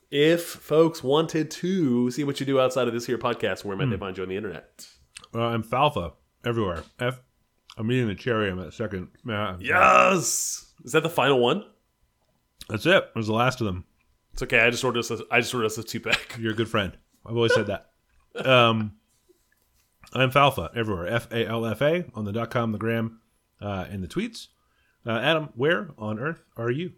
If 0.09 0.43
folks 0.43 1.03
wanted 1.03 1.49
to 1.51 2.11
see 2.11 2.23
what 2.23 2.39
you 2.39 2.45
do 2.45 2.59
outside 2.59 2.87
of 2.87 2.93
this 2.93 3.05
here 3.05 3.17
podcast, 3.17 3.63
where 3.63 3.77
might 3.77 3.85
Hmm. 3.85 3.91
they 3.91 3.97
find 3.97 4.17
you 4.17 4.23
on 4.23 4.29
the 4.29 4.35
internet? 4.35 4.87
Uh, 5.33 5.43
I'm 5.43 5.63
Falfa 5.63 6.13
everywhere. 6.45 6.83
F. 6.99 7.21
I'm 7.77 7.89
eating 7.91 8.07
the 8.07 8.15
cherry. 8.15 8.49
I'm 8.51 8.59
at 8.59 8.73
second. 8.73 9.07
Uh, 9.29 9.55
Yes. 9.59 10.73
Is 10.83 10.91
that 10.91 11.03
the 11.03 11.09
final 11.09 11.39
one? 11.39 11.63
That's 12.67 12.85
it. 12.85 12.95
It 12.95 13.15
was 13.15 13.27
the 13.27 13.33
last 13.33 13.61
of 13.61 13.65
them. 13.65 13.85
It's 14.33 14.41
okay. 14.43 14.59
I 14.59 14.69
just 14.69 14.83
ordered 14.83 14.99
us. 14.99 15.11
A, 15.11 15.19
I 15.31 15.39
just 15.39 15.53
ordered 15.53 15.67
us 15.67 15.77
a 15.77 15.83
two 15.83 15.99
pack. 16.01 16.35
You're 16.39 16.51
a 16.53 16.55
good 16.55 16.69
friend. 16.69 16.97
I've 17.25 17.35
always 17.35 17.53
said 17.53 17.67
that. 17.67 17.89
Um, 18.35 18.93
I'm 20.13 20.31
Falfa 20.31 20.75
everywhere. 20.75 21.07
F 21.07 21.31
A 21.31 21.45
L 21.45 21.65
F 21.65 21.81
A 21.81 22.05
on 22.15 22.25
the 22.25 22.31
dot 22.33 22.49
com, 22.49 22.71
the 22.73 22.77
gram, 22.77 23.19
uh, 23.61 23.85
and 23.89 24.03
the 24.03 24.07
tweets. 24.07 24.47
Uh, 25.05 25.11
Adam, 25.19 25.49
where 25.55 25.89
on 25.97 26.19
earth 26.19 26.43
are 26.57 26.71
you? 26.71 26.93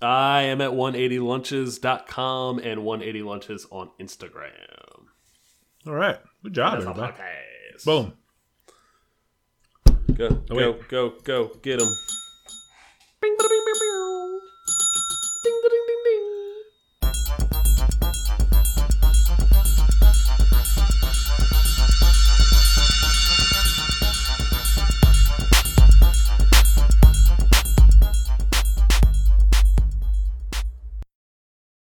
I 0.00 0.42
am 0.42 0.60
at 0.60 0.70
180lunches.com 0.70 2.58
and 2.58 2.80
180lunches 2.80 3.66
on 3.70 3.90
Instagram. 4.00 5.06
All 5.86 5.94
right. 5.94 6.18
Good 6.44 6.54
job, 6.54 6.74
everybody. 6.80 7.14
Boom. 7.84 8.12
Go, 10.14 10.42
oh, 10.50 10.54
go, 10.54 10.78
go, 10.88 11.10
go, 11.22 11.50
get 11.62 11.78
them. 11.80 11.88
Bing, 13.20 13.36
bing, 13.38 13.48
bing, 13.48 13.64
bing. 13.64 14.40
Ding, 15.44 15.60
ding, 15.62 15.70
ding, 15.86 16.02
ding. 16.04 16.38